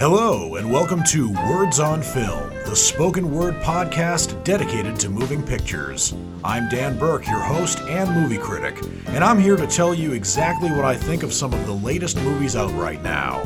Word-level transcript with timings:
Hello, 0.00 0.54
and 0.54 0.70
welcome 0.70 1.02
to 1.08 1.32
Words 1.50 1.80
on 1.80 2.02
Film, 2.02 2.50
the 2.64 2.76
spoken 2.76 3.34
word 3.34 3.56
podcast 3.56 4.44
dedicated 4.44 4.94
to 5.00 5.10
moving 5.10 5.42
pictures. 5.42 6.14
I'm 6.44 6.68
Dan 6.68 6.96
Burke, 6.96 7.26
your 7.26 7.40
host 7.40 7.80
and 7.80 8.08
movie 8.12 8.38
critic, 8.38 8.80
and 9.08 9.24
I'm 9.24 9.40
here 9.40 9.56
to 9.56 9.66
tell 9.66 9.92
you 9.92 10.12
exactly 10.12 10.70
what 10.70 10.84
I 10.84 10.94
think 10.94 11.24
of 11.24 11.32
some 11.32 11.52
of 11.52 11.66
the 11.66 11.72
latest 11.72 12.16
movies 12.18 12.54
out 12.54 12.70
right 12.74 13.02
now. 13.02 13.42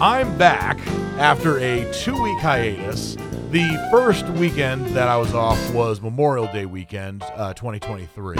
I'm 0.00 0.36
back 0.36 0.84
after 1.20 1.60
a 1.60 1.88
two 1.92 2.20
week 2.20 2.40
hiatus. 2.40 3.14
The 3.52 3.88
first 3.92 4.26
weekend 4.30 4.84
that 4.96 5.06
I 5.06 5.16
was 5.16 5.32
off 5.32 5.72
was 5.72 6.00
Memorial 6.00 6.48
Day 6.48 6.66
weekend, 6.66 7.22
uh, 7.36 7.54
2023. 7.54 8.36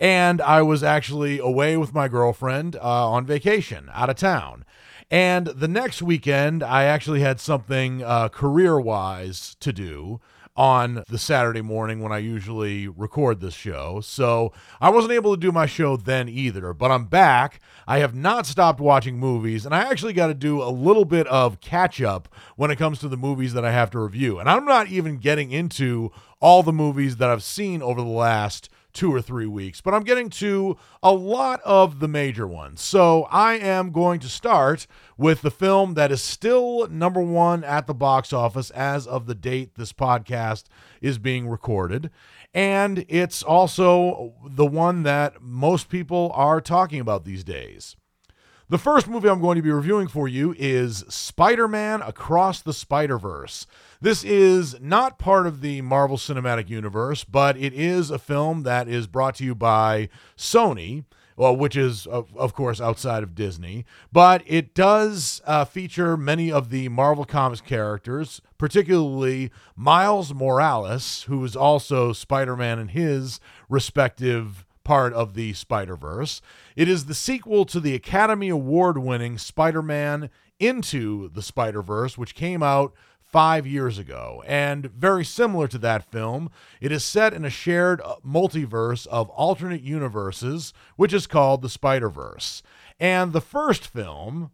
And 0.00 0.40
I 0.40 0.62
was 0.62 0.82
actually 0.82 1.38
away 1.38 1.76
with 1.76 1.94
my 1.94 2.08
girlfriend 2.08 2.76
uh, 2.76 3.10
on 3.10 3.24
vacation 3.24 3.90
out 3.94 4.10
of 4.10 4.16
town. 4.16 4.64
And 5.10 5.46
the 5.46 5.68
next 5.68 6.02
weekend, 6.02 6.62
I 6.62 6.84
actually 6.84 7.20
had 7.20 7.40
something 7.40 8.02
uh, 8.02 8.28
career 8.28 8.78
wise 8.78 9.56
to 9.60 9.72
do 9.72 10.20
on 10.56 11.04
the 11.08 11.18
Saturday 11.18 11.60
morning 11.60 12.00
when 12.00 12.12
I 12.12 12.18
usually 12.18 12.88
record 12.88 13.40
this 13.40 13.54
show. 13.54 14.00
So 14.00 14.52
I 14.80 14.88
wasn't 14.88 15.12
able 15.12 15.34
to 15.34 15.40
do 15.40 15.52
my 15.52 15.66
show 15.66 15.96
then 15.96 16.28
either, 16.28 16.72
but 16.72 16.90
I'm 16.90 17.04
back. 17.04 17.60
I 17.86 17.98
have 17.98 18.14
not 18.14 18.46
stopped 18.46 18.80
watching 18.80 19.18
movies, 19.18 19.66
and 19.66 19.74
I 19.74 19.90
actually 19.90 20.14
got 20.14 20.28
to 20.28 20.34
do 20.34 20.62
a 20.62 20.70
little 20.70 21.04
bit 21.04 21.26
of 21.26 21.60
catch 21.60 22.00
up 22.00 22.28
when 22.56 22.70
it 22.70 22.76
comes 22.76 22.98
to 23.00 23.08
the 23.08 23.18
movies 23.18 23.52
that 23.52 23.66
I 23.66 23.72
have 23.72 23.90
to 23.90 24.00
review. 24.00 24.38
And 24.38 24.48
I'm 24.48 24.64
not 24.64 24.88
even 24.88 25.18
getting 25.18 25.52
into 25.52 26.10
all 26.40 26.62
the 26.62 26.72
movies 26.72 27.16
that 27.16 27.28
I've 27.28 27.42
seen 27.42 27.82
over 27.82 28.00
the 28.00 28.08
last 28.08 28.70
two 28.96 29.14
or 29.14 29.20
three 29.20 29.46
weeks, 29.46 29.80
but 29.80 29.92
I'm 29.94 30.02
getting 30.02 30.30
to 30.30 30.76
a 31.02 31.12
lot 31.12 31.60
of 31.64 32.00
the 32.00 32.08
major 32.08 32.46
ones. 32.46 32.80
So 32.80 33.24
I 33.30 33.54
am 33.54 33.92
going 33.92 34.20
to 34.20 34.28
start 34.28 34.86
with 35.18 35.42
the 35.42 35.50
film 35.50 35.94
that 35.94 36.10
is 36.10 36.22
still 36.22 36.88
number 36.88 37.20
one 37.20 37.62
at 37.62 37.86
the 37.86 37.94
box 37.94 38.32
office 38.32 38.70
as 38.70 39.06
of 39.06 39.26
the 39.26 39.34
date 39.34 39.74
this 39.74 39.92
podcast 39.92 40.64
is 41.02 41.18
being 41.18 41.46
recorded. 41.46 42.10
And 42.54 43.04
it's 43.08 43.42
also 43.42 44.32
the 44.48 44.66
one 44.66 45.02
that 45.02 45.42
most 45.42 45.90
people 45.90 46.32
are 46.34 46.62
talking 46.62 46.98
about 46.98 47.26
these 47.26 47.44
days. 47.44 47.96
The 48.68 48.78
first 48.78 49.06
movie 49.06 49.28
I'm 49.28 49.40
going 49.40 49.56
to 49.56 49.62
be 49.62 49.70
reviewing 49.70 50.08
for 50.08 50.26
you 50.26 50.54
is 50.58 51.04
Spider 51.08 51.68
Man 51.68 52.02
Across 52.02 52.62
the 52.62 52.72
Spider 52.72 53.18
Verse. 53.18 53.66
This 54.00 54.24
is 54.24 54.76
not 54.80 55.18
part 55.18 55.46
of 55.46 55.60
the 55.60 55.80
Marvel 55.82 56.16
Cinematic 56.16 56.68
Universe, 56.68 57.24
but 57.24 57.56
it 57.56 57.72
is 57.72 58.10
a 58.10 58.18
film 58.18 58.62
that 58.64 58.88
is 58.88 59.06
brought 59.06 59.36
to 59.36 59.44
you 59.44 59.54
by 59.54 60.08
Sony. 60.36 61.04
Well, 61.38 61.54
which 61.54 61.76
is, 61.76 62.06
of, 62.06 62.34
of 62.34 62.54
course, 62.54 62.80
outside 62.80 63.22
of 63.22 63.34
Disney, 63.34 63.84
but 64.10 64.42
it 64.46 64.74
does 64.74 65.42
uh, 65.44 65.66
feature 65.66 66.16
many 66.16 66.50
of 66.50 66.70
the 66.70 66.88
Marvel 66.88 67.26
Comics 67.26 67.60
characters, 67.60 68.40
particularly 68.56 69.50
Miles 69.76 70.32
Morales, 70.32 71.24
who 71.24 71.44
is 71.44 71.54
also 71.54 72.14
Spider 72.14 72.56
Man 72.56 72.78
in 72.78 72.88
his 72.88 73.38
respective 73.68 74.64
part 74.82 75.12
of 75.12 75.34
the 75.34 75.52
Spider 75.52 75.94
Verse. 75.94 76.40
It 76.74 76.88
is 76.88 77.04
the 77.04 77.14
sequel 77.14 77.66
to 77.66 77.80
the 77.80 77.94
Academy 77.94 78.48
Award 78.48 78.96
winning 78.96 79.36
Spider 79.36 79.82
Man 79.82 80.30
Into 80.58 81.28
the 81.28 81.42
Spider 81.42 81.82
Verse, 81.82 82.16
which 82.16 82.34
came 82.34 82.62
out 82.62 82.94
five 83.30 83.66
years 83.66 83.98
ago. 83.98 84.42
And 84.46 84.86
very 84.86 85.24
similar 85.24 85.68
to 85.68 85.78
that 85.78 86.10
film, 86.10 86.50
it 86.80 86.92
is 86.92 87.04
set 87.04 87.34
in 87.34 87.44
a 87.44 87.50
shared 87.50 88.00
uh, 88.00 88.16
multiverse 88.26 89.06
of 89.08 89.28
alternate 89.30 89.82
universes, 89.82 90.72
which 90.96 91.12
is 91.12 91.26
called 91.26 91.62
the 91.62 91.68
Spider 91.68 92.08
Verse. 92.08 92.62
And 92.98 93.32
the 93.32 93.40
first 93.40 93.86
film, 93.86 94.52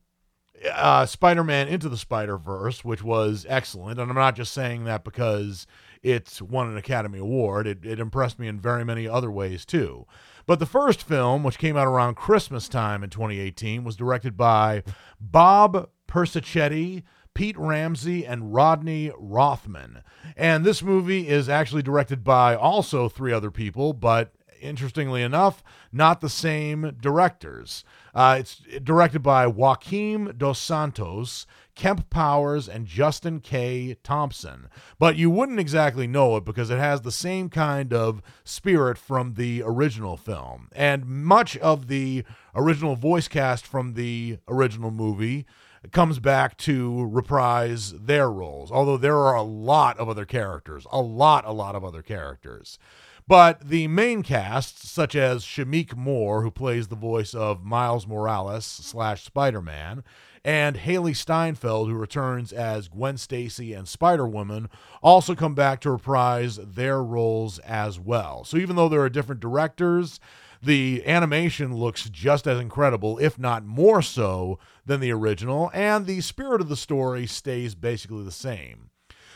uh, 0.73 1.06
Spider 1.06 1.45
Man 1.45 1.69
Into 1.69 1.89
the 1.89 1.97
Spider 1.97 2.39
Verse, 2.39 2.84
which 2.84 3.03
was 3.03 3.47
excellent, 3.48 4.01
and 4.01 4.11
I'm 4.11 4.17
not 4.17 4.36
just 4.36 4.52
saying 4.52 4.85
that 4.85 5.05
because 5.05 5.67
it's 6.02 6.42
won 6.42 6.68
an 6.68 6.77
Academy 6.77 7.18
Award, 7.18 7.67
it, 7.67 7.85
it 7.85 8.01
impressed 8.01 8.39
me 8.39 8.48
in 8.48 8.61
very 8.61 8.85
many 8.85 9.07
other 9.07 9.30
ways 9.30 9.64
too. 9.64 10.07
But 10.47 10.58
the 10.58 10.67
first 10.67 11.02
film, 11.02 11.45
which 11.45 11.58
came 11.58 11.77
out 11.77 11.86
around 11.86 12.17
Christmas 12.17 12.68
time 12.68 13.05
in 13.05 13.11
2018, 13.11 13.85
was 13.85 13.97
directed 13.97 14.36
by 14.36 14.83
Bob 15.20 15.89
Persichetti 16.08 17.05
Pete 17.35 17.59
Ramsey, 17.59 18.27
and 18.27 18.55
Rodney 18.55 19.11
Rothman. 19.19 20.03
And 20.37 20.65
this 20.65 20.83
movie 20.83 21.29
is 21.29 21.48
actually 21.48 21.83
directed 21.83 22.25
by 22.25 22.55
also 22.55 23.09
three 23.09 23.33
other 23.33 23.51
people, 23.51 23.93
but 23.93 24.33
interestingly 24.63 25.23
enough, 25.23 25.63
not 25.92 26.21
the 26.21 26.29
same 26.29 26.97
directors. 27.01 27.85
Uh, 28.15 28.37
it's 28.39 28.63
directed 28.83 29.21
by 29.21 29.47
Joaquim 29.47 30.35
Dos 30.37 30.59
Santos, 30.59 31.47
Kemp 31.75 32.09
Powers, 32.11 32.69
and 32.69 32.87
Justin 32.87 33.41
K. 33.41 33.97
Thompson. 34.03 34.69
But 34.98 35.17
you 35.17 35.31
wouldn't 35.31 35.61
exactly 35.61 36.07
know 36.07 36.37
it 36.37 36.45
because 36.45 36.71
it 36.71 36.79
has 36.79 37.01
the 37.01 37.13
same 37.13 37.48
kind 37.48 37.92
of 37.92 38.23
spirit 38.45 38.98
from 38.98 39.35
the 39.35 39.63
original 39.65 40.17
film. 40.17 40.69
And 40.73 41.07
much 41.07 41.57
of 41.59 41.89
the 41.89 42.25
original 42.55 42.95
voice 42.95 43.29
cast 43.29 43.67
from 43.67 43.95
the 43.95 44.39
original 44.47 44.91
movie 44.91 45.47
comes 45.91 46.20
back 46.20 46.57
to 46.59 47.07
reprise 47.07 47.93
their 47.93 48.31
roles. 48.31 48.70
Although 48.70 48.97
there 48.97 49.17
are 49.17 49.35
a 49.35 49.43
lot 49.43 49.98
of 49.98 50.09
other 50.09 50.25
characters, 50.25 50.87
a 50.93 51.01
lot, 51.01 51.45
a 51.45 51.53
lot 51.53 51.75
of 51.75 51.85
other 51.85 52.03
characters. 52.03 52.79
But 53.27 53.69
the 53.69 53.89
main 53.89 54.23
cast, 54.23 54.87
such 54.87 55.15
as 55.15 55.45
Shameik 55.45 55.97
Moore, 55.97 56.42
who 56.42 56.51
plays 56.51 56.89
the 56.89 56.97
voice 56.97 57.35
of 57.35 57.65
Miles 57.65 58.07
Morales 58.07 58.65
slash 58.65 59.25
Spider 59.25 59.63
Man, 59.63 60.03
and 60.45 60.77
Hailee 60.77 61.17
Steinfeld, 61.17 61.89
who 61.89 61.95
returns 61.95 62.53
as 62.53 62.89
Gwen 62.89 63.17
Stacy 63.17 63.73
and 63.73 63.87
Spider 63.87 64.27
Woman, 64.27 64.69
also 65.03 65.37
come 65.37 65.55
back 65.55 65.81
to 65.81 65.91
reprise 65.91 66.57
their 66.57 67.03
roles 67.03 67.61
as 67.61 68.01
well. 68.01 68.42
So 68.45 68.57
even 68.57 68.75
though 68.75 68.89
there 68.89 69.03
are 69.03 69.09
different 69.09 69.41
directors, 69.41 70.19
the 70.62 71.02
animation 71.06 71.74
looks 71.74 72.08
just 72.08 72.46
as 72.46 72.61
incredible, 72.61 73.18
if 73.18 73.39
not 73.39 73.64
more 73.64 74.00
so, 74.00 74.58
than 74.86 75.00
the 75.00 75.12
original, 75.12 75.70
and 75.74 76.06
the 76.06 76.20
spirit 76.20 76.61
of 76.61 76.68
the 76.68 76.77
story 76.77 77.27
stays 77.27 77.74
basically 77.74 78.23
the 78.24 78.30
same. 78.30 78.90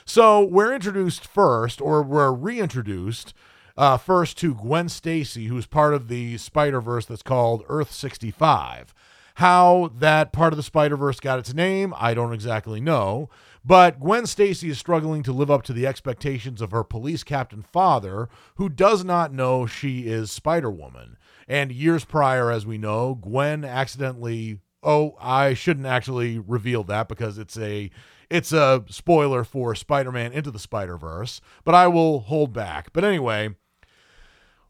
So 0.04 0.44
we're 0.44 0.72
introduced 0.72 1.26
first, 1.26 1.80
or 1.80 2.02
we're 2.02 2.32
reintroduced 2.32 3.34
uh, 3.76 3.98
first 3.98 4.38
to 4.38 4.54
Gwen 4.54 4.88
Stacy, 4.88 5.46
who's 5.46 5.66
part 5.66 5.94
of 5.94 6.08
the 6.08 6.38
Spider 6.38 6.80
Verse 6.80 7.06
that's 7.06 7.22
called 7.22 7.64
Earth 7.68 7.92
65. 7.92 8.94
How 9.34 9.90
that 9.98 10.32
part 10.32 10.52
of 10.52 10.56
the 10.56 10.62
Spider 10.62 10.96
Verse 10.96 11.20
got 11.20 11.38
its 11.38 11.52
name, 11.52 11.92
I 11.96 12.14
don't 12.14 12.32
exactly 12.32 12.80
know. 12.80 13.28
But 13.66 13.98
Gwen 13.98 14.26
Stacy 14.26 14.70
is 14.70 14.78
struggling 14.78 15.24
to 15.24 15.32
live 15.32 15.50
up 15.50 15.64
to 15.64 15.72
the 15.72 15.88
expectations 15.88 16.62
of 16.62 16.70
her 16.70 16.84
police 16.84 17.24
captain 17.24 17.62
father, 17.62 18.28
who 18.54 18.68
does 18.68 19.04
not 19.04 19.32
know 19.32 19.66
she 19.66 20.06
is 20.06 20.30
Spider 20.30 20.70
Woman. 20.70 21.16
And 21.48 21.72
years 21.72 22.04
prior, 22.04 22.52
as 22.52 22.64
we 22.64 22.78
know, 22.78 23.16
Gwen 23.16 23.64
accidentally. 23.64 24.60
Oh, 24.84 25.16
I 25.20 25.54
shouldn't 25.54 25.86
actually 25.86 26.38
reveal 26.38 26.84
that 26.84 27.08
because 27.08 27.38
it's 27.38 27.58
a 27.58 27.90
it's 28.30 28.52
a 28.52 28.84
spoiler 28.88 29.42
for 29.42 29.74
Spider-Man 29.74 30.32
into 30.32 30.52
the 30.52 30.60
Spider-Verse, 30.60 31.40
but 31.64 31.74
I 31.74 31.88
will 31.88 32.20
hold 32.20 32.52
back. 32.52 32.92
But 32.92 33.02
anyway, 33.04 33.56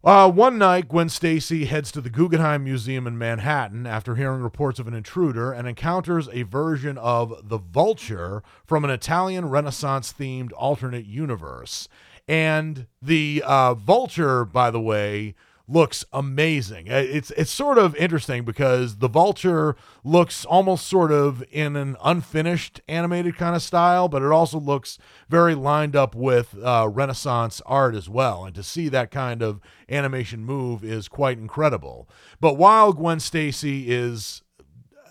uh, 0.07 0.31
one 0.31 0.57
night, 0.57 0.89
Gwen 0.89 1.09
Stacy 1.09 1.65
heads 1.65 1.91
to 1.91 2.01
the 2.01 2.09
Guggenheim 2.09 2.63
Museum 2.63 3.09
in 3.09 3.19
Manhattan 3.19 3.89
after 3.89 4.15
hearing 4.15 4.41
reports 4.41 4.79
of 4.79 4.87
an 4.87 4.95
intruder 4.95 5.51
and 5.51 5.67
encounters 5.67 6.29
a 6.33 6.45
version 6.45 6.97
of 6.97 7.49
the 7.49 7.59
Vulture 7.59 8.45
from 8.65 8.85
an 8.85 8.91
Italian 8.91 9.49
Renaissance 9.49 10.15
themed 10.17 10.53
alternate 10.57 11.07
universe. 11.07 11.89
And 12.29 12.87
the 13.03 13.43
uh, 13.45 13.75
Vulture, 13.75 14.45
by 14.45 14.71
the 14.71 14.81
way, 14.81 15.35
looks 15.69 16.05
amazing. 16.13 16.91
Uh, 16.91 16.97
it's 16.97 17.31
it's 17.33 17.51
sort 17.51 17.79
of 17.79 17.97
interesting 17.97 18.45
because 18.45 18.99
the 18.99 19.09
vulture 19.09 19.77
looks 20.05 20.45
almost 20.45 20.87
sort 20.87 21.11
of 21.11 21.43
in 21.51 21.77
an 21.77 21.97
unfinished 22.05 22.81
animated 22.89 23.37
kind 23.37 23.57
of 23.57 23.63
style, 23.63 24.09
but 24.09 24.23
it 24.23 24.31
also 24.31 24.59
looks 24.61 24.99
very 25.29 25.55
lined 25.55 25.97
up 25.97 26.15
with 26.15 26.57
uh, 26.63 26.89
Renaissance 26.91 27.61
art 27.67 27.95
as 27.95 28.09
well. 28.09 28.45
And 28.45 28.55
to 28.55 28.63
see 28.63 28.89
that 28.89 29.11
kind 29.11 29.43
of 29.43 29.61
animation 29.89 30.45
move 30.45 30.85
is 30.85 31.09
quite 31.09 31.39
incredible. 31.39 32.09
But 32.41 32.55
while 32.55 32.93
Gwen 32.93 33.21
Stacy 33.21 33.91
is 33.91 34.43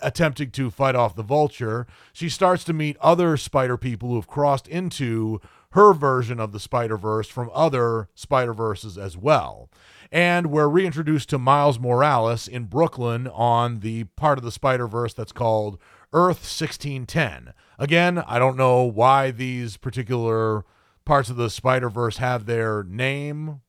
attempting 0.02 0.52
to 0.52 0.70
fight 0.70 0.96
off 0.96 1.16
the 1.16 1.24
vulture, 1.24 1.88
she 2.14 2.30
starts 2.30 2.64
to 2.66 2.74
meet 2.74 2.98
other 3.02 3.38
spider 3.38 3.78
people 3.78 4.10
who 4.10 4.16
have 4.16 4.28
crossed 4.28 4.68
into 4.68 5.42
her 5.72 5.94
version 5.94 6.40
of 6.40 6.54
the 6.54 6.60
Spider 6.60 6.96
Verse 6.96 7.28
from 7.28 7.50
other 7.54 8.08
Spider 8.16 8.54
Verses 8.54 8.98
as 8.98 9.18
well. 9.18 9.70
And 10.12 10.52
we're 10.52 10.68
reintroduced 10.68 11.30
to 11.30 11.38
Miles 11.38 11.80
Morales 11.80 12.48
in 12.48 12.66
Brooklyn 12.66 13.28
on 13.28 13.80
the 13.80 14.06
part 14.06 14.38
of 14.38 14.44
the 14.44 14.52
Spider 14.52 14.88
Verse 14.88 15.14
that's 15.14 15.32
called 15.32 15.80
Earth 16.14 16.38
1610. 16.38 17.54
Again, 17.78 18.20
I 18.20 18.40
don't 18.40 18.58
know 18.58 18.84
why 18.84 19.32
these 19.32 19.78
particular 19.78 20.64
parts 21.06 21.30
of 21.30 21.36
the 21.36 21.50
Spider 21.50 21.90
Verse 21.90 22.18
have 22.18 22.46
their 22.46 22.84
name 22.84 23.62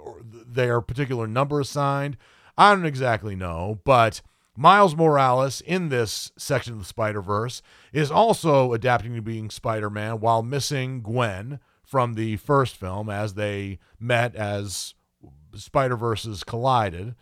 or 0.00 0.20
their 0.24 0.80
particular 0.80 1.26
number 1.26 1.60
assigned. 1.60 2.16
I 2.58 2.74
don't 2.74 2.86
exactly 2.86 3.36
know, 3.36 3.80
but 3.84 4.22
Miles 4.56 4.96
Morales 4.96 5.60
in 5.60 5.90
this 5.90 6.32
section 6.36 6.72
of 6.72 6.78
the 6.78 6.84
Spider 6.84 7.20
Verse 7.20 7.60
is 7.92 8.10
also 8.10 8.72
adapting 8.72 9.14
to 9.14 9.22
being 9.22 9.50
Spider 9.50 9.90
Man 9.90 10.20
while 10.20 10.42
missing 10.42 11.02
Gwen 11.02 11.60
from 11.84 12.14
the 12.14 12.36
first 12.36 12.76
film 12.76 13.08
as 13.10 13.34
they 13.34 13.78
met 14.00 14.34
as 14.34 14.94
Spider 15.58 15.96
Verses 15.96 16.44
collided 16.44 17.14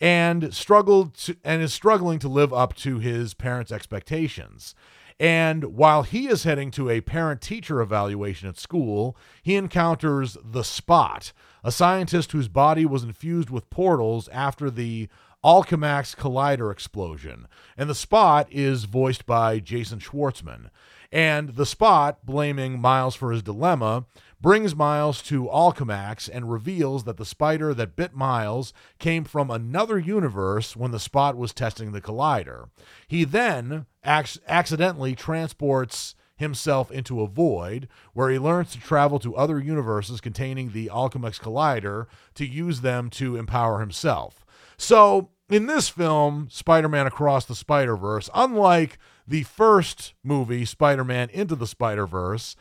and 0.00 0.52
struggled 0.52 1.14
to, 1.14 1.36
and 1.44 1.62
is 1.62 1.72
struggling 1.72 2.18
to 2.18 2.28
live 2.28 2.52
up 2.52 2.74
to 2.74 2.98
his 2.98 3.34
parents' 3.34 3.72
expectations. 3.72 4.74
And 5.20 5.76
while 5.76 6.02
he 6.02 6.26
is 6.26 6.42
heading 6.42 6.72
to 6.72 6.90
a 6.90 7.00
parent 7.00 7.40
teacher 7.40 7.80
evaluation 7.80 8.48
at 8.48 8.58
school, 8.58 9.16
he 9.42 9.54
encounters 9.54 10.36
the 10.44 10.64
Spot, 10.64 11.32
a 11.62 11.70
scientist 11.70 12.32
whose 12.32 12.48
body 12.48 12.84
was 12.84 13.04
infused 13.04 13.48
with 13.48 13.70
portals 13.70 14.28
after 14.28 14.70
the 14.70 15.08
Alchemax 15.44 16.16
Collider 16.16 16.72
explosion. 16.72 17.46
And 17.76 17.88
the 17.88 17.94
Spot 17.94 18.48
is 18.50 18.84
voiced 18.84 19.26
by 19.26 19.60
Jason 19.60 20.00
Schwartzman. 20.00 20.70
And 21.12 21.50
the 21.50 21.66
Spot, 21.66 22.24
blaming 22.24 22.80
Miles 22.80 23.14
for 23.14 23.30
his 23.30 23.42
dilemma, 23.42 24.06
brings 24.42 24.74
Miles 24.74 25.22
to 25.22 25.44
Alchemax 25.44 26.28
and 26.30 26.50
reveals 26.50 27.04
that 27.04 27.16
the 27.16 27.24
spider 27.24 27.72
that 27.72 27.94
bit 27.94 28.12
Miles 28.12 28.74
came 28.98 29.22
from 29.22 29.50
another 29.50 29.98
universe 29.98 30.76
when 30.76 30.90
the 30.90 30.98
Spot 30.98 31.36
was 31.36 31.54
testing 31.54 31.92
the 31.92 32.00
collider. 32.00 32.68
He 33.06 33.22
then 33.22 33.86
ac- 34.04 34.40
accidentally 34.48 35.14
transports 35.14 36.16
himself 36.36 36.90
into 36.90 37.20
a 37.20 37.28
void 37.28 37.88
where 38.14 38.30
he 38.30 38.38
learns 38.38 38.72
to 38.72 38.80
travel 38.80 39.20
to 39.20 39.36
other 39.36 39.60
universes 39.60 40.20
containing 40.20 40.72
the 40.72 40.90
Alchemax 40.92 41.40
Collider 41.40 42.06
to 42.34 42.44
use 42.44 42.80
them 42.80 43.10
to 43.10 43.36
empower 43.36 43.78
himself. 43.78 44.44
So, 44.76 45.30
in 45.48 45.66
this 45.66 45.88
film, 45.88 46.48
Spider 46.50 46.88
Man 46.88 47.06
Across 47.06 47.44
the 47.44 47.54
Spider 47.54 47.96
Verse, 47.96 48.28
unlike 48.34 48.98
the 49.28 49.44
first 49.44 50.14
movie, 50.24 50.64
Spider 50.64 51.04
Man 51.04 51.28
Into 51.30 51.54
the 51.54 51.66
Spider 51.66 52.06
Verse, 52.06 52.56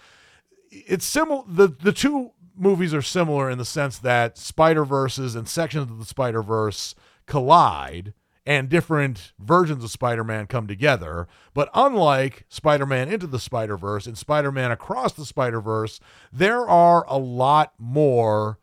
it's 0.71 1.05
similar. 1.05 1.43
The, 1.47 1.67
the 1.67 1.91
two 1.91 2.31
movies 2.55 2.93
are 2.93 3.01
similar 3.01 3.49
in 3.49 3.57
the 3.57 3.65
sense 3.65 3.97
that 3.99 4.37
Spider 4.37 4.85
Verses 4.85 5.35
and 5.35 5.47
sections 5.47 5.91
of 5.91 5.99
the 5.99 6.05
Spider 6.05 6.41
Verse 6.41 6.95
collide 7.25 8.13
and 8.45 8.69
different 8.69 9.33
versions 9.39 9.83
of 9.83 9.91
Spider 9.91 10.23
Man 10.23 10.47
come 10.47 10.67
together. 10.67 11.27
But 11.53 11.69
unlike 11.73 12.45
Spider 12.49 12.85
Man 12.85 13.11
Into 13.11 13.27
the 13.27 13.39
Spider 13.39 13.77
Verse 13.77 14.07
and 14.07 14.17
Spider 14.17 14.51
Man 14.51 14.71
Across 14.71 15.13
the 15.13 15.25
Spider 15.25 15.61
Verse, 15.61 15.99
there 16.31 16.67
are 16.67 17.05
a 17.07 17.17
lot 17.17 17.73
more 17.77 18.59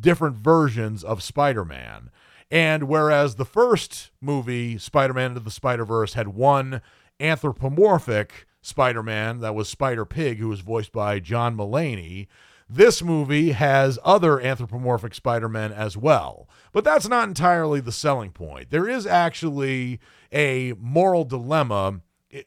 different 0.00 0.36
versions 0.36 1.04
of 1.04 1.22
Spider 1.22 1.64
Man. 1.64 2.10
And 2.50 2.84
whereas 2.84 3.34
the 3.34 3.44
first 3.44 4.10
movie, 4.20 4.78
Spider 4.78 5.12
Man 5.12 5.32
Into 5.32 5.40
the 5.40 5.50
Spider 5.50 5.84
Verse, 5.84 6.14
had 6.14 6.28
one 6.28 6.80
anthropomorphic 7.20 8.46
Spider 8.60 9.02
Man 9.02 9.40
that 9.40 9.54
was 9.54 9.68
Spider 9.68 10.04
Pig, 10.04 10.38
who 10.38 10.48
was 10.48 10.60
voiced 10.60 10.92
by 10.92 11.20
John 11.20 11.56
Mulaney, 11.56 12.26
this 12.68 13.02
movie 13.02 13.52
has 13.52 13.98
other 14.04 14.40
anthropomorphic 14.40 15.14
Spider 15.14 15.48
Men 15.48 15.72
as 15.72 15.96
well. 15.96 16.48
But 16.72 16.84
that's 16.84 17.08
not 17.08 17.28
entirely 17.28 17.80
the 17.80 17.92
selling 17.92 18.30
point. 18.30 18.70
There 18.70 18.88
is 18.88 19.06
actually 19.06 20.00
a 20.32 20.74
moral 20.78 21.24
dilemma 21.24 22.02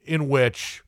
in 0.06 0.30
which 0.30 0.84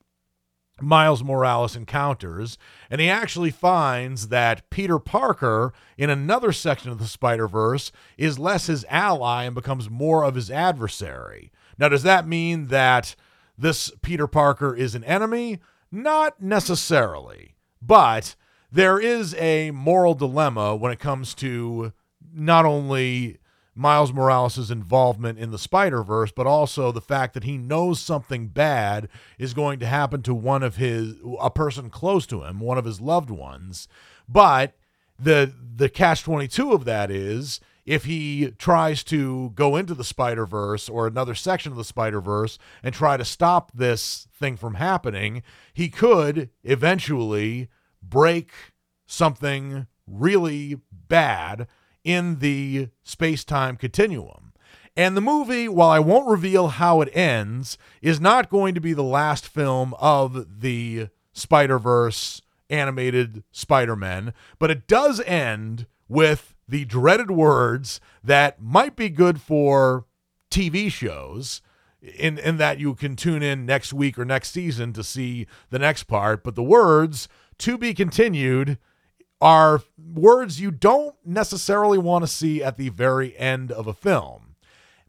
Miles 0.79 1.23
Morales 1.23 1.75
encounters, 1.75 2.59
and 2.91 3.01
he 3.01 3.09
actually 3.09 3.49
finds 3.49 4.27
that 4.27 4.69
Peter 4.69 4.99
Parker, 4.99 5.73
in 5.97 6.09
another 6.09 6.51
section 6.51 6.91
of 6.91 6.99
the 6.99 7.07
Spider 7.07 7.47
Verse, 7.47 7.91
is 8.17 8.37
less 8.37 8.67
his 8.67 8.85
ally 8.87 9.45
and 9.45 9.55
becomes 9.55 9.89
more 9.89 10.23
of 10.23 10.35
his 10.35 10.51
adversary. 10.51 11.51
Now, 11.79 11.89
does 11.89 12.03
that 12.03 12.27
mean 12.27 12.67
that 12.67 13.15
this 13.63 13.91
Peter 14.01 14.27
Parker 14.27 14.75
is 14.75 14.93
an 14.93 15.03
enemy? 15.05 15.59
Not 15.91 16.41
necessarily, 16.41 17.55
but 17.81 18.35
there 18.71 18.99
is 18.99 19.33
a 19.35 19.71
moral 19.71 20.13
dilemma 20.13 20.75
when 20.75 20.91
it 20.91 20.99
comes 20.99 21.33
to 21.35 21.93
not 22.33 22.65
only 22.65 23.37
Miles 23.75 24.13
Morales' 24.13 24.69
involvement 24.69 25.39
in 25.39 25.51
the 25.51 25.57
Spider 25.57 26.03
Verse, 26.03 26.31
but 26.31 26.45
also 26.45 26.91
the 26.91 27.01
fact 27.01 27.33
that 27.33 27.43
he 27.43 27.57
knows 27.57 27.99
something 27.99 28.47
bad 28.47 29.09
is 29.39 29.53
going 29.53 29.79
to 29.79 29.87
happen 29.87 30.21
to 30.23 30.33
one 30.33 30.61
of 30.61 30.75
his 30.75 31.15
a 31.39 31.49
person 31.49 31.89
close 31.89 32.27
to 32.27 32.43
him, 32.43 32.59
one 32.59 32.77
of 32.77 32.85
his 32.85 33.01
loved 33.01 33.29
ones. 33.29 33.87
But 34.27 34.75
the 35.17 35.53
the 35.75 35.89
catch 35.89 36.23
twenty 36.23 36.47
two 36.47 36.73
of 36.73 36.85
that 36.85 37.09
is 37.09 37.59
if 37.85 38.05
he 38.05 38.51
tries 38.57 39.03
to 39.05 39.51
go 39.55 39.75
into 39.75 39.93
the 39.93 40.03
Spider 40.03 40.45
Verse 40.45 40.87
or 40.87 41.07
another 41.07 41.35
section 41.35 41.71
of 41.71 41.77
the 41.77 41.83
Spider 41.83 42.21
Verse 42.21 42.57
and 42.81 42.93
try 42.93 43.17
to 43.17 43.25
stop 43.25 43.71
this 43.73 44.27
thing 44.33 44.55
from 44.57 44.75
happening, 44.75 45.43
he 45.73 45.89
could 45.89 46.49
eventually 46.63 47.69
break 48.01 48.51
something 49.05 49.87
really 50.07 50.79
bad 50.91 51.67
in 52.03 52.39
the 52.39 52.89
space 53.03 53.43
time 53.43 53.75
continuum. 53.75 54.53
And 54.95 55.17
the 55.17 55.21
movie, 55.21 55.67
while 55.67 55.89
I 55.89 55.99
won't 55.99 56.29
reveal 56.29 56.67
how 56.67 57.01
it 57.01 57.15
ends, 57.15 57.77
is 58.01 58.21
not 58.21 58.49
going 58.49 58.75
to 58.75 58.81
be 58.81 58.93
the 58.93 59.03
last 59.03 59.47
film 59.47 59.95
of 59.99 60.61
the 60.61 61.09
Spider 61.33 61.79
Verse 61.79 62.41
animated 62.69 63.43
Spider 63.51 63.95
Man, 63.95 64.33
but 64.59 64.71
it 64.71 64.87
does 64.87 65.19
end 65.21 65.87
with 66.07 66.52
the 66.67 66.85
dreaded 66.85 67.31
words 67.31 67.99
that 68.23 68.61
might 68.61 68.95
be 68.95 69.09
good 69.09 69.41
for 69.41 70.05
TV 70.49 70.91
shows 70.91 71.61
in 72.01 72.37
in 72.37 72.57
that 72.57 72.79
you 72.79 72.93
can 72.95 73.15
tune 73.15 73.41
in 73.41 73.65
next 73.65 73.93
week 73.93 74.19
or 74.19 74.25
next 74.25 74.51
season 74.51 74.93
to 74.93 75.03
see 75.03 75.47
the 75.69 75.79
next 75.79 76.03
part 76.03 76.43
but 76.43 76.55
the 76.55 76.63
words 76.63 77.27
to 77.57 77.77
be 77.77 77.93
continued 77.93 78.77
are 79.41 79.81
words 79.97 80.59
you 80.59 80.69
don't 80.71 81.15
necessarily 81.25 81.97
want 81.97 82.23
to 82.23 82.27
see 82.27 82.63
at 82.63 82.77
the 82.77 82.89
very 82.89 83.37
end 83.37 83.71
of 83.71 83.87
a 83.87 83.93
film 83.93 84.53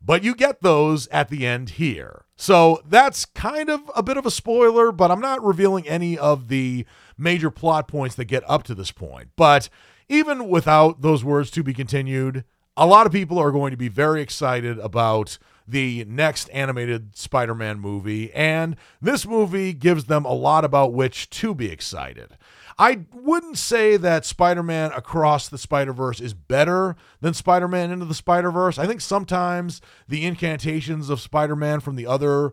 but 0.04 0.22
you 0.22 0.34
get 0.34 0.60
those 0.60 1.06
at 1.08 1.30
the 1.30 1.46
end 1.46 1.70
here. 1.70 2.26
So 2.36 2.82
that's 2.86 3.24
kind 3.24 3.70
of 3.70 3.90
a 3.96 4.02
bit 4.02 4.16
of 4.16 4.26
a 4.26 4.30
spoiler 4.30 4.92
but 4.92 5.10
I'm 5.10 5.20
not 5.20 5.42
revealing 5.42 5.88
any 5.88 6.18
of 6.18 6.48
the 6.48 6.84
major 7.16 7.50
plot 7.50 7.88
points 7.88 8.14
that 8.16 8.26
get 8.26 8.48
up 8.48 8.64
to 8.64 8.74
this 8.74 8.90
point 8.90 9.30
but 9.36 9.68
even 10.08 10.48
without 10.48 11.02
those 11.02 11.24
words 11.24 11.50
to 11.52 11.62
be 11.62 11.74
continued, 11.74 12.44
a 12.76 12.86
lot 12.86 13.06
of 13.06 13.12
people 13.12 13.38
are 13.38 13.52
going 13.52 13.70
to 13.70 13.76
be 13.76 13.88
very 13.88 14.20
excited 14.20 14.78
about 14.78 15.38
the 15.66 16.04
next 16.06 16.48
animated 16.50 17.16
Spider 17.16 17.54
Man 17.54 17.80
movie, 17.80 18.32
and 18.34 18.76
this 19.00 19.26
movie 19.26 19.72
gives 19.72 20.04
them 20.04 20.24
a 20.24 20.32
lot 20.32 20.64
about 20.64 20.92
which 20.92 21.30
to 21.30 21.54
be 21.54 21.70
excited. 21.70 22.36
I 22.78 23.02
wouldn't 23.12 23.56
say 23.56 23.96
that 23.96 24.26
Spider 24.26 24.62
Man 24.62 24.92
Across 24.92 25.48
the 25.48 25.58
Spider 25.58 25.92
Verse 25.92 26.20
is 26.20 26.34
better 26.34 26.96
than 27.20 27.32
Spider 27.32 27.68
Man 27.68 27.90
Into 27.90 28.04
the 28.04 28.14
Spider 28.14 28.50
Verse. 28.50 28.78
I 28.78 28.86
think 28.86 29.00
sometimes 29.00 29.80
the 30.08 30.26
incantations 30.26 31.08
of 31.08 31.20
Spider 31.20 31.56
Man 31.56 31.80
from 31.80 31.96
the 31.96 32.06
other 32.06 32.52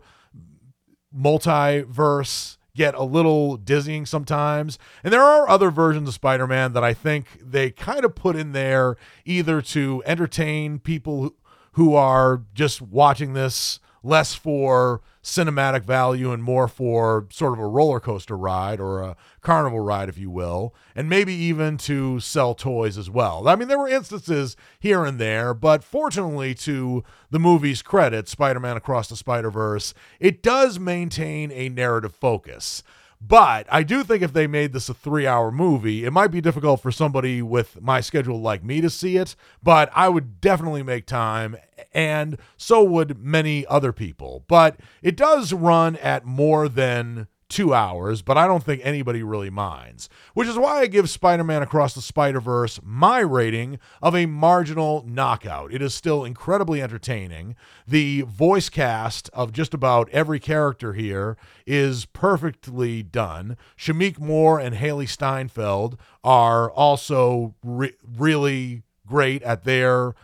multiverse 1.14 2.56
get 2.74 2.94
a 2.94 3.02
little 3.02 3.56
dizzying 3.56 4.06
sometimes. 4.06 4.78
And 5.04 5.12
there 5.12 5.22
are 5.22 5.48
other 5.48 5.70
versions 5.70 6.08
of 6.08 6.14
Spider 6.14 6.46
Man 6.46 6.72
that 6.72 6.84
I 6.84 6.94
think 6.94 7.26
they 7.40 7.70
kind 7.70 8.04
of 8.04 8.14
put 8.14 8.36
in 8.36 8.52
there 8.52 8.96
either 9.24 9.60
to 9.62 10.02
entertain 10.06 10.78
people 10.78 11.34
who 11.72 11.94
are 11.94 12.42
just 12.54 12.82
watching 12.82 13.32
this 13.32 13.80
less 14.02 14.34
for 14.34 15.00
cinematic 15.22 15.84
value 15.84 16.32
and 16.32 16.42
more 16.42 16.66
for 16.66 17.26
sort 17.30 17.52
of 17.52 17.58
a 17.60 17.66
roller 17.66 18.00
coaster 18.00 18.36
ride 18.36 18.80
or 18.80 19.00
a 19.00 19.16
carnival 19.40 19.80
ride, 19.80 20.08
if 20.08 20.18
you 20.18 20.30
will, 20.30 20.74
and 20.96 21.08
maybe 21.08 21.32
even 21.32 21.76
to 21.76 22.18
sell 22.18 22.54
toys 22.54 22.98
as 22.98 23.08
well. 23.08 23.46
I 23.46 23.54
mean, 23.54 23.68
there 23.68 23.78
were 23.78 23.88
instances 23.88 24.56
here 24.80 25.04
and 25.04 25.18
there, 25.18 25.54
but 25.54 25.84
fortunately, 25.84 26.54
to 26.56 27.04
the 27.30 27.38
movie's 27.38 27.82
credit, 27.82 28.28
Spider 28.28 28.60
Man 28.60 28.76
Across 28.76 29.08
the 29.08 29.16
Spider 29.16 29.50
Verse, 29.50 29.94
it 30.18 30.42
does 30.42 30.78
maintain 30.78 31.52
a 31.52 31.68
narrative 31.68 32.14
focus. 32.14 32.82
But 33.24 33.68
I 33.70 33.84
do 33.84 34.02
think 34.02 34.22
if 34.22 34.32
they 34.32 34.48
made 34.48 34.72
this 34.72 34.88
a 34.88 34.94
three 34.94 35.28
hour 35.28 35.52
movie, 35.52 36.04
it 36.04 36.12
might 36.12 36.32
be 36.32 36.40
difficult 36.40 36.80
for 36.82 36.90
somebody 36.90 37.40
with 37.40 37.80
my 37.80 38.00
schedule 38.00 38.40
like 38.40 38.64
me 38.64 38.80
to 38.80 38.90
see 38.90 39.16
it, 39.16 39.36
but 39.62 39.90
I 39.94 40.08
would 40.08 40.40
definitely 40.40 40.82
make 40.82 41.06
time, 41.06 41.56
and 41.94 42.36
so 42.56 42.82
would 42.82 43.18
many 43.18 43.64
other 43.66 43.92
people. 43.92 44.44
But 44.48 44.80
it 45.02 45.16
does 45.16 45.52
run 45.52 45.94
at 45.96 46.24
more 46.24 46.68
than 46.68 47.28
two 47.52 47.74
hours, 47.74 48.22
but 48.22 48.38
I 48.38 48.46
don't 48.46 48.64
think 48.64 48.80
anybody 48.82 49.22
really 49.22 49.50
minds. 49.50 50.08
Which 50.34 50.48
is 50.48 50.56
why 50.56 50.80
I 50.80 50.86
give 50.86 51.10
Spider 51.10 51.44
Man 51.44 51.62
Across 51.62 51.94
the 51.94 52.00
Spider 52.00 52.40
Verse 52.40 52.80
my 52.82 53.20
rating 53.20 53.78
of 54.00 54.16
a 54.16 54.26
marginal 54.26 55.04
knockout. 55.06 55.72
It 55.72 55.82
is 55.82 55.94
still 55.94 56.24
incredibly 56.24 56.80
entertaining. 56.80 57.54
The 57.86 58.22
voice 58.22 58.68
cast 58.68 59.28
of 59.34 59.52
just 59.52 59.74
about 59.74 60.08
every 60.10 60.40
character 60.40 60.94
here 60.94 61.36
is 61.66 62.06
perfectly 62.06 63.02
done. 63.02 63.58
Shameik 63.76 64.18
Moore 64.18 64.58
and 64.58 64.74
Hailee 64.74 65.08
Steinfeld 65.08 65.98
are 66.24 66.70
also 66.70 67.54
re- 67.62 67.92
really 68.16 68.82
great 69.06 69.42
at 69.42 69.64
their 69.64 70.14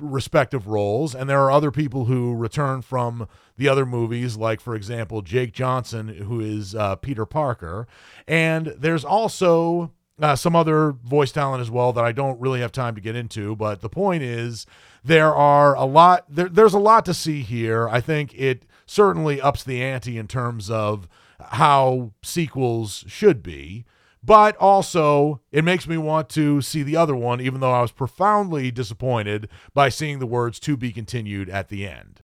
respective 0.00 0.66
roles, 0.66 1.14
and 1.14 1.28
there 1.28 1.40
are 1.40 1.50
other 1.50 1.70
people 1.70 2.06
who 2.06 2.34
return 2.34 2.82
from 2.82 3.28
the 3.56 3.68
other 3.68 3.86
movies, 3.86 4.36
like, 4.36 4.60
for 4.60 4.74
example, 4.74 5.22
Jake 5.22 5.52
Johnson, 5.52 6.08
who 6.08 6.40
is 6.40 6.74
uh, 6.74 6.96
Peter 6.96 7.26
Parker. 7.26 7.86
And 8.26 8.68
there's 8.78 9.04
also 9.04 9.92
uh, 10.20 10.36
some 10.36 10.56
other 10.56 10.92
voice 10.92 11.32
talent 11.32 11.60
as 11.60 11.70
well 11.70 11.92
that 11.92 12.04
I 12.04 12.12
don't 12.12 12.40
really 12.40 12.60
have 12.60 12.72
time 12.72 12.94
to 12.94 13.00
get 13.00 13.16
into. 13.16 13.56
But 13.56 13.80
the 13.80 13.88
point 13.88 14.22
is, 14.22 14.66
there 15.04 15.34
are 15.34 15.74
a 15.76 15.84
lot. 15.84 16.24
There, 16.28 16.48
there's 16.48 16.74
a 16.74 16.78
lot 16.78 17.04
to 17.06 17.14
see 17.14 17.42
here. 17.42 17.88
I 17.88 18.00
think 18.00 18.34
it 18.34 18.64
certainly 18.86 19.40
ups 19.40 19.64
the 19.64 19.82
ante 19.82 20.18
in 20.18 20.26
terms 20.26 20.70
of 20.70 21.08
how 21.40 22.12
sequels 22.22 23.04
should 23.06 23.42
be. 23.42 23.84
But 24.28 24.58
also, 24.58 25.40
it 25.50 25.64
makes 25.64 25.88
me 25.88 25.96
want 25.96 26.28
to 26.30 26.60
see 26.60 26.82
the 26.82 26.96
other 26.96 27.16
one, 27.16 27.40
even 27.40 27.60
though 27.60 27.72
I 27.72 27.80
was 27.80 27.92
profoundly 27.92 28.70
disappointed 28.70 29.48
by 29.72 29.88
seeing 29.88 30.18
the 30.18 30.26
words 30.26 30.60
to 30.60 30.76
be 30.76 30.92
continued 30.92 31.48
at 31.48 31.70
the 31.70 31.88
end. 31.88 32.20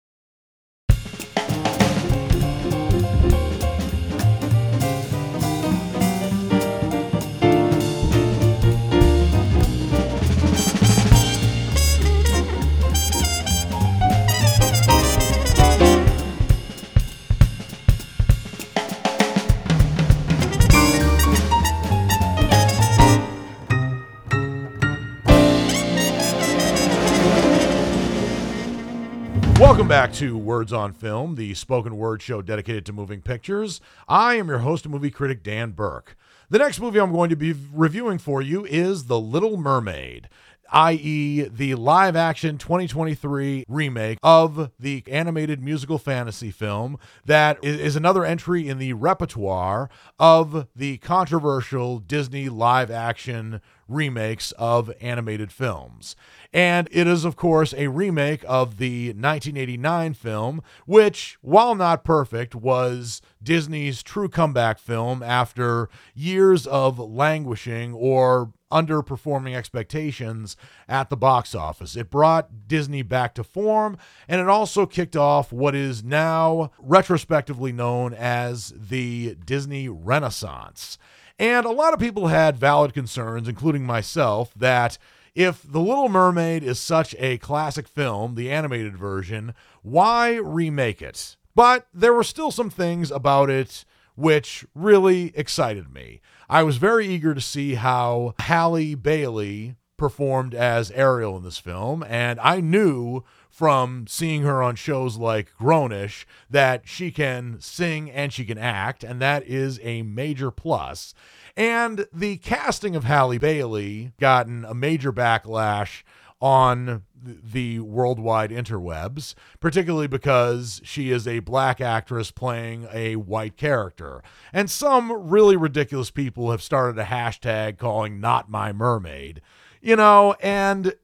Welcome 29.72 29.88
back 29.88 30.12
to 30.16 30.36
Words 30.36 30.70
on 30.70 30.92
Film, 30.92 31.36
the 31.36 31.54
spoken 31.54 31.96
word 31.96 32.20
show 32.20 32.42
dedicated 32.42 32.84
to 32.84 32.92
moving 32.92 33.22
pictures. 33.22 33.80
I 34.06 34.34
am 34.34 34.48
your 34.48 34.58
host 34.58 34.84
and 34.84 34.92
movie 34.92 35.10
critic, 35.10 35.42
Dan 35.42 35.70
Burke. 35.70 36.14
The 36.50 36.58
next 36.58 36.78
movie 36.78 37.00
I'm 37.00 37.10
going 37.10 37.30
to 37.30 37.36
be 37.36 37.54
reviewing 37.72 38.18
for 38.18 38.42
you 38.42 38.66
is 38.66 39.04
The 39.06 39.18
Little 39.18 39.56
Mermaid 39.56 40.28
i.e., 40.72 41.42
the 41.42 41.74
live 41.74 42.16
action 42.16 42.56
2023 42.56 43.64
remake 43.68 44.18
of 44.22 44.70
the 44.80 45.04
animated 45.06 45.62
musical 45.62 45.98
fantasy 45.98 46.50
film 46.50 46.98
that 47.26 47.62
is 47.62 47.94
another 47.94 48.24
entry 48.24 48.66
in 48.66 48.78
the 48.78 48.94
repertoire 48.94 49.90
of 50.18 50.66
the 50.74 50.96
controversial 50.98 51.98
Disney 51.98 52.48
live 52.48 52.90
action 52.90 53.60
remakes 53.88 54.52
of 54.52 54.92
animated 55.00 55.52
films. 55.52 56.16
And 56.52 56.88
it 56.92 57.06
is, 57.06 57.24
of 57.24 57.36
course, 57.36 57.72
a 57.76 57.88
remake 57.88 58.44
of 58.46 58.76
the 58.78 59.08
1989 59.08 60.14
film, 60.14 60.62
which, 60.86 61.38
while 61.40 61.74
not 61.74 62.04
perfect, 62.04 62.54
was 62.54 63.22
Disney's 63.42 64.02
true 64.02 64.28
comeback 64.28 64.78
film 64.78 65.22
after 65.22 65.88
years 66.14 66.66
of 66.66 66.98
languishing 66.98 67.94
or 67.94 68.52
underperforming 68.70 69.54
expectations 69.54 70.56
at 70.88 71.10
the 71.10 71.16
box 71.16 71.54
office. 71.54 71.94
It 71.94 72.10
brought 72.10 72.66
Disney 72.68 73.02
back 73.02 73.34
to 73.34 73.44
form, 73.44 73.98
and 74.26 74.40
it 74.40 74.48
also 74.48 74.86
kicked 74.86 75.16
off 75.16 75.52
what 75.52 75.74
is 75.74 76.02
now 76.02 76.72
retrospectively 76.78 77.72
known 77.72 78.14
as 78.14 78.72
the 78.76 79.36
Disney 79.44 79.88
Renaissance. 79.88 80.98
And 81.42 81.66
a 81.66 81.72
lot 81.72 81.92
of 81.92 81.98
people 81.98 82.28
had 82.28 82.56
valid 82.56 82.94
concerns, 82.94 83.48
including 83.48 83.82
myself, 83.82 84.54
that 84.54 84.96
if 85.34 85.60
The 85.60 85.80
Little 85.80 86.08
Mermaid 86.08 86.62
is 86.62 86.78
such 86.78 87.16
a 87.18 87.36
classic 87.38 87.88
film, 87.88 88.36
the 88.36 88.48
animated 88.48 88.96
version, 88.96 89.52
why 89.82 90.36
remake 90.36 91.02
it? 91.02 91.36
But 91.56 91.88
there 91.92 92.14
were 92.14 92.22
still 92.22 92.52
some 92.52 92.70
things 92.70 93.10
about 93.10 93.50
it 93.50 93.84
which 94.14 94.64
really 94.72 95.32
excited 95.34 95.92
me. 95.92 96.20
I 96.48 96.62
was 96.62 96.76
very 96.76 97.08
eager 97.08 97.34
to 97.34 97.40
see 97.40 97.74
how 97.74 98.34
Halle 98.38 98.94
Bailey 98.94 99.74
performed 99.96 100.54
as 100.54 100.92
Ariel 100.92 101.36
in 101.38 101.42
this 101.42 101.58
film, 101.58 102.04
and 102.04 102.38
I 102.38 102.60
knew 102.60 103.24
from 103.52 104.06
seeing 104.08 104.42
her 104.42 104.62
on 104.62 104.74
shows 104.74 105.18
like 105.18 105.54
Grown-ish 105.58 106.26
that 106.48 106.88
she 106.88 107.10
can 107.10 107.60
sing 107.60 108.10
and 108.10 108.32
she 108.32 108.46
can 108.46 108.56
act, 108.56 109.04
and 109.04 109.20
that 109.20 109.46
is 109.46 109.78
a 109.82 110.00
major 110.02 110.50
plus. 110.50 111.12
And 111.54 112.06
the 112.10 112.38
casting 112.38 112.96
of 112.96 113.04
Halle 113.04 113.36
Bailey 113.36 114.12
gotten 114.18 114.64
a 114.64 114.72
major 114.72 115.12
backlash 115.12 116.02
on 116.40 117.02
the 117.22 117.78
worldwide 117.80 118.50
interwebs, 118.50 119.34
particularly 119.60 120.08
because 120.08 120.80
she 120.82 121.10
is 121.10 121.28
a 121.28 121.40
black 121.40 121.78
actress 121.80 122.30
playing 122.30 122.88
a 122.90 123.16
white 123.16 123.58
character. 123.58 124.22
And 124.50 124.70
some 124.70 125.12
really 125.12 125.56
ridiculous 125.56 126.10
people 126.10 126.50
have 126.50 126.62
started 126.62 126.98
a 126.98 127.04
hashtag 127.04 127.76
calling 127.76 128.18
Not 128.18 128.50
My 128.50 128.72
Mermaid. 128.72 129.42
You 129.82 129.96
know, 129.96 130.34
and 130.40 130.94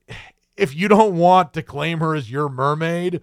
if 0.59 0.75
you 0.75 0.88
don't 0.88 1.17
want 1.17 1.53
to 1.55 1.62
claim 1.62 2.00
her 2.00 2.15
as 2.15 2.31
your 2.31 2.49
mermaid, 2.49 3.23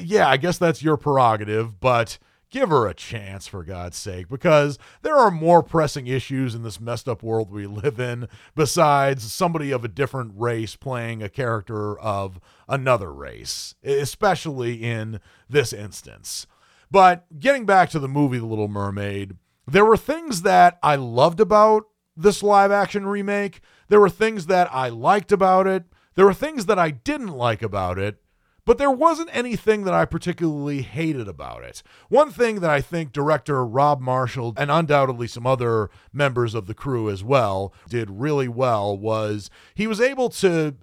yeah, 0.00 0.28
I 0.28 0.36
guess 0.36 0.58
that's 0.58 0.82
your 0.82 0.96
prerogative, 0.96 1.78
but 1.78 2.18
give 2.50 2.68
her 2.68 2.86
a 2.86 2.94
chance 2.94 3.46
for 3.46 3.64
God's 3.64 3.96
sake, 3.96 4.28
because 4.28 4.78
there 5.00 5.16
are 5.16 5.30
more 5.30 5.62
pressing 5.62 6.06
issues 6.06 6.54
in 6.54 6.62
this 6.62 6.80
messed 6.80 7.08
up 7.08 7.22
world 7.22 7.50
we 7.50 7.66
live 7.66 7.98
in 7.98 8.28
besides 8.54 9.32
somebody 9.32 9.70
of 9.70 9.84
a 9.84 9.88
different 9.88 10.32
race 10.36 10.76
playing 10.76 11.22
a 11.22 11.30
character 11.30 11.98
of 11.98 12.38
another 12.68 13.12
race, 13.12 13.74
especially 13.82 14.82
in 14.82 15.18
this 15.48 15.72
instance. 15.72 16.46
But 16.90 17.24
getting 17.38 17.64
back 17.64 17.88
to 17.90 17.98
the 17.98 18.08
movie 18.08 18.38
The 18.38 18.44
Little 18.44 18.68
Mermaid, 18.68 19.36
there 19.66 19.86
were 19.86 19.96
things 19.96 20.42
that 20.42 20.78
I 20.82 20.96
loved 20.96 21.40
about 21.40 21.84
this 22.14 22.42
live 22.42 22.70
action 22.70 23.06
remake. 23.06 23.60
There 23.88 24.00
were 24.00 24.10
things 24.10 24.44
that 24.46 24.68
I 24.70 24.90
liked 24.90 25.32
about 25.32 25.66
it. 25.66 25.84
There 26.14 26.26
were 26.26 26.34
things 26.34 26.66
that 26.66 26.78
I 26.78 26.90
didn't 26.90 27.28
like 27.28 27.62
about 27.62 27.98
it. 27.98 28.22
But 28.64 28.78
there 28.78 28.92
wasn't 28.92 29.30
anything 29.32 29.82
that 29.84 29.94
I 29.94 30.04
particularly 30.04 30.82
hated 30.82 31.26
about 31.26 31.64
it. 31.64 31.82
One 32.08 32.30
thing 32.30 32.60
that 32.60 32.70
I 32.70 32.80
think 32.80 33.10
director 33.10 33.64
Rob 33.64 34.00
Marshall 34.00 34.54
and 34.56 34.70
undoubtedly 34.70 35.26
some 35.26 35.46
other 35.46 35.90
members 36.12 36.54
of 36.54 36.66
the 36.66 36.74
crew 36.74 37.10
as 37.10 37.24
well 37.24 37.74
did 37.88 38.08
really 38.08 38.46
well 38.46 38.96
was 38.96 39.50
he 39.74 39.88
was 39.88 40.00
able 40.00 40.28
to 40.30 40.76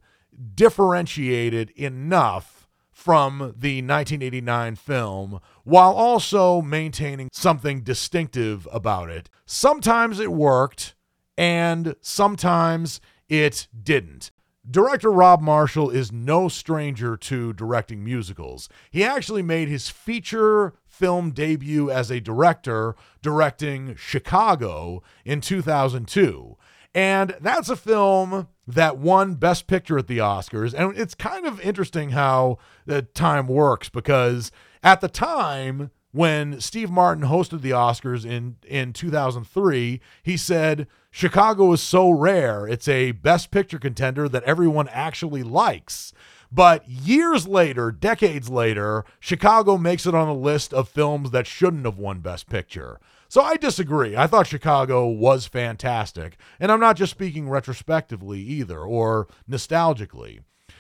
differentiate 0.56 1.54
it 1.54 1.70
enough 1.72 2.68
from 2.92 3.56
the 3.58 3.82
1989 3.82 4.76
film 4.76 5.40
while 5.64 5.94
also 5.94 6.62
maintaining 6.62 7.30
something 7.32 7.82
distinctive 7.82 8.68
about 8.74 9.10
it. 9.10 9.30
Sometimes 9.46 10.20
it 10.20 10.34
worked 10.34 10.96
and 11.38 11.96
sometimes 12.02 13.00
it 13.30 13.70
didn't. 13.82 14.32
Director 14.70 15.12
Rob 15.12 15.42
Marshall 15.42 15.90
is 15.90 16.12
no 16.12 16.48
stranger 16.48 17.18
to 17.18 17.54
directing 17.54 18.04
musicals. 18.04 18.70
He 18.92 19.04
actually 19.04 19.42
made 19.42 19.68
his 19.68 19.90
feature 19.90 20.76
film 20.86 21.32
debut 21.32 21.90
as 21.90 22.12
a 22.12 22.20
director 22.20 22.96
directing 23.24 23.96
Chicago 23.96 25.02
in 25.26 25.42
2002. 25.42 26.56
And 26.94 27.36
that's 27.42 27.70
a 27.70 27.76
film 27.76 28.48
that 28.68 28.98
won 28.98 29.36
Best 29.36 29.66
Picture 29.66 29.98
at 29.98 30.08
the 30.08 30.20
Oscars. 30.20 30.74
And 30.74 30.96
it's 30.98 31.16
kind 31.16 31.48
of 31.48 31.60
interesting 31.62 32.12
how 32.12 32.58
the 32.86 33.02
time 33.02 33.48
works 33.48 33.90
because 33.90 34.52
at 34.84 35.02
the 35.02 35.08
time, 35.08 35.90
when 36.12 36.60
Steve 36.60 36.90
Martin 36.90 37.26
hosted 37.26 37.62
the 37.62 37.72
Oscars 37.72 38.26
in 38.26 38.58
in 38.68 38.94
2003, 38.94 40.02
he 40.24 40.38
said 40.38 40.88
Chicago 41.12 41.72
is 41.72 41.82
so 41.82 42.10
rare. 42.10 42.68
It's 42.68 42.88
a 42.88 43.12
best 43.12 43.52
picture 43.52 43.80
contender 43.80 44.28
that 44.30 44.44
everyone 44.44 44.88
actually 44.90 45.44
likes. 45.44 46.14
But 46.52 46.88
years 46.90 47.48
later, 47.48 47.92
decades 47.92 48.50
later, 48.50 49.06
Chicago 49.20 49.78
makes 49.78 50.08
it 50.08 50.16
on 50.16 50.28
a 50.28 50.34
list 50.34 50.74
of 50.74 50.90
films 50.90 51.30
that 51.32 51.46
shouldn't 51.46 51.86
have 51.86 52.00
won 52.00 52.22
Best 52.22 52.50
Picture. 52.50 53.00
So 53.28 53.44
I 53.44 53.56
disagree. 53.56 54.18
I 54.18 54.26
thought 54.26 54.48
Chicago 54.48 55.08
was 55.08 55.46
fantastic. 55.46 56.38
And 56.60 56.72
I'm 56.72 56.80
not 56.80 56.96
just 56.96 57.12
speaking 57.12 57.48
retrospectively 57.50 58.42
either 58.42 58.80
or 58.80 59.28
nostalgically. 59.48 60.40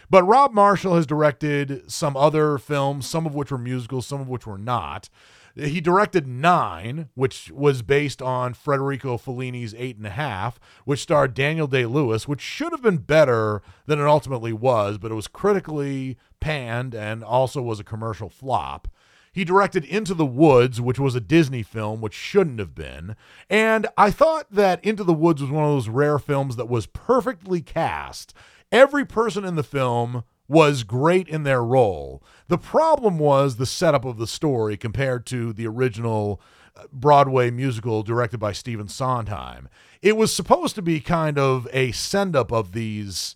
But 0.09 0.23
Rob 0.23 0.53
Marshall 0.53 0.95
has 0.95 1.05
directed 1.05 1.91
some 1.91 2.17
other 2.17 2.57
films, 2.57 3.07
some 3.07 3.25
of 3.25 3.35
which 3.35 3.51
were 3.51 3.57
musicals, 3.57 4.07
some 4.07 4.19
of 4.19 4.27
which 4.27 4.47
were 4.47 4.57
not. 4.57 5.09
He 5.55 5.81
directed 5.81 6.27
Nine, 6.27 7.09
which 7.15 7.51
was 7.51 7.81
based 7.81 8.21
on 8.21 8.53
Federico 8.53 9.17
Fellini's 9.17 9.75
Eight 9.77 9.97
and 9.97 10.07
a 10.07 10.11
Half, 10.11 10.59
which 10.85 11.01
starred 11.01 11.33
Daniel 11.33 11.67
Day 11.67 11.85
Lewis, 11.85 12.27
which 12.27 12.41
should 12.41 12.71
have 12.71 12.81
been 12.81 12.97
better 12.97 13.61
than 13.85 13.99
it 13.99 14.07
ultimately 14.07 14.53
was, 14.53 14.97
but 14.97 15.11
it 15.11 15.15
was 15.15 15.27
critically 15.27 16.17
panned 16.39 16.95
and 16.95 17.23
also 17.23 17.61
was 17.61 17.79
a 17.79 17.83
commercial 17.83 18.29
flop. 18.29 18.87
He 19.31 19.43
directed 19.43 19.85
Into 19.85 20.13
the 20.13 20.25
Woods, 20.25 20.81
which 20.81 20.99
was 20.99 21.13
a 21.13 21.21
Disney 21.21 21.61
film, 21.61 22.01
which 22.01 22.13
shouldn't 22.13 22.59
have 22.59 22.73
been. 22.73 23.15
And 23.49 23.87
I 23.97 24.11
thought 24.11 24.47
that 24.51 24.83
Into 24.83 25.03
the 25.03 25.13
Woods 25.13 25.41
was 25.41 25.51
one 25.51 25.65
of 25.65 25.71
those 25.71 25.89
rare 25.89 26.19
films 26.19 26.55
that 26.55 26.69
was 26.69 26.87
perfectly 26.87 27.61
cast 27.61 28.33
every 28.71 29.05
person 29.05 29.45
in 29.45 29.55
the 29.55 29.63
film 29.63 30.23
was 30.47 30.83
great 30.83 31.27
in 31.27 31.43
their 31.43 31.63
role. 31.63 32.23
The 32.47 32.57
problem 32.57 33.19
was 33.19 33.55
the 33.55 33.65
setup 33.65 34.03
of 34.03 34.17
the 34.17 34.27
story 34.27 34.77
compared 34.77 35.25
to 35.27 35.53
the 35.53 35.67
original 35.67 36.41
uh, 36.75 36.83
Broadway 36.91 37.51
musical 37.51 38.01
directed 38.01 38.39
by 38.39 38.51
Stephen 38.53 38.87
Sondheim. 38.87 39.69
It 40.01 40.17
was 40.17 40.33
supposed 40.33 40.75
to 40.75 40.81
be 40.81 40.99
kind 40.99 41.37
of 41.37 41.67
a 41.71 41.91
send 41.91 42.35
up 42.35 42.51
of 42.51 42.71
these 42.73 43.35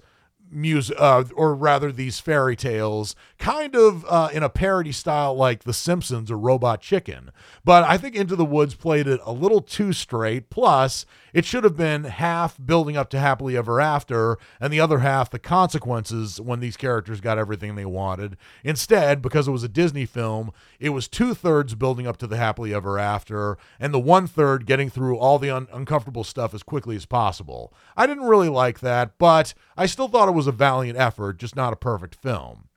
music, 0.49 0.95
uh, 0.99 1.23
or 1.35 1.53
rather 1.55 1.91
these 1.91 2.19
fairy 2.19 2.55
tales, 2.55 3.15
kind 3.37 3.75
of 3.75 4.05
uh, 4.05 4.29
in 4.33 4.43
a 4.43 4.49
parody 4.49 4.91
style 4.91 5.35
like 5.35 5.63
The 5.63 5.73
Simpsons 5.73 6.31
or 6.31 6.37
Robot 6.37 6.81
Chicken. 6.81 7.31
But 7.63 7.83
I 7.83 7.97
think 7.97 8.15
Into 8.15 8.35
the 8.35 8.45
Woods 8.45 8.75
played 8.75 9.07
it 9.07 9.19
a 9.23 9.31
little 9.33 9.61
too 9.61 9.93
straight. 9.93 10.49
Plus, 10.49 11.05
it 11.33 11.45
should 11.45 11.63
have 11.63 11.75
been 11.75 12.03
half 12.03 12.57
building 12.63 12.95
up 12.95 13.09
to 13.09 13.19
Happily 13.19 13.57
Ever 13.57 13.81
After, 13.81 14.37
and 14.59 14.71
the 14.71 14.79
other 14.79 14.99
half 14.99 15.29
the 15.29 15.39
consequences 15.39 16.39
when 16.39 16.59
these 16.59 16.77
characters 16.77 17.21
got 17.21 17.37
everything 17.37 17.75
they 17.75 17.85
wanted. 17.85 18.37
Instead, 18.63 19.21
because 19.21 19.47
it 19.47 19.51
was 19.51 19.63
a 19.63 19.67
Disney 19.69 20.05
film, 20.05 20.51
it 20.79 20.89
was 20.89 21.07
two 21.07 21.33
thirds 21.33 21.75
building 21.75 22.07
up 22.07 22.17
to 22.17 22.27
the 22.27 22.37
Happily 22.37 22.73
Ever 22.73 22.99
After, 22.99 23.57
and 23.79 23.93
the 23.93 23.99
one 23.99 24.27
third 24.27 24.65
getting 24.65 24.89
through 24.89 25.17
all 25.17 25.39
the 25.39 25.49
un- 25.49 25.67
uncomfortable 25.73 26.23
stuff 26.23 26.53
as 26.53 26.63
quickly 26.63 26.95
as 26.95 27.05
possible. 27.05 27.73
I 27.97 28.07
didn't 28.07 28.27
really 28.27 28.49
like 28.49 28.79
that, 28.81 29.17
but 29.17 29.53
I 29.75 29.87
still 29.87 30.07
thought 30.07 30.29
it 30.29 30.33
was 30.33 30.47
a 30.47 30.51
valiant 30.51 30.97
effort, 30.97 31.37
just 31.39 31.55
not 31.55 31.73
a 31.73 31.77
perfect 31.77 32.15
film. 32.15 32.69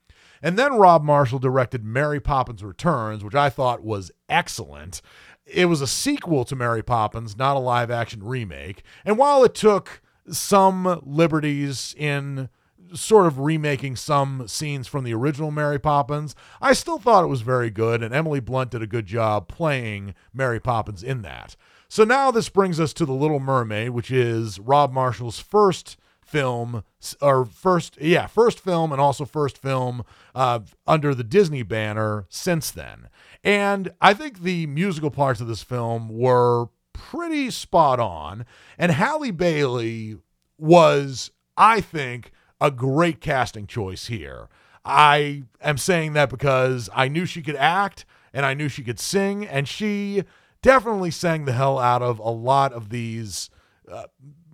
And 0.43 0.59
then 0.59 0.75
Rob 0.75 1.03
Marshall 1.03 1.39
directed 1.39 1.85
Mary 1.85 2.21
Poppins 2.21 2.63
Returns, 2.63 3.25
which 3.25 3.35
I 3.35 3.51
thought 3.51 3.83
was 3.83 4.11
excellent. 4.29 5.01
It 5.47 5.67
was 5.67 5.81
a 5.81 5.87
sequel 5.87 6.45
to 6.45 6.57
Mary 6.57 6.83
Poppins, 6.83 7.37
not 7.37 7.57
a 7.57 7.61
live 7.61 7.91
action 7.91 8.25
remake. 8.25 8.83
And 9.05 9.17
while 9.17 9.45
it 9.45 9.55
took 9.55 10.03
some 10.29 11.00
liberties 11.05 11.95
in 11.97 12.49
sort 12.93 13.26
of 13.26 13.38
remaking 13.38 13.97
some 13.97 14.47
scenes 14.49 14.87
from 14.87 15.05
the 15.05 15.15
original 15.15 15.50
Mary 15.50 15.79
Poppins, 15.79 16.35
I 16.61 16.73
still 16.73 16.99
thought 16.99 17.25
it 17.25 17.29
was 17.29 17.43
very 17.43 17.71
good, 17.71 18.03
and 18.03 18.15
Emily 18.15 18.41
Blunt 18.41 18.71
did 18.71 18.83
a 18.83 18.87
good 18.87 19.07
job 19.07 19.49
playing 19.49 20.15
Mary 20.33 20.61
Poppins 20.61 21.03
in 21.03 21.23
that. 21.23 21.57
So 21.88 22.05
now 22.05 22.31
this 22.31 22.49
brings 22.49 22.81
us 22.81 22.93
to 22.95 23.07
The 23.07 23.12
Little 23.12 23.41
Mermaid, 23.41 23.91
which 23.91 24.11
is 24.11 24.59
Rob 24.59 24.93
Marshall's 24.93 25.38
first 25.38 25.97
film 26.26 26.83
or 27.23 27.45
first 27.45 27.97
yeah 28.00 28.26
first 28.26 28.59
film 28.59 28.92
and 28.92 29.00
also 29.00 29.25
first 29.25 29.56
film 29.59 30.02
uh, 30.35 30.61
under 30.87 31.14
the 31.14 31.25
disney 31.25 31.62
banner 31.62 32.26
since 32.28 32.71
then. 32.71 33.09
And 33.45 33.92
i 34.00 34.12
think 34.12 34.40
the 34.40 34.66
musical 34.66 35.11
parts 35.11 35.40
of 35.40 35.47
this 35.47 35.62
film 35.62 36.09
were 36.09 36.66
pretty 36.92 37.50
spot 37.50 38.00
on. 38.00 38.45
And 38.78 38.92
halle 38.92 39.30
bailey 39.30 40.16
was 40.59 41.30
i 41.56 41.80
think 41.80 42.33
a 42.61 42.71
great 42.71 43.21
casting 43.21 43.66
choice 43.66 44.06
here. 44.06 44.49
I 44.85 45.42
am 45.61 45.78
saying 45.78 46.14
that 46.14 46.30
because 46.30 46.90
i 46.95 47.09
knew 47.09 47.26
she 47.26 47.42
could 47.42 47.56
act 47.56 48.04
and 48.33 48.45
i 48.45 48.54
knew 48.54 48.68
she 48.68 48.83
could 48.83 49.00
sing 49.00 49.47
and 49.47 49.68
she 49.68 50.25
definitely 50.62 51.11
sang 51.12 51.45
the 51.45 51.52
hell 51.52 51.78
out 51.78 52.02
of 52.02 52.18
a 52.18 52.30
lot 52.30 52.73
of 52.73 52.88
these 52.88 53.50
uh, 53.90 54.04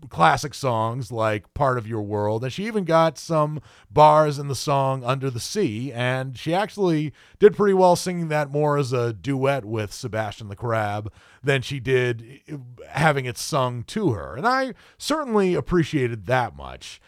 classic 0.09 0.55
songs 0.55 1.13
like 1.13 1.53
Part 1.55 1.79
of 1.79 1.87
Your 1.87 2.03
World. 2.03 2.45
And 2.45 2.53
she 2.53 2.67
even 2.67 2.85
got 2.85 3.19
some 3.19 3.61
bars 3.91 4.39
in 4.39 4.49
the 4.49 4.55
song 4.55 5.05
Under 5.05 5.31
the 5.31 5.41
Sea. 5.41 5.93
And 5.93 6.37
she 6.37 6.55
actually 6.55 7.13
did 7.39 7.57
pretty 7.57 7.75
well 7.75 7.97
singing 7.97 8.29
that 8.29 8.51
more 8.51 8.79
as 8.79 8.93
a 8.93 9.13
duet 9.13 9.65
with 9.65 9.93
Sebastian 9.93 10.49
the 10.49 10.57
Crab 10.57 11.13
than 11.43 11.63
she 11.63 11.81
did 11.81 12.41
eh, 12.49 12.57
having 12.89 13.25
it 13.25 13.39
sung 13.39 13.83
to 13.85 14.11
her. 14.13 14.37
And 14.37 14.47
I 14.47 14.75
certainly 14.99 15.55
appreciated 15.55 16.27
that 16.27 16.57
much. 16.57 17.01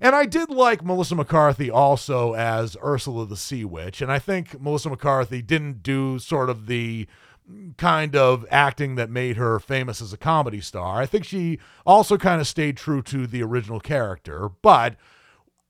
And 0.00 0.14
I 0.14 0.26
did 0.26 0.50
like 0.50 0.84
Melissa 0.84 1.14
McCarthy 1.14 1.70
also 1.70 2.34
as 2.34 2.76
Ursula 2.84 3.26
the 3.26 3.36
Sea 3.36 3.64
Witch. 3.64 4.02
And 4.02 4.10
I 4.10 4.18
think 4.18 4.60
Melissa 4.60 4.90
McCarthy 4.90 5.40
didn't 5.40 5.82
do 5.82 6.18
sort 6.18 6.50
of 6.50 6.66
the 6.66 7.06
kind 7.76 8.16
of 8.16 8.46
acting 8.50 8.94
that 8.94 9.10
made 9.10 9.36
her 9.36 9.58
famous 9.58 10.00
as 10.00 10.12
a 10.12 10.18
comedy 10.18 10.60
star. 10.60 11.00
I 11.00 11.06
think 11.06 11.24
she 11.24 11.58
also 11.84 12.16
kind 12.16 12.40
of 12.40 12.46
stayed 12.46 12.76
true 12.76 13.02
to 13.02 13.26
the 13.26 13.42
original 13.42 13.80
character, 13.80 14.48
but 14.62 14.96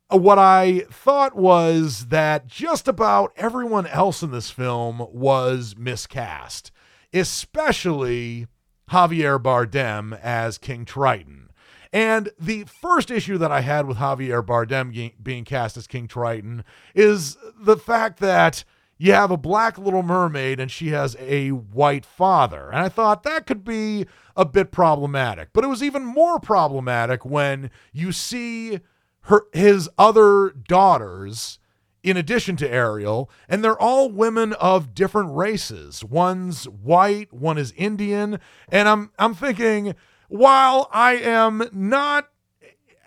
what 0.09 0.39
I 0.39 0.85
thought 0.91 1.35
was 1.35 2.07
that 2.07 2.47
just 2.47 2.87
about 2.87 3.33
everyone 3.37 3.87
else 3.87 4.23
in 4.23 4.31
this 4.31 4.51
film 4.51 5.07
was 5.11 5.75
miscast, 5.77 6.71
especially 7.13 8.47
Javier 8.91 9.43
Bardem 9.43 10.19
as 10.21 10.59
King 10.59 10.85
Triton. 10.85 11.51
And 11.93 12.31
the 12.39 12.65
first 12.65 13.11
issue 13.11 13.39
that 13.39 13.53
I 13.53 13.61
had 13.61 13.87
with 13.87 13.99
Javier 13.99 14.45
Bardem 14.45 15.13
being 15.23 15.45
cast 15.45 15.77
as 15.77 15.87
King 15.87 16.09
Triton 16.09 16.65
is 16.95 17.37
the 17.59 17.77
fact 17.77 18.19
that 18.21 18.65
you 18.99 19.13
have 19.13 19.31
a 19.31 19.37
black 19.37 19.79
little 19.79 20.03
mermaid 20.03 20.61
and 20.61 20.71
she 20.71 20.89
has 20.89 21.17
a 21.19 21.51
white 21.51 22.07
father. 22.07 22.71
And 22.71 22.81
I 22.81 22.89
thought 22.89 23.23
that 23.25 23.47
could 23.47 23.65
be 23.65 24.07
a 24.37 24.45
bit 24.45 24.71
problematic. 24.71 25.51
But 25.53 25.65
it 25.65 25.69
was 25.69 25.83
even 25.83 26.05
more 26.05 26.39
problematic 26.39 27.25
when 27.25 27.71
you 27.93 28.13
see 28.13 28.81
her 29.23 29.47
his 29.53 29.89
other 29.99 30.51
daughters 30.51 31.59
in 32.03 32.19
addition 32.19 32.55
to 32.55 32.71
Ariel, 32.71 33.31
and 33.49 33.65
they're 33.65 33.81
all 33.81 34.11
women 34.11 34.53
of 34.55 34.95
different 34.95 35.35
races. 35.35 36.05
One's 36.05 36.69
white, 36.69 37.33
one 37.33 37.57
is 37.57 37.73
Indian, 37.73 38.39
and 38.69 38.89
I'm 38.89 39.11
I'm 39.19 39.35
thinking 39.35 39.95
while 40.29 40.89
I 40.93 41.15
am 41.15 41.69
not 41.73 42.29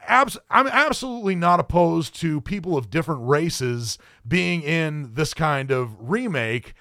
abs- 0.07 0.37
I'm 0.49 0.67
absolutely 0.67 1.35
not 1.35 1.59
opposed 1.59 2.15
to 2.21 2.41
people 2.41 2.77
of 2.77 2.89
different 2.89 3.27
races 3.27 3.97
being 4.27 4.61
in 4.63 5.13
this 5.13 5.33
kind 5.33 5.71
of 5.71 6.09
remake. 6.09 6.73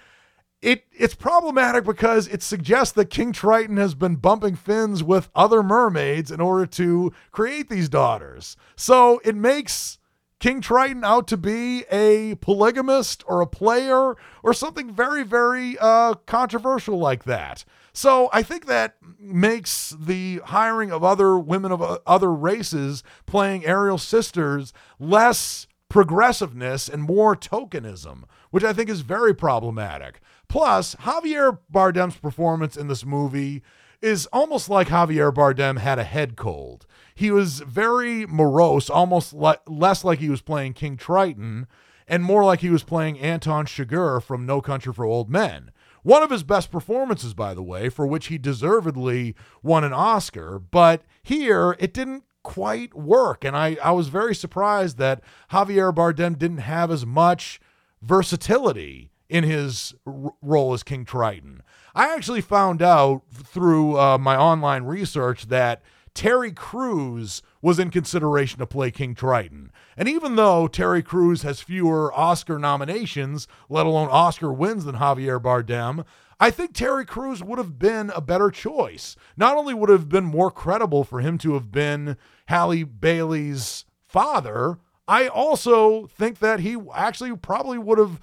It 0.63 0.85
it's 0.93 1.15
problematic 1.15 1.85
because 1.85 2.27
it 2.29 2.43
suggests 2.43 2.93
that 2.95 3.11
King 3.11 3.33
Triton 3.33 3.77
has 3.77 3.95
been 3.95 4.17
bumping 4.17 4.57
fins 4.57 5.03
with 5.03 5.29
other 5.35 5.63
mermaids 5.63 6.31
in 6.31 6.41
order 6.41 6.67
to 6.67 7.13
create 7.31 7.69
these 7.69 7.89
daughters. 7.89 8.57
So 8.75 9.21
it 9.25 9.37
makes 9.37 9.99
King 10.39 10.61
Triton 10.61 11.05
out 11.05 11.27
to 11.29 11.37
be 11.37 11.85
a 11.91 12.35
polygamist 12.37 13.25
or 13.27 13.41
a 13.41 13.47
player 13.47 14.15
or 14.43 14.53
something 14.53 14.93
very, 14.93 15.23
very 15.23 15.77
uh, 15.79 16.15
controversial 16.27 16.99
like 16.99 17.25
that. 17.25 17.65
So 17.97 18.29
I 18.31 18.43
think 18.43 18.67
that 18.67 18.97
makes 19.19 19.97
the 19.99 20.43
hiring 20.45 20.93
of 20.93 21.03
other 21.03 21.39
women 21.39 21.73
of 21.73 21.81
uh, 21.81 21.99
other 22.07 22.31
races 22.31 23.03
playing 23.25 23.65
Ariel's 23.65 24.03
sisters 24.03 24.75
less 25.01 25.67
progressiveness 25.89 26.91
and 26.91 27.03
more 27.03 27.35
tokenism, 27.35 28.25
which 28.51 28.65
I 28.65 28.75
think 28.75 28.91
is 28.91 29.01
very 29.01 29.35
problematic. 29.35 30.21
Plus, 30.47 30.95
Javier 30.97 31.61
Bardem's 31.73 32.19
performance 32.19 32.77
in 32.77 32.89
this 32.89 33.07
movie 33.07 33.63
is 34.03 34.27
almost 34.27 34.69
like 34.69 34.89
Javier 34.89 35.33
Bardem 35.33 35.79
had 35.79 35.99
a 35.99 36.05
head 36.05 36.37
cold. 36.37 36.87
He 37.15 37.31
was 37.31 37.61
very 37.61 38.27
morose, 38.27 38.91
almost 38.91 39.33
le- 39.33 39.61
less 39.67 40.05
like 40.05 40.19
he 40.19 40.29
was 40.29 40.43
playing 40.43 40.75
King 40.75 40.99
Triton 40.99 41.67
and 42.07 42.23
more 42.23 42.45
like 42.45 42.61
he 42.61 42.71
was 42.71 42.85
playing 42.85 43.19
Anton 43.19 43.65
Chigurh 43.65 44.23
from 44.23 44.45
No 44.45 44.61
Country 44.61 44.93
for 44.93 45.07
Old 45.07 45.31
Men. 45.31 45.71
One 46.07 46.23
of 46.23 46.31
his 46.31 46.45
best 46.45 46.71
performances, 46.71 47.35
by 47.35 47.53
the 47.53 47.65
way, 47.65 47.89
for 47.89 48.07
which 48.07 48.29
he 48.29 48.39
deservedly 48.39 49.35
won 49.61 49.83
an 49.83 49.93
Oscar. 49.93 50.61
But 50.61 51.03
here, 51.21 51.75
it 51.81 51.93
didn't 51.93 52.23
quite 52.45 52.95
work. 52.95 53.45
And 53.45 53.57
I, 53.57 53.77
I 53.83 53.91
was 53.91 54.07
very 54.07 54.33
surprised 54.33 54.99
that 54.99 55.21
Javier 55.51 55.93
Bardem 55.93 56.39
didn't 56.39 56.59
have 56.59 56.93
as 56.93 57.05
much 57.05 57.59
versatility 58.03 59.11
in 59.29 59.43
his 59.43 59.97
r- 60.07 60.33
role 60.43 60.73
as 60.75 60.85
King 60.85 61.05
Triton. 61.05 61.61
I 61.93 62.15
actually 62.15 62.41
found 62.41 62.83
out 62.83 63.23
through 63.33 63.99
uh, 63.99 64.17
my 64.17 64.37
online 64.37 64.85
research 64.85 65.49
that 65.49 65.83
Terry 66.17 66.51
Crews 66.51 67.43
was 67.61 67.79
in 67.79 67.91
consideration 67.91 68.59
to 68.59 68.67
play 68.67 68.91
King 68.91 69.15
Triton. 69.15 69.71
And 69.99 70.09
even 70.09 70.37
though 70.37 70.67
Terry 70.67 71.03
Crews 71.03 71.43
has 71.43 71.61
fewer 71.61 72.11
Oscar 72.15 72.59
nominations, 72.59 73.47
let 73.69 73.85
alone 73.85 74.09
Oscar 74.11 74.51
wins, 74.51 74.87
than 74.87 74.97
Javier 74.97 75.39
Bardem, 75.39 76.07
I 76.41 76.51
think 76.51 76.73
Terry 76.73 77.05
Crews 77.05 77.45
would 77.45 77.59
have 77.59 77.79
been 77.79 78.11
a 78.15 78.23
better 78.23 78.51
choice. 78.51 79.15
Not 79.37 79.59
only 79.59 79.75
would 79.75 79.91
have 79.91 80.09
been 80.09 80.25
more 80.25 80.51
credible 80.51 81.05
for 81.05 81.21
him 81.21 81.37
to 81.37 81.53
have 81.53 81.71
been 81.71 82.17
Halle 82.47 82.85
Bailey's 82.85 83.85
father, 84.07 84.79
I 85.07 85.29
also 85.29 86.07
think 86.07 86.39
that 86.39 86.61
he 86.61 86.79
actually 86.95 87.37
probably 87.37 87.77
would 87.77 87.99
have 87.99 88.21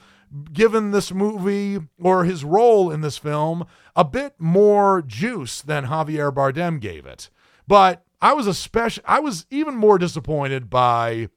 given 0.51 0.89
this 0.89 1.13
movie 1.13 1.79
or 2.01 2.23
his 2.23 2.43
role 2.43 2.89
in 2.89 3.01
this 3.01 3.19
film 3.19 3.67
a 3.95 4.03
bit 4.03 4.33
more 4.39 5.03
juice 5.05 5.61
than 5.61 5.85
Javier 5.85 6.33
Bardem 6.33 6.81
gave 6.81 7.05
it. 7.05 7.29
But 7.67 8.05
I 8.21 8.33
was 8.33 8.47
especially 8.47 9.03
I 9.05 9.19
was 9.19 9.45
even 9.49 9.75
more 9.75 9.97
disappointed 9.97 10.69
by 10.69 11.29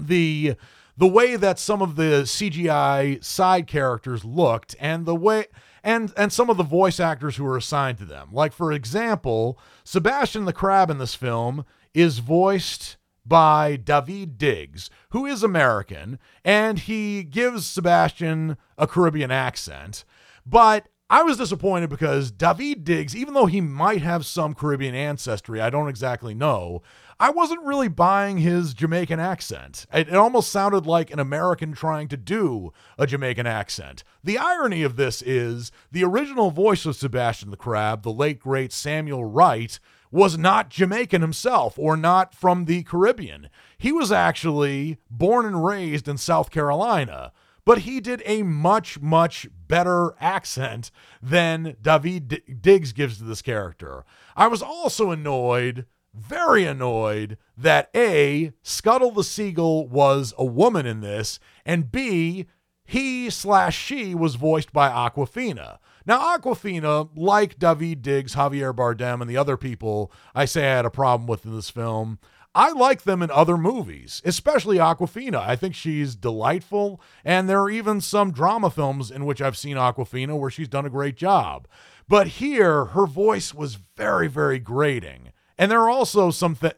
the 0.00 0.56
the 0.96 1.06
way 1.06 1.36
that 1.36 1.60
some 1.60 1.80
of 1.80 1.94
the 1.94 2.22
CGI 2.24 3.22
side 3.22 3.66
characters 3.66 4.24
looked 4.24 4.74
and 4.80 5.06
the 5.06 5.14
way 5.14 5.46
and 5.84 6.12
and 6.16 6.32
some 6.32 6.50
of 6.50 6.56
the 6.56 6.64
voice 6.64 6.98
actors 6.98 7.36
who 7.36 7.44
were 7.44 7.56
assigned 7.56 7.98
to 7.98 8.04
them. 8.04 8.30
Like 8.32 8.52
for 8.52 8.72
example, 8.72 9.58
Sebastian 9.84 10.44
the 10.44 10.52
Crab 10.52 10.90
in 10.90 10.98
this 10.98 11.14
film 11.14 11.64
is 11.94 12.18
voiced 12.18 12.96
by 13.24 13.76
Daveed 13.76 14.38
Diggs, 14.38 14.90
who 15.10 15.26
is 15.26 15.42
American, 15.42 16.18
and 16.44 16.78
he 16.78 17.22
gives 17.22 17.66
Sebastian 17.66 18.56
a 18.76 18.86
Caribbean 18.86 19.30
accent. 19.30 20.04
But 20.46 20.88
I 21.10 21.22
was 21.22 21.38
disappointed 21.38 21.88
because 21.88 22.30
Daveed 22.30 22.84
Diggs, 22.84 23.16
even 23.16 23.32
though 23.32 23.46
he 23.46 23.62
might 23.62 24.02
have 24.02 24.26
some 24.26 24.54
Caribbean 24.54 24.94
ancestry, 24.94 25.58
I 25.58 25.70
don't 25.70 25.88
exactly 25.88 26.34
know, 26.34 26.82
I 27.18 27.30
wasn't 27.30 27.64
really 27.64 27.88
buying 27.88 28.38
his 28.38 28.74
Jamaican 28.74 29.18
accent. 29.18 29.86
It, 29.90 30.08
it, 30.08 30.14
almost 30.14 30.52
sounded 30.52 30.84
like 30.84 31.10
an 31.10 31.18
American 31.18 31.72
trying 31.72 32.08
to 32.08 32.18
do 32.18 32.74
a 32.98 33.06
Jamaican 33.06 33.46
accent. 33.46 34.04
The 34.22 34.36
irony 34.36 34.82
of 34.82 34.96
this 34.96 35.22
is 35.22 35.72
the 35.90 36.04
original 36.04 36.50
voice 36.50 36.84
of 36.84 36.94
Sebastian 36.94 37.50
the 37.50 37.56
Crab, 37.56 38.02
the 38.02 38.12
late 38.12 38.38
great 38.38 38.70
Samuel 38.70 39.24
Wright, 39.24 39.80
was 40.10 40.36
not 40.36 40.68
Jamaican 40.68 41.22
himself 41.22 41.78
or 41.78 41.96
not 41.96 42.34
from 42.34 42.66
the 42.66 42.82
Caribbean. 42.82 43.48
He 43.78 43.92
was 43.92 44.12
actually 44.12 44.98
born 45.10 45.46
and 45.46 45.64
raised 45.64 46.06
in 46.06 46.18
South 46.18 46.50
Carolina, 46.50 47.32
but 47.68 47.80
he 47.80 48.00
did 48.00 48.22
a 48.24 48.42
much, 48.42 48.98
much 48.98 49.46
better 49.68 50.14
accent 50.18 50.90
than 51.20 51.76
Daveed 51.82 52.28
D- 52.28 52.54
Diggs 52.58 52.94
gives 52.94 53.18
to 53.18 53.24
this 53.24 53.42
character. 53.42 54.06
I 54.34 54.46
was 54.46 54.62
also 54.62 55.10
annoyed, 55.10 55.84
very 56.14 56.64
annoyed, 56.64 57.36
that 57.58 57.90
A, 57.94 58.54
Scuttle 58.62 59.10
the 59.10 59.22
Seagull 59.22 59.86
was 59.86 60.32
a 60.38 60.46
woman 60.46 60.86
in 60.86 61.02
this, 61.02 61.38
and 61.66 61.92
B, 61.92 62.46
he 62.86 63.28
slash 63.28 63.76
she 63.76 64.14
was 64.14 64.36
voiced 64.36 64.72
by 64.72 64.88
Awkwafina. 64.88 65.76
Now, 66.06 66.38
Awkwafina, 66.38 67.10
like 67.14 67.58
Daveed 67.58 68.00
Diggs, 68.00 68.34
Javier 68.34 68.74
Bardem, 68.74 69.20
and 69.20 69.28
the 69.28 69.36
other 69.36 69.58
people 69.58 70.10
I 70.34 70.46
say 70.46 70.62
I 70.62 70.76
had 70.76 70.86
a 70.86 70.90
problem 70.90 71.26
with 71.26 71.44
in 71.44 71.54
this 71.54 71.68
film, 71.68 72.18
I 72.58 72.72
like 72.72 73.02
them 73.02 73.22
in 73.22 73.30
other 73.30 73.56
movies, 73.56 74.20
especially 74.24 74.78
Awkwafina. 74.78 75.36
I 75.36 75.54
think 75.54 75.76
she's 75.76 76.16
delightful, 76.16 77.00
and 77.24 77.48
there 77.48 77.60
are 77.60 77.70
even 77.70 78.00
some 78.00 78.32
drama 78.32 78.68
films 78.68 79.12
in 79.12 79.24
which 79.24 79.40
I've 79.40 79.56
seen 79.56 79.76
Awkwafina 79.76 80.36
where 80.36 80.50
she's 80.50 80.66
done 80.66 80.84
a 80.84 80.90
great 80.90 81.14
job. 81.14 81.68
But 82.08 82.26
here, 82.26 82.86
her 82.86 83.06
voice 83.06 83.54
was 83.54 83.76
very, 83.96 84.26
very 84.26 84.58
grating. 84.58 85.30
And 85.56 85.70
there 85.70 85.80
are 85.82 85.88
also 85.88 86.32
some 86.32 86.56
th- 86.56 86.74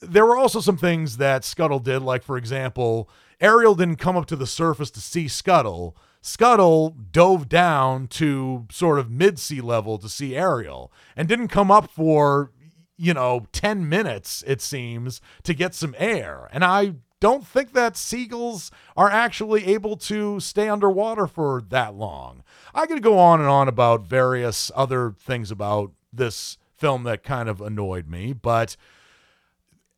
there 0.00 0.26
were 0.26 0.36
also 0.36 0.60
some 0.60 0.76
things 0.76 1.16
that 1.16 1.42
Scuttle 1.42 1.80
did, 1.80 2.02
like 2.02 2.22
for 2.22 2.36
example, 2.36 3.08
Ariel 3.40 3.74
didn't 3.74 3.96
come 3.96 4.16
up 4.16 4.26
to 4.26 4.36
the 4.36 4.46
surface 4.46 4.90
to 4.90 5.00
see 5.00 5.26
Scuttle. 5.26 5.96
Scuttle 6.20 6.90
dove 6.90 7.48
down 7.48 8.08
to 8.08 8.66
sort 8.70 8.98
of 8.98 9.10
mid 9.10 9.38
sea 9.38 9.62
level 9.62 9.96
to 9.96 10.08
see 10.08 10.36
Ariel 10.36 10.92
and 11.16 11.26
didn't 11.26 11.48
come 11.48 11.70
up 11.70 11.90
for, 11.90 12.52
you 12.98 13.14
know, 13.14 13.46
10 13.52 13.88
minutes, 13.88 14.44
it 14.46 14.60
seems, 14.60 15.22
to 15.44 15.54
get 15.54 15.74
some 15.74 15.94
air. 15.98 16.48
And 16.52 16.64
I 16.64 16.94
don't 17.20 17.46
think 17.46 17.72
that 17.72 17.96
seagulls 17.96 18.70
are 18.96 19.10
actually 19.10 19.66
able 19.66 19.96
to 19.96 20.40
stay 20.40 20.68
underwater 20.68 21.26
for 21.26 21.62
that 21.68 21.94
long. 21.94 22.42
I 22.74 22.86
could 22.86 23.02
go 23.02 23.18
on 23.18 23.40
and 23.40 23.48
on 23.48 23.68
about 23.68 24.02
various 24.02 24.70
other 24.74 25.14
things 25.18 25.50
about 25.50 25.92
this 26.12 26.58
film 26.74 27.04
that 27.04 27.22
kind 27.22 27.48
of 27.48 27.60
annoyed 27.60 28.08
me, 28.08 28.32
but 28.32 28.76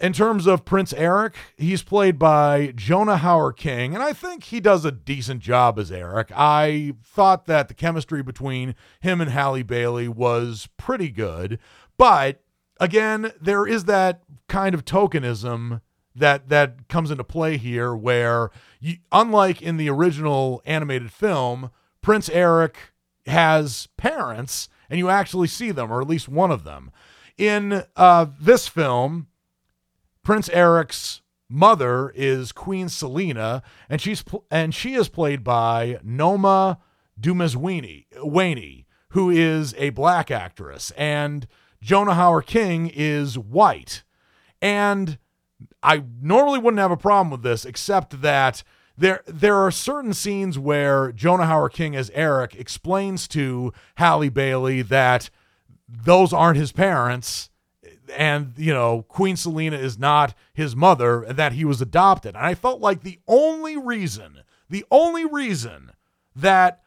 in 0.00 0.14
terms 0.14 0.46
of 0.46 0.64
Prince 0.64 0.94
Eric, 0.94 1.34
he's 1.58 1.82
played 1.82 2.18
by 2.18 2.72
Jonah 2.74 3.18
Hauer-King, 3.18 3.94
and 3.94 4.02
I 4.02 4.14
think 4.14 4.44
he 4.44 4.58
does 4.58 4.86
a 4.86 4.90
decent 4.90 5.42
job 5.42 5.78
as 5.78 5.92
Eric. 5.92 6.32
I 6.34 6.94
thought 7.04 7.44
that 7.46 7.68
the 7.68 7.74
chemistry 7.74 8.22
between 8.22 8.74
him 9.00 9.20
and 9.20 9.30
Halle 9.30 9.62
Bailey 9.62 10.08
was 10.08 10.70
pretty 10.78 11.10
good, 11.10 11.58
but 11.98 12.40
again, 12.80 13.32
there 13.40 13.66
is 13.66 13.84
that 13.84 14.22
kind 14.48 14.74
of 14.74 14.84
tokenism 14.84 15.80
that 16.16 16.48
that 16.48 16.88
comes 16.88 17.10
into 17.10 17.22
play 17.22 17.56
here, 17.56 17.94
where 17.94 18.50
you, 18.80 18.96
unlike 19.12 19.62
in 19.62 19.76
the 19.76 19.88
original 19.88 20.60
animated 20.64 21.12
film, 21.12 21.70
Prince 22.02 22.28
Eric 22.30 22.76
has 23.26 23.88
parents, 23.96 24.68
and 24.88 24.98
you 24.98 25.08
actually 25.08 25.46
see 25.46 25.70
them, 25.70 25.92
or 25.92 26.00
at 26.00 26.08
least 26.08 26.28
one 26.28 26.50
of 26.50 26.64
them. 26.64 26.90
In 27.38 27.84
uh, 27.96 28.26
this 28.40 28.66
film, 28.66 29.28
Prince 30.22 30.48
Eric's 30.48 31.22
mother 31.48 32.10
is 32.14 32.52
Queen 32.52 32.88
Selina, 32.88 33.62
and 33.88 34.00
she's 34.00 34.22
pl- 34.22 34.44
and 34.50 34.74
she 34.74 34.94
is 34.94 35.08
played 35.08 35.44
by 35.44 35.98
Noma 36.02 36.78
Dumezweni, 37.20 38.84
who 39.10 39.30
is 39.30 39.74
a 39.78 39.90
black 39.90 40.30
actress, 40.30 40.90
and 40.92 41.46
Jonah 41.82 42.14
Hauer-King 42.14 42.90
is 42.94 43.38
white. 43.38 44.02
And 44.60 45.18
I 45.82 46.04
normally 46.20 46.58
wouldn't 46.58 46.80
have 46.80 46.90
a 46.90 46.96
problem 46.96 47.30
with 47.30 47.42
this, 47.42 47.64
except 47.64 48.20
that 48.22 48.62
there 48.98 49.22
there 49.26 49.56
are 49.56 49.70
certain 49.70 50.12
scenes 50.12 50.58
where 50.58 51.10
Jonah 51.12 51.44
Hauer-King 51.44 51.96
as 51.96 52.10
Eric 52.10 52.54
explains 52.54 53.26
to 53.28 53.72
Halle 53.96 54.28
Bailey 54.28 54.82
that 54.82 55.30
those 55.88 56.32
aren't 56.32 56.58
his 56.58 56.70
parents 56.70 57.50
and 58.16 58.52
you 58.56 58.72
know 58.74 59.02
Queen 59.08 59.36
Selina 59.36 59.76
is 59.76 59.98
not 59.98 60.34
his 60.52 60.76
mother 60.76 61.22
and 61.22 61.38
that 61.38 61.52
he 61.54 61.64
was 61.64 61.80
adopted. 61.80 62.34
And 62.34 62.44
I 62.44 62.54
felt 62.54 62.80
like 62.80 63.02
the 63.02 63.18
only 63.26 63.76
reason, 63.76 64.42
the 64.68 64.84
only 64.90 65.24
reason 65.24 65.92
that 66.36 66.82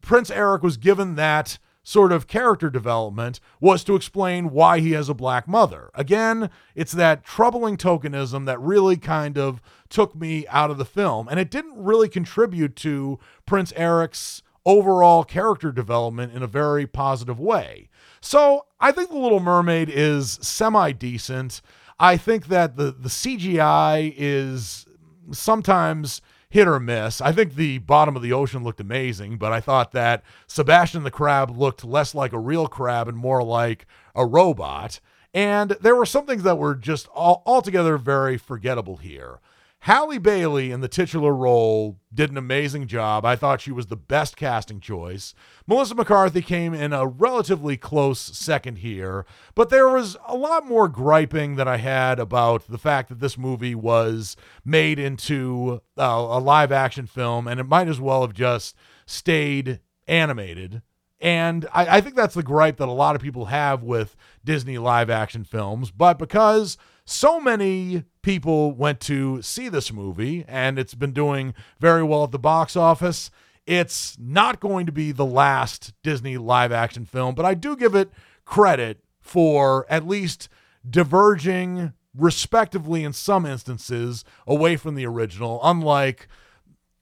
Prince 0.00 0.30
Eric 0.30 0.62
was 0.62 0.76
given 0.76 1.14
that 1.14 1.58
sort 1.90 2.12
of 2.12 2.28
character 2.28 2.70
development 2.70 3.40
was 3.58 3.82
to 3.82 3.96
explain 3.96 4.50
why 4.50 4.78
he 4.78 4.92
has 4.92 5.08
a 5.08 5.14
black 5.14 5.48
mother. 5.48 5.90
Again, 5.92 6.48
it's 6.76 6.92
that 6.92 7.24
troubling 7.24 7.76
tokenism 7.76 8.46
that 8.46 8.60
really 8.60 8.96
kind 8.96 9.36
of 9.36 9.60
took 9.88 10.14
me 10.14 10.46
out 10.46 10.70
of 10.70 10.78
the 10.78 10.84
film 10.84 11.26
and 11.26 11.40
it 11.40 11.50
didn't 11.50 11.76
really 11.76 12.08
contribute 12.08 12.76
to 12.76 13.18
Prince 13.44 13.72
Eric's 13.74 14.40
overall 14.64 15.24
character 15.24 15.72
development 15.72 16.32
in 16.32 16.44
a 16.44 16.46
very 16.46 16.86
positive 16.86 17.40
way. 17.40 17.88
So 18.20 18.66
I 18.78 18.92
think 18.92 19.10
The 19.10 19.18
Little 19.18 19.40
Mermaid 19.40 19.90
is 19.92 20.38
semi 20.40 20.92
decent. 20.92 21.60
I 21.98 22.16
think 22.16 22.46
that 22.46 22.76
the, 22.76 22.92
the 22.92 23.08
CGI 23.08 24.14
is 24.16 24.86
sometimes 25.32 26.22
hit 26.50 26.66
or 26.66 26.80
miss. 26.80 27.20
I 27.20 27.32
think 27.32 27.54
the 27.54 27.78
bottom 27.78 28.16
of 28.16 28.22
the 28.22 28.32
ocean 28.32 28.64
looked 28.64 28.80
amazing, 28.80 29.38
but 29.38 29.52
I 29.52 29.60
thought 29.60 29.92
that 29.92 30.22
Sebastian 30.48 31.04
the 31.04 31.10
crab 31.10 31.56
looked 31.56 31.84
less 31.84 32.14
like 32.14 32.32
a 32.32 32.38
real 32.38 32.66
crab 32.66 33.08
and 33.08 33.16
more 33.16 33.42
like 33.42 33.86
a 34.14 34.26
robot. 34.26 35.00
And 35.32 35.70
there 35.80 35.94
were 35.94 36.04
some 36.06 36.26
things 36.26 36.42
that 36.42 36.58
were 36.58 36.74
just 36.74 37.06
all, 37.08 37.44
altogether 37.46 37.96
very 37.96 38.36
forgettable 38.36 38.96
here. 38.96 39.38
Halle 39.84 40.18
Bailey 40.18 40.70
in 40.70 40.82
the 40.82 40.88
titular 40.88 41.34
role 41.34 41.98
did 42.12 42.30
an 42.30 42.36
amazing 42.36 42.86
job. 42.86 43.24
I 43.24 43.34
thought 43.34 43.62
she 43.62 43.72
was 43.72 43.86
the 43.86 43.96
best 43.96 44.36
casting 44.36 44.78
choice. 44.78 45.32
Melissa 45.66 45.94
McCarthy 45.94 46.42
came 46.42 46.74
in 46.74 46.92
a 46.92 47.06
relatively 47.06 47.78
close 47.78 48.20
second 48.20 48.78
here, 48.78 49.24
but 49.54 49.70
there 49.70 49.88
was 49.88 50.18
a 50.26 50.36
lot 50.36 50.66
more 50.66 50.86
griping 50.86 51.56
that 51.56 51.66
I 51.66 51.78
had 51.78 52.18
about 52.18 52.68
the 52.68 52.76
fact 52.76 53.08
that 53.08 53.20
this 53.20 53.38
movie 53.38 53.74
was 53.74 54.36
made 54.66 54.98
into 54.98 55.80
uh, 55.96 56.02
a 56.02 56.40
live 56.40 56.72
action 56.72 57.06
film 57.06 57.48
and 57.48 57.58
it 57.58 57.64
might 57.64 57.88
as 57.88 58.00
well 58.00 58.20
have 58.20 58.34
just 58.34 58.76
stayed 59.06 59.80
animated. 60.06 60.82
And 61.22 61.66
I, 61.72 61.96
I 61.96 62.00
think 62.02 62.16
that's 62.16 62.34
the 62.34 62.42
gripe 62.42 62.76
that 62.78 62.88
a 62.88 62.92
lot 62.92 63.16
of 63.16 63.22
people 63.22 63.46
have 63.46 63.82
with 63.82 64.14
Disney 64.44 64.76
live 64.76 65.08
action 65.08 65.44
films. 65.44 65.90
But 65.90 66.18
because 66.18 66.76
so 67.10 67.40
many 67.40 68.04
people 68.22 68.72
went 68.72 69.00
to 69.00 69.42
see 69.42 69.68
this 69.68 69.92
movie 69.92 70.44
and 70.46 70.78
it's 70.78 70.94
been 70.94 71.12
doing 71.12 71.54
very 71.80 72.02
well 72.02 72.24
at 72.24 72.30
the 72.30 72.38
box 72.38 72.76
office. 72.76 73.30
It's 73.66 74.16
not 74.18 74.60
going 74.60 74.86
to 74.86 74.92
be 74.92 75.10
the 75.10 75.26
last 75.26 75.92
Disney 76.02 76.38
live 76.38 76.70
action 76.72 77.04
film, 77.04 77.34
but 77.34 77.44
I 77.44 77.54
do 77.54 77.76
give 77.76 77.94
it 77.94 78.10
credit 78.44 79.00
for 79.20 79.86
at 79.90 80.06
least 80.06 80.48
diverging 80.88 81.92
respectively 82.16 83.04
in 83.04 83.12
some 83.12 83.44
instances 83.44 84.24
away 84.46 84.76
from 84.76 84.94
the 84.94 85.06
original, 85.06 85.60
unlike 85.64 86.28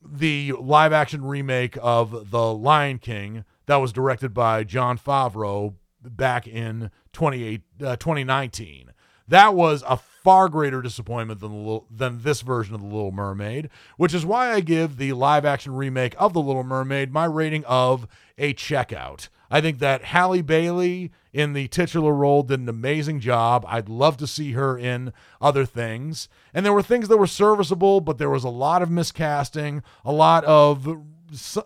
the 0.03 0.53
live 0.53 0.93
action 0.93 1.25
remake 1.25 1.77
of 1.83 2.31
The 2.31 2.55
Lion 2.55 2.99
King 2.99 3.45
that 3.67 3.77
was 3.77 3.93
directed 3.93 4.33
by 4.33 4.65
Jon 4.65 4.99
Favreau 4.99 5.75
back 6.03 6.47
in 6.47 6.91
28, 7.13 7.63
uh, 7.83 7.97
2019. 7.97 8.93
That 9.29 9.55
was 9.55 9.85
a 9.87 9.97
far 9.97 10.49
greater 10.49 10.83
disappointment 10.83 11.41
than 11.41 11.65
the 11.65 11.81
than 11.91 12.23
this 12.23 12.41
version 12.41 12.75
of 12.75 12.81
the 12.81 12.87
Little 12.87 13.13
Mermaid, 13.13 13.71
which 13.97 14.15
is 14.15 14.27
why 14.27 14.53
I 14.53 14.61
give 14.61 14.97
the 14.97 15.13
live 15.13 15.45
action 15.45 15.75
remake 15.75 16.15
of 16.19 16.33
the 16.33 16.41
Little 16.41 16.65
Mermaid 16.65 17.13
my 17.13 17.25
rating 17.25 17.65
of 17.65 18.07
a 18.37 18.55
checkout. 18.55 19.29
I 19.51 19.61
think 19.61 19.79
that 19.79 20.05
Halle 20.05 20.43
Bailey 20.43 21.11
in 21.33 21.53
the 21.53 21.69
titular 21.69 22.13
role 22.13 22.43
did 22.43 22.61
an 22.61 22.69
amazing 22.69 23.21
job. 23.21 23.65
I'd 23.67 23.89
love 23.89 24.17
to 24.19 24.27
see 24.27 24.53
her 24.53 24.77
in 24.77 25.13
other 25.41 25.65
things. 25.65 26.29
And 26.53 26.67
there 26.67 26.73
were 26.73 26.83
things 26.83 27.09
that 27.09 27.17
were 27.17 27.27
serviceable, 27.27 28.01
but 28.01 28.19
there 28.19 28.31
was 28.31 28.45
a 28.45 28.51
lot 28.51 28.83
of 28.83 28.91
miscasting, 28.91 29.83
a 30.05 30.13
lot 30.13 30.45
of 30.45 31.01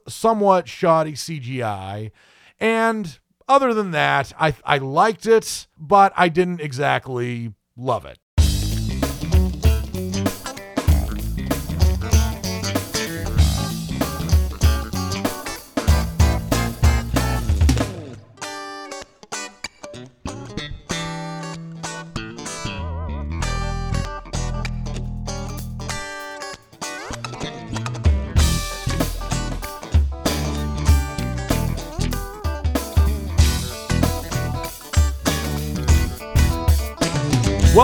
somewhat 0.07 0.69
shoddy 0.69 1.15
CGI. 1.15 2.13
And 2.61 3.19
other 3.49 3.75
than 3.75 3.91
that, 3.93 4.33
I, 4.39 4.55
I 4.65 4.79
liked 4.79 5.27
it, 5.27 5.67
but 5.79 6.13
I 6.17 6.29
didn't 6.29 6.61
exactly 6.61 7.53
love 7.77 8.05
it. 8.05 8.19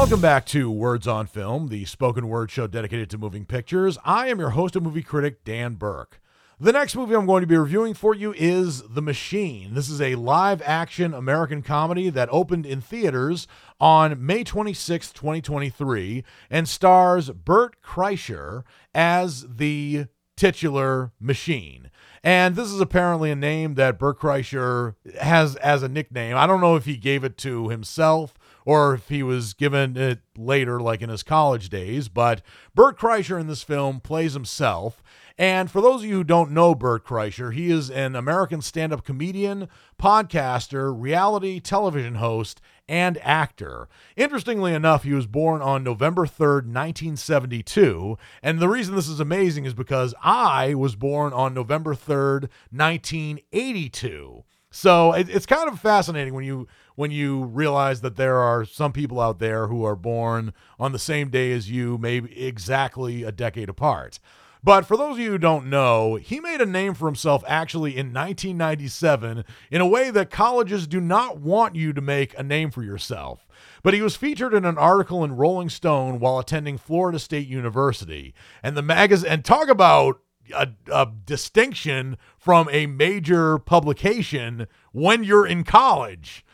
Welcome 0.09 0.23
back 0.23 0.47
to 0.47 0.71
Words 0.71 1.07
on 1.07 1.27
Film, 1.27 1.69
the 1.69 1.85
spoken 1.85 2.29
word 2.29 2.51
show 2.51 2.67
dedicated 2.67 3.11
to 3.11 3.19
moving 3.19 3.45
pictures. 3.45 3.99
I 4.07 4.29
am 4.29 4.39
your 4.39 4.49
host 4.49 4.75
and 4.75 4.83
movie 4.83 5.03
critic, 5.03 5.45
Dan 5.45 5.75
Burke. 5.75 6.19
The 6.59 6.73
next 6.73 6.97
movie 6.97 7.15
I'm 7.15 7.27
going 7.27 7.43
to 7.43 7.47
be 7.47 7.59
reviewing 7.59 7.93
for 7.93 8.15
you 8.15 8.33
is 8.35 8.83
The 8.89 9.03
Machine. 9.03 9.75
This 9.75 9.91
is 9.91 10.01
a 10.01 10.15
live 10.15 10.63
action 10.63 11.13
American 11.13 11.61
comedy 11.61 12.09
that 12.09 12.31
opened 12.33 12.65
in 12.65 12.81
theaters 12.81 13.47
on 13.79 14.25
May 14.25 14.45
26, 14.45 15.13
2023, 15.13 16.25
and 16.49 16.67
stars 16.67 17.29
Bert 17.29 17.77
Kreischer 17.83 18.63
as 18.95 19.47
the 19.47 20.07
titular 20.39 21.13
machine. 21.21 21.91
And 22.25 22.57
this 22.57 22.69
is 22.69 22.81
apparently 22.81 23.31
a 23.31 23.37
name 23.37 23.75
that 23.75 23.99
Bert 23.99 24.19
Kreischer 24.19 24.95
has 25.21 25.57
as 25.57 25.83
a 25.83 25.89
nickname. 25.89 26.35
I 26.35 26.47
don't 26.47 26.63
know 26.63 26.77
if 26.77 26.87
he 26.87 26.97
gave 26.97 27.25
it 27.25 27.37
to 27.39 27.69
himself 27.69 28.33
or 28.69 28.93
if 28.93 29.09
he 29.09 29.23
was 29.23 29.55
given 29.55 29.97
it 29.97 30.21
later, 30.37 30.79
like 30.79 31.01
in 31.01 31.09
his 31.09 31.23
college 31.23 31.71
days, 31.71 32.11
but 32.11 32.43
Bert 32.75 32.99
Kreischer 32.99 33.41
in 33.41 33.47
this 33.47 33.63
film 33.63 33.99
plays 33.99 34.35
himself. 34.35 35.03
And 35.39 35.71
for 35.71 35.81
those 35.81 36.03
of 36.03 36.07
you 36.07 36.17
who 36.17 36.25
don't 36.25 36.51
know 36.51 36.75
Bert 36.75 37.03
Kreischer, 37.03 37.55
he 37.55 37.71
is 37.71 37.91
an 37.91 38.15
American 38.15 38.61
stand 38.61 38.93
up 38.93 39.07
comedian, 39.07 39.71
podcaster, 39.99 40.95
reality 40.95 41.61
television 41.61 42.17
host, 42.17 42.61
and 42.87 43.17
actor. 43.23 43.89
Interestingly 44.17 44.75
enough, 44.75 45.03
he 45.03 45.15
was 45.15 45.27
born 45.27 45.63
on 45.63 45.83
November 45.83 46.27
3rd, 46.27 46.67
1972. 46.67 48.19
And 48.43 48.59
the 48.59 48.69
reason 48.69 48.95
this 48.95 49.09
is 49.09 49.19
amazing 49.19 49.65
is 49.65 49.73
because 49.73 50.15
I 50.23 50.75
was 50.75 50.95
born 50.95 51.33
on 51.33 51.55
November 51.55 51.95
3rd, 51.95 52.51
1982. 52.71 54.45
So 54.71 55.13
it, 55.13 55.29
it's 55.29 55.47
kind 55.47 55.69
of 55.69 55.81
fascinating 55.81 56.35
when 56.35 56.45
you 56.45 56.69
when 56.95 57.11
you 57.11 57.45
realize 57.45 58.01
that 58.01 58.17
there 58.17 58.39
are 58.39 58.65
some 58.65 58.93
people 58.93 59.21
out 59.21 59.39
there 59.39 59.69
who 59.69 59.85
are 59.85 59.97
born 59.97 60.53
on 60.81 60.93
the 60.93 60.99
same 60.99 61.31
day 61.31 61.53
as 61.53 61.71
you, 61.71 61.97
maybe 61.97 62.37
exactly 62.45 63.23
a 63.23 63.31
decade 63.31 63.69
apart. 63.69 64.19
But 64.65 64.85
for 64.85 64.97
those 64.97 65.13
of 65.13 65.21
you 65.21 65.31
who 65.31 65.39
don't 65.39 65.71
know, 65.71 66.17
he 66.17 66.41
made 66.41 66.61
a 66.61 66.67
name 66.67 66.95
for 66.95 67.07
himself 67.07 67.45
actually 67.47 67.93
in 67.93 68.07
1997 68.07 69.45
in 69.71 69.81
a 69.81 69.87
way 69.87 70.11
that 70.11 70.31
colleges 70.31 70.89
do 70.89 71.01
not 71.01 71.39
want 71.39 71.77
you 71.77 71.93
to 71.93 72.01
make 72.01 72.37
a 72.37 72.43
name 72.43 72.71
for 72.71 72.83
yourself. 72.83 73.47
But 73.85 73.95
he 73.95 74.03
was 74.03 74.17
featured 74.17 74.55
in 74.55 74.65
an 74.65 74.77
article 74.77 75.23
in 75.23 75.37
Rolling 75.37 75.69
Stone 75.69 76.19
while 76.19 76.41
attending 76.41 76.77
Florida 76.77 77.21
State 77.21 77.47
University. 77.47 78.35
And 78.63 78.77
the 78.77 78.83
magazine, 78.83 79.31
and 79.31 79.45
talk 79.45 79.69
about 79.69 80.21
a, 80.55 80.69
a, 80.93 81.11
distinction 81.25 82.17
from 82.39 82.69
a 82.71 82.87
major 82.87 83.59
publication 83.59 84.67
when 84.93 85.25
you're 85.25 85.47
in 85.47 85.65
college. 85.65 86.45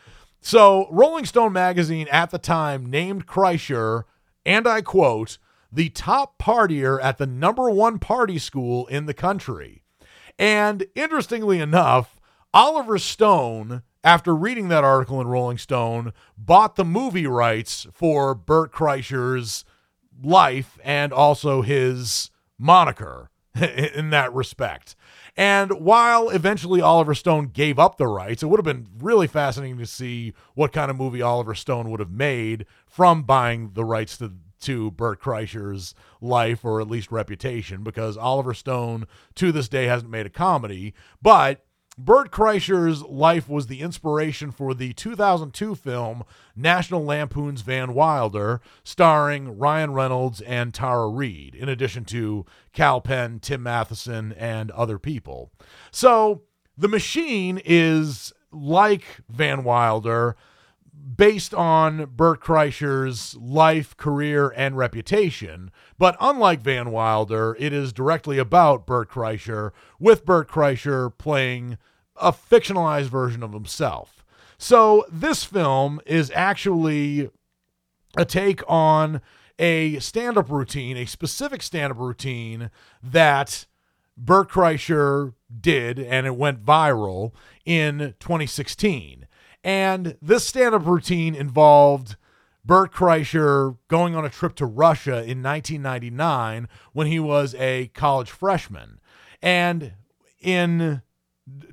So, 0.41 0.87
Rolling 0.91 1.25
Stone 1.25 1.53
magazine 1.53 2.07
at 2.11 2.29
the 2.29 2.37
time 2.37 2.85
named 2.85 3.25
Kreischer, 3.25 4.03
and 4.45 4.67
I 4.67 4.81
quote, 4.81 5.37
the 5.71 5.89
top 5.89 6.37
partier 6.37 7.03
at 7.03 7.17
the 7.17 7.27
number 7.27 7.69
one 7.69 7.99
party 7.99 8.37
school 8.37 8.87
in 8.87 9.07
the 9.07 9.13
country. 9.13 9.83
And 10.37 10.85
interestingly 10.95 11.59
enough, 11.59 12.19
Oliver 12.53 12.97
Stone, 12.97 13.83
after 14.03 14.35
reading 14.35 14.69
that 14.69 14.83
article 14.83 15.19
in 15.19 15.27
Rolling 15.27 15.57
Stone, 15.57 16.13
bought 16.37 16.75
the 16.75 16.85
movie 16.85 17.27
rights 17.27 17.87
for 17.91 18.33
Bert 18.33 18.71
Kreischer's 18.71 19.65
life 20.23 20.79
and 20.83 21.11
also 21.11 21.61
his 21.61 22.31
moniker 22.57 23.29
in 23.95 24.09
that 24.09 24.33
respect. 24.33 24.95
And 25.37 25.71
while 25.71 26.29
eventually 26.29 26.81
Oliver 26.81 27.15
Stone 27.15 27.47
gave 27.47 27.79
up 27.79 27.97
the 27.97 28.07
rights, 28.07 28.43
it 28.43 28.47
would 28.47 28.59
have 28.59 28.65
been 28.65 28.87
really 28.99 29.27
fascinating 29.27 29.77
to 29.77 29.85
see 29.85 30.33
what 30.53 30.73
kind 30.73 30.91
of 30.91 30.97
movie 30.97 31.21
Oliver 31.21 31.55
Stone 31.55 31.89
would 31.89 31.99
have 31.99 32.11
made 32.11 32.65
from 32.87 33.23
buying 33.23 33.71
the 33.73 33.85
rights 33.85 34.17
to 34.17 34.33
to 34.61 34.89
Bert 34.91 35.21
Kreischer's 35.21 35.93
life 36.21 36.65
or 36.65 36.81
at 36.81 36.89
least 36.89 37.11
reputation 37.11 37.83
because 37.83 38.17
Oliver 38.17 38.53
Stone 38.53 39.05
to 39.35 39.51
this 39.51 39.67
day 39.67 39.85
hasn't 39.85 40.09
made 40.09 40.25
a 40.25 40.29
comedy, 40.29 40.93
but 41.21 41.64
Bert 41.97 42.29
Kreischer's 42.29 43.03
life 43.03 43.47
was 43.47 43.67
the 43.67 43.79
inspiration 43.81 44.51
for 44.51 44.73
the 44.73 44.91
2002 44.93 45.75
film 45.75 46.23
National 46.55 47.05
Lampoon's 47.05 47.61
Van 47.61 47.93
Wilder, 47.93 48.59
starring 48.83 49.57
Ryan 49.57 49.93
Reynolds 49.93 50.41
and 50.41 50.73
Tara 50.73 51.07
Reid, 51.07 51.55
in 51.55 51.69
addition 51.69 52.03
to 52.05 52.45
Kal 52.73 52.99
Penn, 52.99 53.39
Tim 53.39 53.63
Matheson, 53.63 54.33
and 54.33 54.71
other 54.71 54.99
people. 54.99 55.51
So, 55.91 56.43
The 56.77 56.89
Machine 56.89 57.61
is 57.63 58.33
like 58.51 59.05
Van 59.29 59.63
Wilder, 59.63 60.35
based 61.15 61.53
on 61.53 62.05
Bert 62.15 62.41
Kreischer's 62.41 63.35
life, 63.35 63.95
career, 63.97 64.51
and 64.55 64.77
reputation. 64.77 65.71
But 65.97 66.17
unlike 66.19 66.61
Van 66.61 66.91
Wilder, 66.91 67.55
it 67.59 67.73
is 67.73 67.93
directly 67.93 68.37
about 68.39 68.87
Bert 68.87 69.09
Kreischer, 69.09 69.71
with 69.99 70.25
Bert 70.25 70.49
Kreischer 70.49 71.15
playing 71.15 71.77
a 72.15 72.31
fictionalized 72.31 73.09
version 73.09 73.43
of 73.43 73.53
himself. 73.53 74.25
So 74.57 75.05
this 75.11 75.43
film 75.43 75.99
is 76.05 76.31
actually 76.33 77.29
a 78.17 78.25
take 78.25 78.61
on 78.67 79.21
a 79.59 79.99
stand 79.99 80.37
up 80.37 80.49
routine, 80.49 80.97
a 80.97 81.05
specific 81.05 81.61
stand 81.61 81.91
up 81.91 81.99
routine 81.99 82.71
that 83.03 83.65
Bert 84.17 84.49
Kreischer 84.49 85.33
did, 85.61 85.99
and 85.99 86.25
it 86.25 86.35
went 86.35 86.65
viral 86.65 87.33
in 87.65 88.15
2016. 88.19 89.24
And 89.65 90.15
this 90.21 90.45
stand 90.47 90.75
up 90.75 90.85
routine 90.85 91.33
involved 91.33 92.17
Bert 92.63 92.93
Kreischer 92.93 93.77
going 93.87 94.15
on 94.15 94.23
a 94.23 94.29
trip 94.29 94.53
to 94.57 94.65
Russia 94.67 95.23
in 95.23 95.41
1999 95.41 96.69
when 96.93 97.07
he 97.07 97.19
was 97.19 97.55
a 97.55 97.87
college 97.95 98.29
freshman. 98.29 98.99
And 99.41 99.93
in 100.39 101.01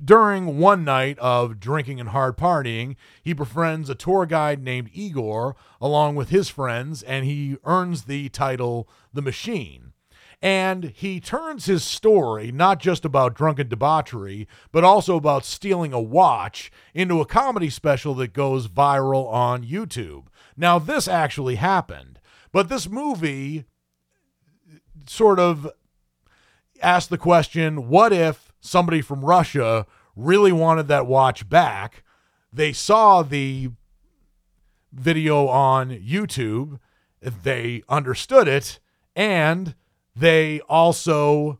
during 0.03 0.57
one 0.57 0.83
night 0.83 1.19
of 1.19 1.59
drinking 1.59 1.99
and 1.99 2.09
hard 2.09 2.35
partying, 2.35 2.95
he 3.21 3.31
befriends 3.31 3.91
a 3.91 3.95
tour 3.95 4.25
guide 4.25 4.63
named 4.63 4.89
Igor 4.91 5.55
along 5.79 6.15
with 6.15 6.29
his 6.29 6.49
friends, 6.49 7.03
and 7.03 7.25
he 7.25 7.57
earns 7.63 8.05
the 8.05 8.29
title 8.29 8.89
The 9.13 9.21
Machine. 9.21 9.92
And 10.43 10.91
he 10.93 11.21
turns 11.21 11.67
his 11.67 11.85
story, 11.85 12.51
not 12.51 12.81
just 12.81 13.05
about 13.05 13.33
drunken 13.33 13.69
debauchery, 13.69 14.45
but 14.73 14.83
also 14.83 15.15
about 15.15 15.45
stealing 15.45 15.93
a 15.93 16.01
watch, 16.01 16.69
into 16.93 17.21
a 17.21 17.25
comedy 17.25 17.69
special 17.69 18.13
that 18.15 18.33
goes 18.33 18.67
viral 18.67 19.31
on 19.31 19.63
YouTube. 19.63 20.25
Now, 20.57 20.79
this 20.79 21.07
actually 21.07 21.55
happened, 21.55 22.19
but 22.51 22.67
this 22.67 22.89
movie 22.89 23.63
sort 25.07 25.39
of 25.39 25.65
asked 26.81 27.09
the 27.09 27.17
question 27.17 27.87
what 27.87 28.11
if 28.11 28.51
somebody 28.59 28.99
from 28.99 29.23
Russia 29.23 29.85
really 30.13 30.51
wanted 30.51 30.89
that 30.89 31.07
watch 31.07 31.47
back? 31.47 32.03
They 32.51 32.73
saw 32.73 33.23
the 33.23 33.69
video 34.91 35.47
on 35.47 35.89
YouTube, 35.89 36.79
they 37.21 37.81
understood 37.87 38.49
it, 38.49 38.81
and 39.15 39.75
they 40.15 40.59
also 40.61 41.59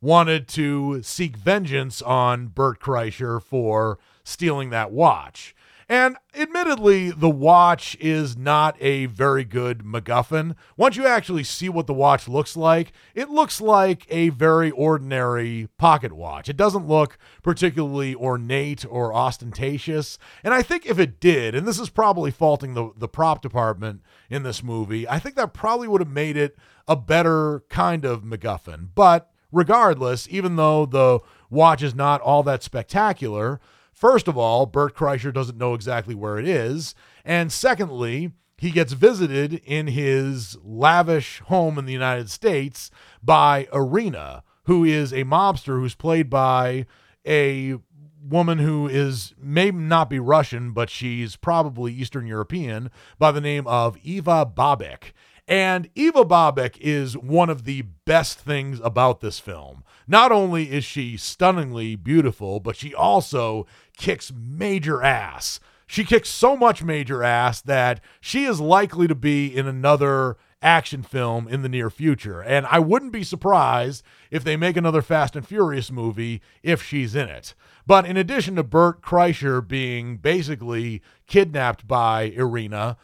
wanted 0.00 0.46
to 0.48 1.02
seek 1.02 1.36
vengeance 1.36 2.02
on 2.02 2.48
Bert 2.48 2.80
Kreischer 2.80 3.42
for 3.42 3.98
stealing 4.24 4.70
that 4.70 4.90
watch. 4.92 5.54
And 5.88 6.16
admittedly, 6.34 7.12
the 7.12 7.30
watch 7.30 7.96
is 8.00 8.36
not 8.36 8.76
a 8.80 9.06
very 9.06 9.44
good 9.44 9.84
MacGuffin. 9.84 10.56
Once 10.76 10.96
you 10.96 11.06
actually 11.06 11.44
see 11.44 11.68
what 11.68 11.86
the 11.86 11.94
watch 11.94 12.26
looks 12.26 12.56
like, 12.56 12.92
it 13.14 13.30
looks 13.30 13.60
like 13.60 14.04
a 14.08 14.30
very 14.30 14.72
ordinary 14.72 15.68
pocket 15.78 16.12
watch. 16.12 16.48
It 16.48 16.56
doesn't 16.56 16.88
look 16.88 17.18
particularly 17.44 18.16
ornate 18.16 18.84
or 18.88 19.14
ostentatious. 19.14 20.18
And 20.42 20.52
I 20.52 20.62
think 20.62 20.86
if 20.86 20.98
it 20.98 21.20
did, 21.20 21.54
and 21.54 21.68
this 21.68 21.78
is 21.78 21.88
probably 21.88 22.32
faulting 22.32 22.74
the, 22.74 22.90
the 22.96 23.08
prop 23.08 23.40
department 23.40 24.02
in 24.28 24.42
this 24.42 24.64
movie, 24.64 25.08
I 25.08 25.20
think 25.20 25.36
that 25.36 25.54
probably 25.54 25.86
would 25.86 26.00
have 26.00 26.10
made 26.10 26.36
it 26.36 26.56
a 26.88 26.96
better 26.96 27.62
kind 27.68 28.04
of 28.04 28.24
MacGuffin. 28.24 28.88
But 28.96 29.30
regardless, 29.52 30.26
even 30.30 30.56
though 30.56 30.84
the 30.84 31.20
watch 31.48 31.80
is 31.80 31.94
not 31.94 32.20
all 32.22 32.42
that 32.42 32.64
spectacular, 32.64 33.60
First 33.96 34.28
of 34.28 34.36
all, 34.36 34.66
Bert 34.66 34.94
Kreischer 34.94 35.32
doesn't 35.32 35.56
know 35.56 35.72
exactly 35.72 36.14
where 36.14 36.38
it 36.38 36.46
is. 36.46 36.94
And 37.24 37.50
secondly, 37.50 38.32
he 38.58 38.70
gets 38.70 38.92
visited 38.92 39.54
in 39.64 39.86
his 39.86 40.58
lavish 40.62 41.40
home 41.46 41.78
in 41.78 41.86
the 41.86 41.94
United 41.94 42.28
States 42.28 42.90
by 43.22 43.68
Irina, 43.72 44.42
who 44.64 44.84
is 44.84 45.12
a 45.12 45.24
mobster 45.24 45.80
who's 45.80 45.94
played 45.94 46.28
by 46.28 46.84
a 47.26 47.76
woman 48.22 48.58
who 48.58 48.86
is 48.86 49.34
may 49.40 49.70
not 49.70 50.10
be 50.10 50.18
Russian, 50.18 50.72
but 50.72 50.90
she's 50.90 51.36
probably 51.36 51.94
Eastern 51.94 52.26
European 52.26 52.90
by 53.18 53.32
the 53.32 53.40
name 53.40 53.66
of 53.66 53.96
Eva 54.02 54.44
Babik. 54.44 55.12
And 55.48 55.88
Eva 55.94 56.24
Babik 56.24 56.76
is 56.80 57.16
one 57.16 57.48
of 57.48 57.64
the 57.64 57.82
best 58.04 58.38
things 58.40 58.80
about 58.82 59.20
this 59.20 59.38
film. 59.38 59.84
Not 60.08 60.32
only 60.32 60.72
is 60.72 60.84
she 60.84 61.16
stunningly 61.16 61.94
beautiful, 61.94 62.58
but 62.58 62.74
she 62.74 62.92
also 62.92 63.64
kicks 63.96 64.32
major 64.34 65.02
ass. 65.02 65.58
she 65.86 66.04
kicks 66.04 66.28
so 66.28 66.56
much 66.56 66.82
major 66.82 67.22
ass 67.22 67.60
that 67.60 68.00
she 68.20 68.44
is 68.44 68.60
likely 68.60 69.06
to 69.06 69.14
be 69.14 69.46
in 69.46 69.66
another 69.66 70.36
action 70.62 71.02
film 71.02 71.46
in 71.46 71.62
the 71.62 71.68
near 71.68 71.88
future. 71.90 72.42
And 72.42 72.66
I 72.66 72.78
wouldn't 72.78 73.12
be 73.12 73.22
surprised 73.22 74.02
if 74.30 74.42
they 74.42 74.56
make 74.56 74.76
another 74.76 75.02
Fast 75.02 75.36
and 75.36 75.46
Furious 75.46 75.92
movie 75.92 76.42
if 76.62 76.82
she's 76.82 77.14
in 77.14 77.28
it. 77.28 77.54
But 77.86 78.04
in 78.04 78.16
addition 78.16 78.56
to 78.56 78.64
Bert 78.64 79.00
Kreischer 79.00 79.66
being 79.66 80.16
basically 80.16 81.02
kidnapped 81.26 81.86
by 81.86 82.32
Irina, 82.36 82.96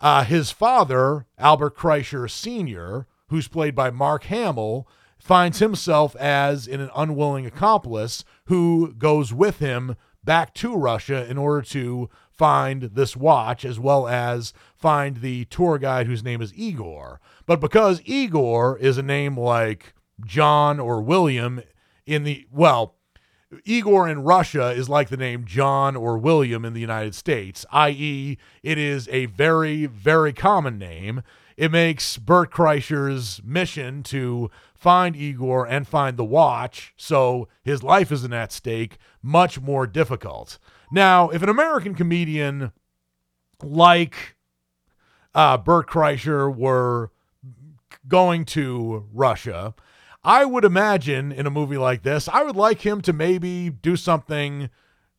uh, 0.00 0.24
his 0.24 0.50
father, 0.50 1.26
Albert 1.38 1.76
Kreischer 1.76 2.28
Sr., 2.28 3.06
who's 3.28 3.48
played 3.48 3.74
by 3.74 3.90
Mark 3.90 4.24
Hamill, 4.24 4.88
finds 5.18 5.60
himself 5.60 6.16
as 6.16 6.66
an 6.66 6.90
unwilling 6.94 7.46
accomplice 7.46 8.24
who 8.46 8.92
goes 8.94 9.32
with 9.32 9.58
him 9.60 9.96
back 10.24 10.54
to 10.54 10.74
Russia 10.74 11.28
in 11.28 11.38
order 11.38 11.62
to 11.62 12.08
find 12.30 12.82
this 12.82 13.16
watch 13.16 13.64
as 13.64 13.78
well 13.78 14.08
as 14.08 14.52
find 14.76 15.18
the 15.18 15.44
tour 15.46 15.78
guide 15.78 16.06
whose 16.06 16.24
name 16.24 16.42
is 16.42 16.52
Igor. 16.54 17.20
But 17.46 17.60
because 17.60 18.02
Igor 18.04 18.78
is 18.78 18.98
a 18.98 19.02
name 19.02 19.38
like 19.38 19.94
John 20.24 20.80
or 20.80 21.00
William 21.00 21.62
in 22.06 22.24
the, 22.24 22.46
well, 22.50 22.96
Igor 23.64 24.08
in 24.08 24.24
Russia 24.24 24.70
is 24.70 24.88
like 24.88 25.10
the 25.10 25.16
name 25.16 25.44
John 25.44 25.94
or 25.94 26.18
William 26.18 26.64
in 26.64 26.72
the 26.72 26.80
United 26.80 27.14
States, 27.14 27.64
i.e., 27.70 28.36
it 28.62 28.78
is 28.78 29.08
a 29.08 29.26
very, 29.26 29.86
very 29.86 30.32
common 30.32 30.78
name. 30.78 31.22
It 31.56 31.70
makes 31.70 32.18
Bert 32.18 32.50
Kreischer's 32.50 33.40
mission 33.44 34.02
to 34.04 34.50
find 34.74 35.14
Igor 35.14 35.66
and 35.66 35.86
find 35.86 36.16
the 36.16 36.24
watch, 36.24 36.92
so 36.96 37.48
his 37.62 37.84
life 37.84 38.10
isn't 38.10 38.32
at 38.32 38.50
stake, 38.50 38.98
much 39.24 39.58
more 39.58 39.86
difficult. 39.86 40.58
Now, 40.92 41.30
if 41.30 41.42
an 41.42 41.48
American 41.48 41.94
comedian 41.94 42.72
like 43.62 44.36
uh, 45.34 45.56
Bert 45.56 45.88
Kreischer 45.88 46.54
were 46.54 47.10
going 48.06 48.44
to 48.44 49.08
Russia, 49.12 49.74
I 50.22 50.44
would 50.44 50.64
imagine 50.64 51.32
in 51.32 51.46
a 51.46 51.50
movie 51.50 51.78
like 51.78 52.02
this, 52.02 52.28
I 52.28 52.42
would 52.42 52.56
like 52.56 52.82
him 52.82 53.00
to 53.02 53.12
maybe 53.12 53.70
do 53.70 53.96
something 53.96 54.68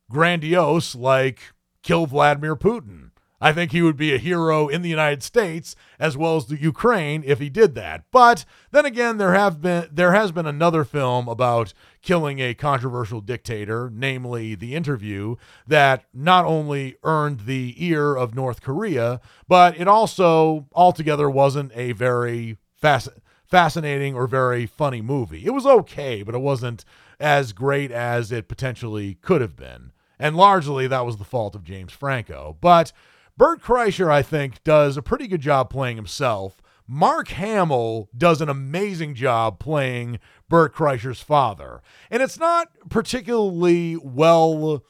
grandiose 0.08 0.94
like 0.94 1.40
kill 1.82 2.06
Vladimir 2.06 2.54
Putin 2.54 3.05
I 3.40 3.52
think 3.52 3.72
he 3.72 3.82
would 3.82 3.96
be 3.96 4.14
a 4.14 4.18
hero 4.18 4.68
in 4.68 4.82
the 4.82 4.88
United 4.88 5.22
States 5.22 5.76
as 5.98 6.16
well 6.16 6.36
as 6.36 6.46
the 6.46 6.60
Ukraine 6.60 7.22
if 7.26 7.38
he 7.38 7.50
did 7.50 7.74
that. 7.74 8.04
But 8.10 8.44
then 8.70 8.86
again, 8.86 9.18
there 9.18 9.34
have 9.34 9.60
been 9.60 9.88
there 9.92 10.12
has 10.12 10.32
been 10.32 10.46
another 10.46 10.84
film 10.84 11.28
about 11.28 11.74
killing 12.00 12.38
a 12.38 12.54
controversial 12.54 13.20
dictator, 13.20 13.90
namely 13.92 14.54
The 14.54 14.74
Interview, 14.74 15.36
that 15.66 16.04
not 16.14 16.44
only 16.44 16.96
earned 17.02 17.40
the 17.40 17.74
ear 17.76 18.14
of 18.14 18.34
North 18.34 18.62
Korea, 18.62 19.20
but 19.48 19.78
it 19.78 19.88
also 19.88 20.66
altogether 20.72 21.28
wasn't 21.28 21.72
a 21.74 21.92
very 21.92 22.56
fast, 22.76 23.08
fascinating 23.44 24.14
or 24.14 24.26
very 24.26 24.66
funny 24.66 25.02
movie. 25.02 25.44
It 25.44 25.50
was 25.50 25.66
okay, 25.66 26.22
but 26.22 26.34
it 26.34 26.40
wasn't 26.40 26.84
as 27.18 27.52
great 27.52 27.90
as 27.90 28.32
it 28.32 28.48
potentially 28.48 29.14
could 29.14 29.40
have 29.40 29.56
been. 29.56 29.92
And 30.18 30.36
largely 30.36 30.86
that 30.86 31.04
was 31.04 31.16
the 31.16 31.24
fault 31.24 31.54
of 31.54 31.64
James 31.64 31.92
Franco. 31.92 32.56
But 32.60 32.92
Bert 33.38 33.62
Kreischer, 33.62 34.10
I 34.10 34.22
think, 34.22 34.64
does 34.64 34.96
a 34.96 35.02
pretty 35.02 35.26
good 35.26 35.42
job 35.42 35.68
playing 35.68 35.96
himself. 35.96 36.62
Mark 36.88 37.28
Hamill 37.28 38.08
does 38.16 38.40
an 38.40 38.48
amazing 38.48 39.14
job 39.14 39.58
playing 39.58 40.20
Bert 40.48 40.74
Kreischer's 40.74 41.20
father. 41.20 41.82
And 42.10 42.22
it's 42.22 42.38
not 42.38 42.68
particularly 42.88 43.96
well 43.96 44.84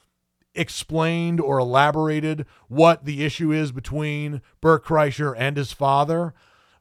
explained 0.54 1.40
or 1.40 1.58
elaborated 1.58 2.46
what 2.68 3.04
the 3.04 3.24
issue 3.24 3.50
is 3.50 3.72
between 3.72 4.42
Bert 4.60 4.84
Kreischer 4.84 5.34
and 5.36 5.56
his 5.56 5.72
father. 5.72 6.34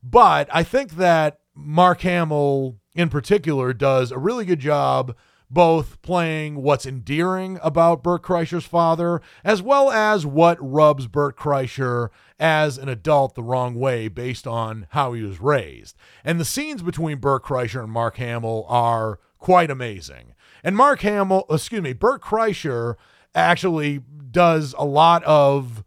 But 0.04 0.49
I 0.51 0.63
think 0.63 0.97
that 0.97 1.39
Mark 1.56 2.01
Hamill, 2.01 2.78
in 2.93 3.10
particular, 3.10 3.73
does 3.73 4.12
a 4.12 4.19
really 4.19 4.45
good 4.45 4.60
job 4.60 5.15
both 5.49 6.01
playing 6.01 6.62
what's 6.62 6.86
endearing 6.86 7.60
about 7.62 8.03
Bert 8.03 8.23
Kreischer's 8.23 8.65
father, 8.65 9.21
as 9.43 9.62
well 9.62 9.91
as 9.91 10.25
what 10.25 10.58
rubs 10.60 11.08
Bert 11.08 11.38
Kreischer 11.38 12.10
as 12.39 12.77
an 12.77 12.89
adult 12.89 13.36
the 13.36 13.43
wrong 13.43 13.75
way 13.75 14.08
based 14.08 14.45
on 14.47 14.88
how 14.89 15.13
he 15.13 15.21
was 15.21 15.39
raised. 15.39 15.95
And 16.23 16.39
the 16.39 16.45
scenes 16.45 16.81
between 16.81 17.19
Bert 17.19 17.43
Kreischer 17.43 17.84
and 17.84 17.91
Mark 17.91 18.17
Hamill 18.17 18.65
are 18.67 19.19
quite 19.39 19.69
amazing. 19.69 20.34
And 20.63 20.75
Mark 20.75 21.01
Hamill, 21.01 21.45
excuse 21.49 21.81
me, 21.81 21.93
Bert 21.93 22.21
Kreischer 22.21 22.95
actually 23.34 24.01
does 24.31 24.73
a 24.77 24.86
lot 24.86 25.23
of 25.23 25.84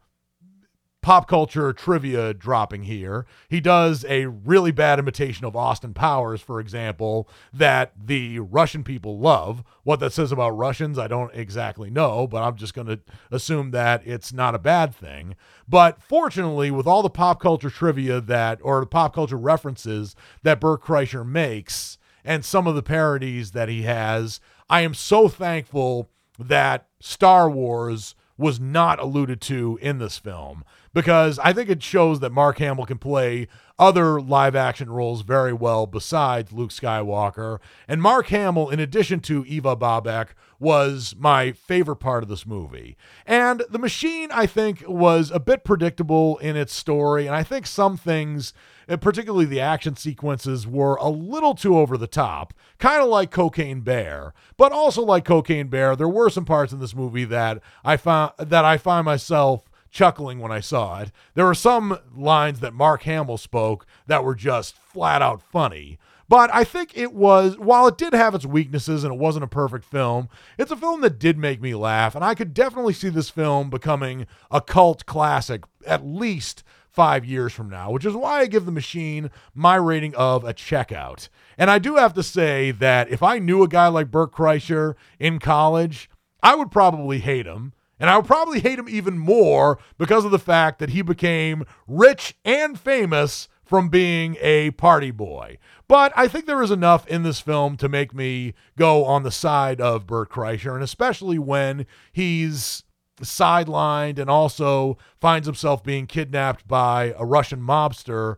pop 1.08 1.26
culture 1.26 1.72
trivia 1.72 2.34
dropping 2.34 2.82
here. 2.82 3.24
He 3.48 3.62
does 3.62 4.04
a 4.10 4.26
really 4.26 4.72
bad 4.72 4.98
imitation 4.98 5.46
of 5.46 5.56
Austin 5.56 5.94
Powers, 5.94 6.42
for 6.42 6.60
example, 6.60 7.26
that 7.50 7.92
the 7.98 8.40
Russian 8.40 8.84
people 8.84 9.18
love. 9.18 9.64
What 9.84 10.00
that 10.00 10.12
says 10.12 10.32
about 10.32 10.50
Russians, 10.50 10.98
I 10.98 11.06
don't 11.06 11.34
exactly 11.34 11.88
know, 11.88 12.26
but 12.26 12.42
I'm 12.42 12.56
just 12.56 12.74
going 12.74 12.88
to 12.88 13.00
assume 13.30 13.70
that 13.70 14.06
it's 14.06 14.34
not 14.34 14.54
a 14.54 14.58
bad 14.58 14.94
thing. 14.94 15.34
But 15.66 16.02
fortunately, 16.02 16.70
with 16.70 16.86
all 16.86 17.00
the 17.00 17.08
pop 17.08 17.40
culture 17.40 17.70
trivia 17.70 18.20
that, 18.20 18.58
or 18.60 18.80
the 18.80 18.86
pop 18.86 19.14
culture 19.14 19.38
references 19.38 20.14
that 20.42 20.60
Bert 20.60 20.82
Kreischer 20.82 21.26
makes, 21.26 21.96
and 22.22 22.44
some 22.44 22.66
of 22.66 22.74
the 22.74 22.82
parodies 22.82 23.52
that 23.52 23.70
he 23.70 23.84
has, 23.84 24.40
I 24.68 24.82
am 24.82 24.92
so 24.92 25.26
thankful 25.26 26.10
that 26.38 26.86
Star 27.00 27.48
Wars 27.48 28.14
was 28.36 28.60
not 28.60 29.00
alluded 29.00 29.40
to 29.40 29.78
in 29.82 29.98
this 29.98 30.16
film 30.16 30.64
because 30.92 31.38
I 31.38 31.52
think 31.52 31.68
it 31.68 31.82
shows 31.82 32.20
that 32.20 32.32
Mark 32.32 32.58
Hamill 32.58 32.86
can 32.86 32.98
play 32.98 33.48
other 33.78 34.20
live 34.20 34.56
action 34.56 34.90
roles 34.90 35.22
very 35.22 35.52
well 35.52 35.86
besides 35.86 36.52
Luke 36.52 36.70
Skywalker. 36.70 37.58
And 37.86 38.02
Mark 38.02 38.26
Hamill, 38.28 38.70
in 38.70 38.80
addition 38.80 39.20
to 39.20 39.44
Iva 39.46 39.76
Babić, 39.76 40.28
was 40.58 41.14
my 41.16 41.52
favorite 41.52 41.96
part 41.96 42.24
of 42.24 42.28
this 42.28 42.44
movie. 42.44 42.96
And 43.24 43.62
The 43.70 43.78
Machine, 43.78 44.30
I 44.32 44.46
think, 44.46 44.82
was 44.88 45.30
a 45.30 45.38
bit 45.38 45.62
predictable 45.62 46.38
in 46.38 46.56
its 46.56 46.74
story. 46.74 47.26
And 47.26 47.36
I 47.36 47.44
think 47.44 47.66
some 47.66 47.96
things, 47.96 48.52
uh, 48.88 48.96
particularly 48.96 49.44
the 49.44 49.60
action 49.60 49.94
sequences, 49.94 50.66
were 50.66 50.96
a 50.96 51.08
little 51.08 51.54
too 51.54 51.78
over 51.78 51.96
the 51.96 52.08
top, 52.08 52.52
kind 52.78 53.00
of 53.00 53.08
like 53.08 53.30
Cocaine 53.30 53.82
Bear. 53.82 54.34
But 54.56 54.72
also 54.72 55.02
like 55.02 55.24
Cocaine 55.24 55.68
Bear, 55.68 55.94
there 55.94 56.08
were 56.08 56.30
some 56.30 56.44
parts 56.44 56.72
in 56.72 56.80
this 56.80 56.96
movie 56.96 57.24
that 57.26 57.62
I 57.84 57.96
found 57.96 58.32
that 58.38 58.64
I 58.64 58.78
find 58.78 59.04
myself 59.04 59.67
chuckling 59.90 60.38
when 60.38 60.52
I 60.52 60.60
saw 60.60 61.00
it. 61.00 61.10
There 61.34 61.46
were 61.46 61.54
some 61.54 61.98
lines 62.14 62.60
that 62.60 62.74
Mark 62.74 63.02
Hamill 63.02 63.38
spoke 63.38 63.86
that 64.06 64.24
were 64.24 64.34
just 64.34 64.76
flat 64.76 65.22
out 65.22 65.42
funny. 65.42 65.98
But 66.28 66.50
I 66.52 66.62
think 66.64 66.96
it 66.96 67.14
was, 67.14 67.56
while 67.56 67.86
it 67.86 67.96
did 67.96 68.12
have 68.12 68.34
its 68.34 68.44
weaknesses 68.44 69.02
and 69.02 69.14
it 69.14 69.18
wasn't 69.18 69.44
a 69.44 69.48
perfect 69.48 69.86
film, 69.86 70.28
it's 70.58 70.70
a 70.70 70.76
film 70.76 71.00
that 71.00 71.18
did 71.18 71.38
make 71.38 71.62
me 71.62 71.74
laugh. 71.74 72.14
And 72.14 72.22
I 72.22 72.34
could 72.34 72.52
definitely 72.52 72.92
see 72.92 73.08
this 73.08 73.30
film 73.30 73.70
becoming 73.70 74.26
a 74.50 74.60
cult 74.60 75.06
classic 75.06 75.64
at 75.86 76.04
least 76.04 76.64
five 76.90 77.24
years 77.24 77.52
from 77.54 77.70
now, 77.70 77.90
which 77.90 78.04
is 78.04 78.14
why 78.14 78.40
I 78.40 78.46
give 78.46 78.66
The 78.66 78.72
Machine 78.72 79.30
my 79.54 79.76
rating 79.76 80.14
of 80.16 80.44
a 80.44 80.52
checkout. 80.52 81.28
And 81.56 81.70
I 81.70 81.78
do 81.78 81.96
have 81.96 82.12
to 82.14 82.22
say 82.22 82.72
that 82.72 83.08
if 83.08 83.22
I 83.22 83.38
knew 83.38 83.62
a 83.62 83.68
guy 83.68 83.88
like 83.88 84.10
Bert 84.10 84.32
Kreischer 84.32 84.96
in 85.18 85.38
college, 85.38 86.10
I 86.42 86.54
would 86.54 86.70
probably 86.70 87.20
hate 87.20 87.46
him 87.46 87.72
and 88.00 88.08
I 88.08 88.16
would 88.16 88.26
probably 88.26 88.60
hate 88.60 88.78
him 88.78 88.88
even 88.88 89.18
more 89.18 89.78
because 89.96 90.24
of 90.24 90.30
the 90.30 90.38
fact 90.38 90.78
that 90.78 90.90
he 90.90 91.02
became 91.02 91.64
rich 91.86 92.36
and 92.44 92.78
famous 92.78 93.48
from 93.64 93.88
being 93.90 94.36
a 94.40 94.70
party 94.72 95.10
boy. 95.10 95.58
But 95.88 96.12
I 96.16 96.26
think 96.26 96.46
there 96.46 96.62
is 96.62 96.70
enough 96.70 97.06
in 97.06 97.22
this 97.22 97.40
film 97.40 97.76
to 97.78 97.88
make 97.88 98.14
me 98.14 98.54
go 98.76 99.04
on 99.04 99.22
the 99.22 99.30
side 99.30 99.80
of 99.80 100.06
Bert 100.06 100.30
Kreischer, 100.30 100.74
and 100.74 100.82
especially 100.82 101.38
when 101.38 101.86
he's 102.10 102.84
sidelined 103.20 104.18
and 104.18 104.30
also 104.30 104.96
finds 105.20 105.46
himself 105.46 105.82
being 105.82 106.06
kidnapped 106.06 106.66
by 106.66 107.14
a 107.18 107.24
Russian 107.24 107.60
mobster 107.60 108.36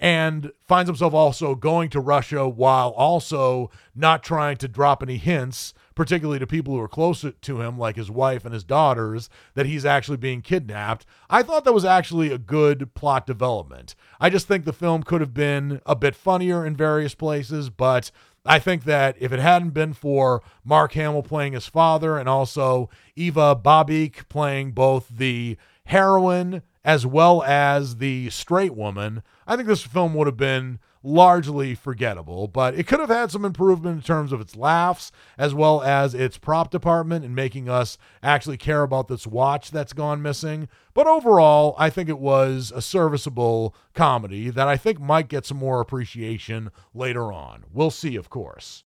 and 0.00 0.50
finds 0.66 0.88
himself 0.88 1.12
also 1.12 1.54
going 1.54 1.90
to 1.90 2.00
Russia 2.00 2.48
while 2.48 2.90
also 2.90 3.70
not 3.94 4.22
trying 4.22 4.56
to 4.56 4.68
drop 4.68 5.02
any 5.02 5.18
hints 5.18 5.74
particularly 5.94 6.38
to 6.38 6.46
people 6.46 6.74
who 6.74 6.80
are 6.80 6.88
close 6.88 7.24
to 7.40 7.60
him, 7.60 7.78
like 7.78 7.96
his 7.96 8.10
wife 8.10 8.44
and 8.44 8.54
his 8.54 8.64
daughters, 8.64 9.28
that 9.54 9.66
he's 9.66 9.84
actually 9.84 10.16
being 10.16 10.42
kidnapped. 10.42 11.04
I 11.28 11.42
thought 11.42 11.64
that 11.64 11.74
was 11.74 11.84
actually 11.84 12.32
a 12.32 12.38
good 12.38 12.94
plot 12.94 13.26
development. 13.26 13.94
I 14.20 14.30
just 14.30 14.46
think 14.48 14.64
the 14.64 14.72
film 14.72 15.02
could 15.02 15.20
have 15.20 15.34
been 15.34 15.80
a 15.86 15.96
bit 15.96 16.14
funnier 16.14 16.64
in 16.64 16.76
various 16.76 17.14
places, 17.14 17.70
but 17.70 18.10
I 18.44 18.58
think 18.58 18.84
that 18.84 19.16
if 19.18 19.32
it 19.32 19.40
hadn't 19.40 19.70
been 19.70 19.92
for 19.92 20.42
Mark 20.64 20.92
Hamill 20.92 21.22
playing 21.22 21.52
his 21.52 21.66
father 21.66 22.16
and 22.16 22.28
also 22.28 22.88
Iva 23.14 23.54
Babić 23.56 24.28
playing 24.28 24.72
both 24.72 25.08
the 25.08 25.56
heroine 25.86 26.62
as 26.82 27.04
well 27.04 27.42
as 27.42 27.96
the 27.96 28.30
straight 28.30 28.74
woman, 28.74 29.22
I 29.46 29.56
think 29.56 29.68
this 29.68 29.82
film 29.82 30.14
would 30.14 30.26
have 30.26 30.38
been 30.38 30.78
largely 31.02 31.74
forgettable, 31.74 32.46
but 32.46 32.74
it 32.74 32.86
could 32.86 33.00
have 33.00 33.08
had 33.08 33.30
some 33.30 33.44
improvement 33.44 33.96
in 33.96 34.02
terms 34.02 34.32
of 34.32 34.40
its 34.40 34.56
laughs 34.56 35.10
as 35.38 35.54
well 35.54 35.82
as 35.82 36.14
its 36.14 36.38
prop 36.38 36.70
department 36.70 37.24
and 37.24 37.34
making 37.34 37.68
us 37.68 37.96
actually 38.22 38.56
care 38.56 38.82
about 38.82 39.08
this 39.08 39.26
watch 39.26 39.70
that's 39.70 39.92
gone 39.92 40.20
missing. 40.20 40.68
But 40.92 41.06
overall, 41.06 41.74
I 41.78 41.90
think 41.90 42.08
it 42.08 42.18
was 42.18 42.72
a 42.74 42.82
serviceable 42.82 43.74
comedy 43.94 44.50
that 44.50 44.68
I 44.68 44.76
think 44.76 45.00
might 45.00 45.28
get 45.28 45.46
some 45.46 45.58
more 45.58 45.80
appreciation 45.80 46.70
later 46.92 47.32
on. 47.32 47.64
We'll 47.72 47.90
see, 47.90 48.16
of 48.16 48.28
course. 48.28 48.84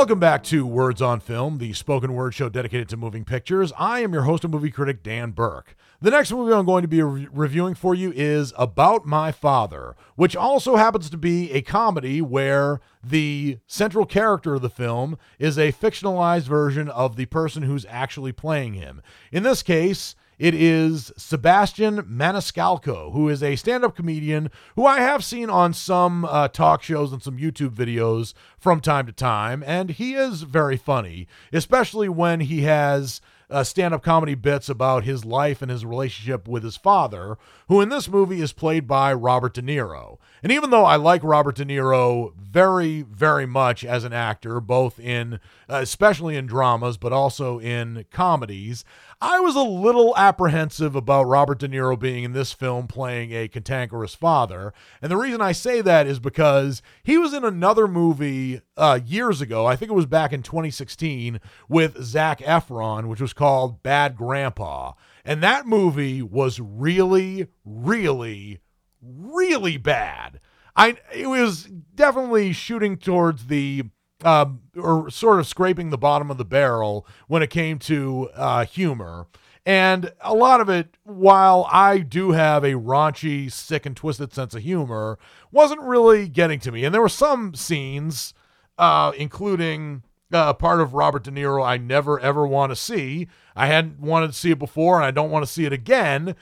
Welcome 0.00 0.18
back 0.18 0.42
to 0.44 0.64
Words 0.64 1.02
on 1.02 1.20
Film, 1.20 1.58
the 1.58 1.74
spoken 1.74 2.14
word 2.14 2.32
show 2.32 2.48
dedicated 2.48 2.88
to 2.88 2.96
moving 2.96 3.22
pictures. 3.22 3.70
I 3.78 4.00
am 4.00 4.14
your 4.14 4.22
host 4.22 4.44
and 4.44 4.50
movie 4.50 4.70
critic, 4.70 5.02
Dan 5.02 5.32
Burke. 5.32 5.76
The 6.00 6.10
next 6.10 6.32
movie 6.32 6.54
I'm 6.54 6.64
going 6.64 6.80
to 6.80 6.88
be 6.88 7.02
re- 7.02 7.28
reviewing 7.30 7.74
for 7.74 7.94
you 7.94 8.10
is 8.10 8.54
About 8.56 9.04
My 9.04 9.30
Father, 9.30 9.94
which 10.16 10.34
also 10.34 10.76
happens 10.76 11.10
to 11.10 11.18
be 11.18 11.52
a 11.52 11.60
comedy 11.60 12.22
where 12.22 12.80
the 13.04 13.58
central 13.66 14.06
character 14.06 14.54
of 14.54 14.62
the 14.62 14.70
film 14.70 15.18
is 15.38 15.58
a 15.58 15.70
fictionalized 15.70 16.48
version 16.48 16.88
of 16.88 17.16
the 17.16 17.26
person 17.26 17.64
who's 17.64 17.84
actually 17.90 18.32
playing 18.32 18.72
him. 18.72 19.02
In 19.30 19.42
this 19.42 19.62
case, 19.62 20.16
it 20.40 20.54
is 20.54 21.12
Sebastian 21.18 21.98
Maniscalco, 22.04 23.12
who 23.12 23.28
is 23.28 23.42
a 23.42 23.56
stand 23.56 23.84
up 23.84 23.94
comedian 23.94 24.50
who 24.74 24.86
I 24.86 25.00
have 25.00 25.22
seen 25.22 25.50
on 25.50 25.74
some 25.74 26.24
uh, 26.24 26.48
talk 26.48 26.82
shows 26.82 27.12
and 27.12 27.22
some 27.22 27.36
YouTube 27.36 27.74
videos 27.74 28.32
from 28.58 28.80
time 28.80 29.04
to 29.04 29.12
time. 29.12 29.62
And 29.66 29.90
he 29.90 30.14
is 30.14 30.40
very 30.44 30.78
funny, 30.78 31.28
especially 31.52 32.08
when 32.08 32.40
he 32.40 32.62
has 32.62 33.20
uh, 33.50 33.64
stand 33.64 33.92
up 33.92 34.02
comedy 34.02 34.34
bits 34.34 34.70
about 34.70 35.04
his 35.04 35.26
life 35.26 35.60
and 35.60 35.70
his 35.70 35.84
relationship 35.84 36.48
with 36.48 36.62
his 36.62 36.78
father, 36.78 37.36
who 37.68 37.82
in 37.82 37.90
this 37.90 38.08
movie 38.08 38.40
is 38.40 38.54
played 38.54 38.86
by 38.86 39.12
Robert 39.12 39.52
De 39.52 39.60
Niro. 39.60 40.16
And 40.42 40.50
even 40.50 40.70
though 40.70 40.84
I 40.84 40.96
like 40.96 41.22
Robert 41.22 41.56
De 41.56 41.64
Niro 41.64 42.32
very, 42.36 43.02
very 43.02 43.46
much 43.46 43.84
as 43.84 44.04
an 44.04 44.12
actor, 44.12 44.60
both 44.60 44.98
in, 44.98 45.34
uh, 45.68 45.76
especially 45.76 46.36
in 46.36 46.46
dramas, 46.46 46.96
but 46.96 47.12
also 47.12 47.60
in 47.60 48.04
comedies, 48.10 48.84
I 49.20 49.40
was 49.40 49.54
a 49.54 49.62
little 49.62 50.16
apprehensive 50.16 50.96
about 50.96 51.24
Robert 51.24 51.58
De 51.58 51.68
Niro 51.68 51.98
being 51.98 52.24
in 52.24 52.32
this 52.32 52.52
film 52.52 52.86
playing 52.86 53.32
a 53.32 53.48
cantankerous 53.48 54.14
father. 54.14 54.72
And 55.02 55.10
the 55.10 55.16
reason 55.16 55.40
I 55.40 55.52
say 55.52 55.80
that 55.82 56.06
is 56.06 56.18
because 56.18 56.82
he 57.02 57.18
was 57.18 57.34
in 57.34 57.44
another 57.44 57.86
movie 57.86 58.62
uh, 58.76 58.98
years 59.04 59.40
ago, 59.40 59.66
I 59.66 59.76
think 59.76 59.90
it 59.90 59.94
was 59.94 60.06
back 60.06 60.32
in 60.32 60.42
2016, 60.42 61.40
with 61.68 62.02
Zac 62.02 62.40
Efron, 62.40 63.08
which 63.08 63.20
was 63.20 63.32
called 63.32 63.82
Bad 63.82 64.16
Grandpa. 64.16 64.94
And 65.24 65.42
that 65.42 65.66
movie 65.66 66.22
was 66.22 66.58
really, 66.58 67.48
really, 67.64 68.58
really 69.02 69.76
bad. 69.76 70.40
I 70.76 70.96
it 71.14 71.26
was 71.26 71.64
definitely 71.94 72.52
shooting 72.52 72.96
towards 72.96 73.46
the 73.46 73.84
um, 74.24 74.60
or 74.76 75.10
sort 75.10 75.40
of 75.40 75.46
scraping 75.46 75.90
the 75.90 75.98
bottom 75.98 76.30
of 76.30 76.38
the 76.38 76.44
barrel 76.44 77.06
when 77.26 77.42
it 77.42 77.50
came 77.50 77.78
to 77.80 78.30
uh, 78.34 78.64
humor. 78.64 79.26
And 79.66 80.12
a 80.20 80.34
lot 80.34 80.60
of 80.60 80.68
it, 80.68 80.96
while 81.04 81.68
I 81.70 81.98
do 81.98 82.32
have 82.32 82.64
a 82.64 82.72
raunchy, 82.72 83.52
sick, 83.52 83.84
and 83.84 83.96
twisted 83.96 84.32
sense 84.32 84.54
of 84.54 84.62
humor, 84.62 85.18
wasn't 85.52 85.82
really 85.82 86.28
getting 86.28 86.60
to 86.60 86.72
me. 86.72 86.84
And 86.84 86.94
there 86.94 87.02
were 87.02 87.10
some 87.10 87.54
scenes, 87.54 88.32
uh, 88.78 89.12
including 89.16 90.02
uh, 90.32 90.54
part 90.54 90.80
of 90.80 90.94
Robert 90.94 91.24
De 91.24 91.30
Niro 91.30 91.64
I 91.64 91.76
never 91.76 92.18
ever 92.20 92.46
want 92.46 92.70
to 92.70 92.76
see. 92.76 93.28
I 93.54 93.66
hadn't 93.66 94.00
wanted 94.00 94.28
to 94.28 94.32
see 94.32 94.50
it 94.50 94.58
before, 94.58 94.96
and 94.96 95.04
I 95.04 95.10
don't 95.10 95.30
want 95.30 95.44
to 95.44 95.52
see 95.52 95.66
it 95.66 95.72
again. 95.72 96.34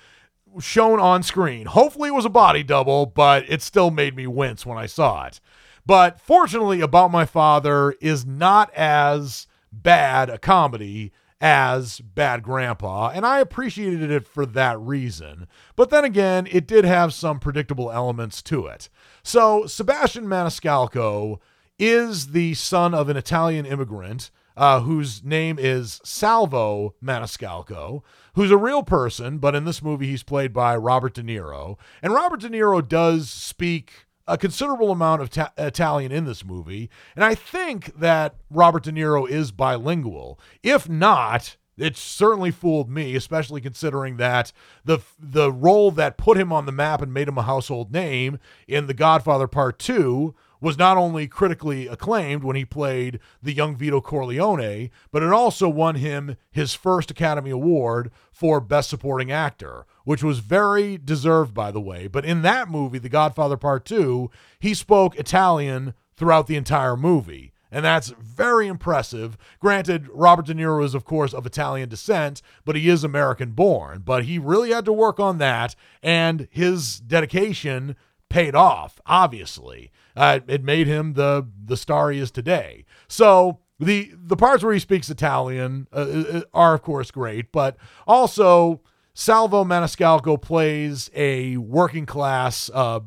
Shown 0.61 1.01
on 1.01 1.23
screen. 1.23 1.67
Hopefully, 1.67 2.09
it 2.09 2.15
was 2.15 2.25
a 2.25 2.31
body 2.31 2.63
double, 2.63 3.07
but 3.07 3.49
it 3.49 3.63
still 3.63 3.91
made 3.91 4.17
me 4.17 4.27
wince 4.27 4.67
when 4.67 4.79
I 4.79 4.87
saw 4.87 5.27
it. 5.27 5.41
But 5.87 6.21
fortunately, 6.21 6.81
About 6.81 7.11
My 7.11 7.25
Father 7.25 7.93
is 8.01 8.27
not 8.27 8.73
as 8.75 9.47
bad 9.73 10.29
a 10.29 10.39
comedy 10.39 11.13
as 11.41 12.01
Bad 12.01 12.43
Grandpa, 12.43 13.11
and 13.15 13.25
I 13.25 13.39
appreciated 13.39 14.11
it 14.11 14.27
for 14.27 14.45
that 14.45 14.79
reason. 14.81 15.47
But 15.77 15.91
then 15.91 16.05
again, 16.05 16.49
it 16.51 16.67
did 16.67 16.85
have 16.85 17.15
some 17.15 17.39
predictable 17.39 17.93
elements 17.93 18.43
to 18.43 18.67
it. 18.67 18.89
So, 19.23 19.67
Sebastian 19.67 20.27
Maniscalco 20.27 21.39
is 21.79 22.29
the 22.29 22.55
son 22.55 22.93
of 22.93 23.09
an 23.09 23.17
Italian 23.17 23.67
immigrant 23.67 24.31
uh, 24.57 24.81
whose 24.81 25.23
name 25.23 25.57
is 25.59 26.01
Salvo 26.03 26.95
Maniscalco, 27.03 28.03
who's 28.39 28.53
a 28.53 28.57
real 28.57 28.85
person, 28.85 29.39
but 29.39 29.57
in 29.57 29.65
this 29.65 29.83
movie 29.83 30.07
he's 30.07 30.23
played 30.23 30.53
by 30.53 30.77
Robert 30.77 31.13
De 31.13 31.23
Niro. 31.25 31.77
And 32.01 32.15
Robert 32.15 32.39
De 32.39 32.49
Niro 32.49 32.87
does 32.87 33.29
speak 33.29 34.07
a 34.29 34.39
considerable 34.39 34.93
amount 34.93 35.23
of 35.23 35.31
ta- 35.31 35.53
Italian 35.59 36.13
in 36.13 36.25
this 36.25 36.45
movie, 36.45 36.89
and 37.17 37.25
I 37.25 37.35
think 37.35 37.99
that 37.99 38.37
Robert 38.49 38.85
De 38.85 38.93
Niro 38.93 39.29
is 39.29 39.51
bilingual. 39.51 40.39
If 40.63 40.89
not, 40.89 41.57
it 41.77 41.97
certainly 41.97 42.53
fooled 42.53 42.89
me, 42.89 43.17
especially 43.17 43.61
considering 43.61 44.19
that 44.19 44.53
the 44.85 45.01
the 45.19 45.51
role 45.51 45.91
that 45.91 46.17
put 46.17 46.39
him 46.39 46.53
on 46.53 46.65
the 46.65 46.71
map 46.71 47.03
and 47.03 47.13
made 47.13 47.27
him 47.27 47.39
a 47.39 47.43
household 47.43 47.93
name 47.93 48.39
in 48.69 48.87
The 48.87 48.95
Godfather 48.95 49.49
Part 49.49 49.81
2 49.81 50.33
was 50.61 50.79
not 50.79 50.97
only 50.97 51.27
critically 51.27 51.87
acclaimed 51.87 52.43
when 52.43 52.57
he 52.57 52.65
played 52.65 53.21
the 53.43 53.53
young 53.53 53.77
Vito 53.77 54.01
Corleone, 54.01 54.91
but 55.11 55.23
it 55.23 55.33
also 55.33 55.69
won 55.69 55.97
him 55.97 56.37
his 56.51 56.75
first 56.75 57.11
Academy 57.11 57.51
Award 57.51 58.11
for 58.33 58.61
Best 58.61 58.91
Supporting 58.91 59.31
Actor, 59.31 59.87
which 60.05 60.23
was 60.23 60.41
very 60.41 60.99
deserved, 60.99 61.55
by 61.55 61.71
the 61.71 61.81
way. 61.81 62.07
But 62.07 62.25
in 62.25 62.43
that 62.43 62.69
movie, 62.69 62.99
The 62.99 63.09
Godfather 63.09 63.57
Part 63.57 63.85
2, 63.85 64.31
he 64.59 64.75
spoke 64.75 65.19
Italian 65.19 65.95
throughout 66.17 66.47
the 66.47 66.57
entire 66.57 66.97
movie. 66.97 67.53
And 67.71 67.85
that's 67.85 68.09
very 68.19 68.67
impressive. 68.67 69.37
Granted, 69.61 70.09
Robert 70.13 70.47
De 70.47 70.55
Niro 70.55 70.83
is, 70.83 70.95
of 70.95 71.05
course, 71.05 71.35
of 71.35 71.45
Italian 71.45 71.91
descent, 71.91 72.41
but 72.65 72.77
he 72.77 72.89
is 72.89 73.05
American 73.05 73.51
born. 73.51 74.01
But 74.05 74.25
he 74.25 74.39
really 74.39 74.71
had 74.71 74.87
to 74.87 74.93
work 74.93 75.21
on 75.21 75.37
that, 75.39 75.75
and 76.03 76.49
his 76.51 76.99
dedication 76.99 77.95
paid 78.31 78.55
off, 78.55 79.01
obviously. 79.07 79.91
Uh, 80.19 80.41
it 80.49 80.65
made 80.65 80.89
him 80.89 81.13
the 81.15 81.47
the 81.65 81.77
star 81.77 82.11
he 82.11 82.19
is 82.19 82.33
today. 82.33 82.85
So 83.07 83.61
the 83.79 84.11
the 84.15 84.37
parts 84.37 84.65
where 84.65 84.73
he 84.73 84.81
speaks 84.81 85.09
Italian 85.09 85.87
uh, 85.93 85.97
uh, 85.97 86.41
are 86.53 86.75
of 86.75 86.83
course 86.83 87.13
great, 87.13 87.53
but 87.53 87.77
also 88.07 88.81
Salvo 89.15 89.65
Maniscalco 89.65 90.41
plays 90.41 91.09
a 91.15 91.57
working 91.59 92.05
class 92.05 92.69
uh, 92.75 93.01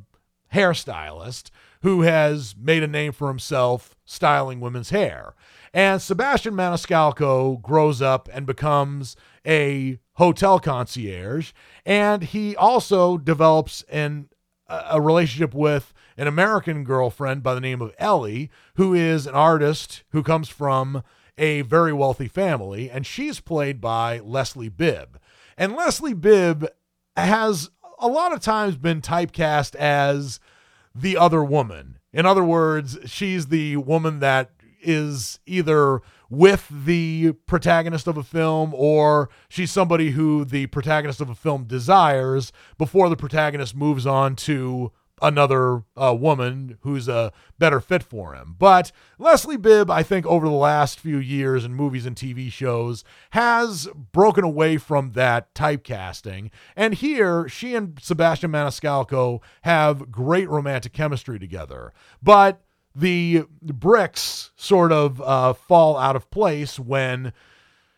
hairstylist 0.54 1.52
who 1.82 2.04
has 2.04 2.56
made 2.58 2.82
a 2.82 2.88
name 2.88 3.12
for 3.12 3.28
himself 3.28 3.96
styling 4.06 4.62
women's 4.62 4.92
hair. 4.92 5.36
And 5.74 6.02
Sebastian 6.02 6.54
Maniscalco 6.54 7.62
grows 7.62 8.02
up 8.02 8.30
and 8.32 8.46
becomes 8.46 9.18
a 9.46 10.00
hotel 10.14 10.60
concierge, 10.60 11.52
and 11.86 12.24
he 12.24 12.56
also 12.56 13.18
develops 13.18 13.84
an 13.90 14.30
a 14.72 15.02
relationship 15.02 15.54
with 15.54 15.94
an 16.22 16.28
American 16.28 16.84
girlfriend 16.84 17.42
by 17.42 17.56
the 17.56 17.60
name 17.60 17.82
of 17.82 17.96
Ellie, 17.98 18.52
who 18.76 18.94
is 18.94 19.26
an 19.26 19.34
artist 19.34 20.04
who 20.12 20.22
comes 20.22 20.48
from 20.48 21.02
a 21.36 21.64
very 21.64 21.92
wealthy 21.92 22.28
family, 22.28 22.92
and 22.92 23.08
she's 23.08 23.40
played 23.40 23.82
by 23.82 24.20
Leslie 24.20 24.70
Bibb. 24.70 25.20
And 25.58 25.76
Leslie 25.76 26.14
Bibb 26.14 26.68
has 27.18 27.72
a 27.98 28.08
lot 28.08 28.34
of 28.34 28.40
times 28.40 28.78
been 28.78 29.02
typecast 29.02 29.74
as 29.78 30.40
the 30.94 31.18
other 31.18 31.44
woman. 31.44 31.98
In 32.14 32.28
other 32.28 32.44
words, 32.44 33.00
she's 33.06 33.48
the 33.48 33.78
woman 33.78 34.20
that 34.20 34.52
is 34.80 35.40
either 35.48 36.02
with 36.30 36.68
the 36.70 37.32
protagonist 37.48 38.06
of 38.06 38.18
a 38.18 38.24
film 38.24 38.76
or 38.76 39.28
she's 39.50 39.72
somebody 39.72 40.12
who 40.12 40.46
the 40.46 40.68
protagonist 40.68 41.20
of 41.20 41.32
a 41.32 41.36
film 41.36 41.64
desires 41.64 42.54
before 42.78 43.10
the 43.10 43.18
protagonist 43.18 43.76
moves 43.76 44.06
on 44.06 44.36
to 44.36 44.92
another 45.22 45.84
uh, 45.96 46.16
woman 46.18 46.78
who's 46.82 47.08
a 47.08 47.32
better 47.60 47.80
fit 47.80 48.04
for 48.04 48.34
him. 48.34 48.56
But 48.58 48.92
Leslie 49.20 49.58
Bibb, 49.58 49.90
I 49.90 50.04
think, 50.04 50.26
over 50.26 50.48
the 50.48 50.54
last 50.54 51.00
few 51.00 51.18
years 51.18 51.64
in 51.64 51.74
movies 51.74 52.06
and 52.06 52.16
TV 52.16 52.52
shows, 52.52 53.04
has 53.32 53.88
broken 54.12 54.44
away 54.44 54.78
from 54.78 55.12
that 55.12 55.54
typecasting. 55.54 56.50
And 56.76 56.96
here, 56.96 57.48
she 57.48 57.76
and 57.76 58.00
Sebastian 58.02 58.52
Maniscalco 58.52 59.42
have 59.62 60.12
great 60.12 60.50
romantic 60.50 60.94
chemistry 60.94 61.38
together. 61.38 61.94
But 62.22 62.62
the 62.96 63.44
bricks 63.62 64.52
sort 64.56 64.92
of 64.92 65.22
uh, 65.22 65.54
fall 65.54 65.98
out 65.98 66.16
of 66.16 66.30
place 66.32 66.80
when 66.80 67.32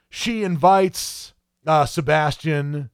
she 0.09 0.43
invites 0.43 1.34
uh, 1.65 1.86
Sebastian 1.86 2.89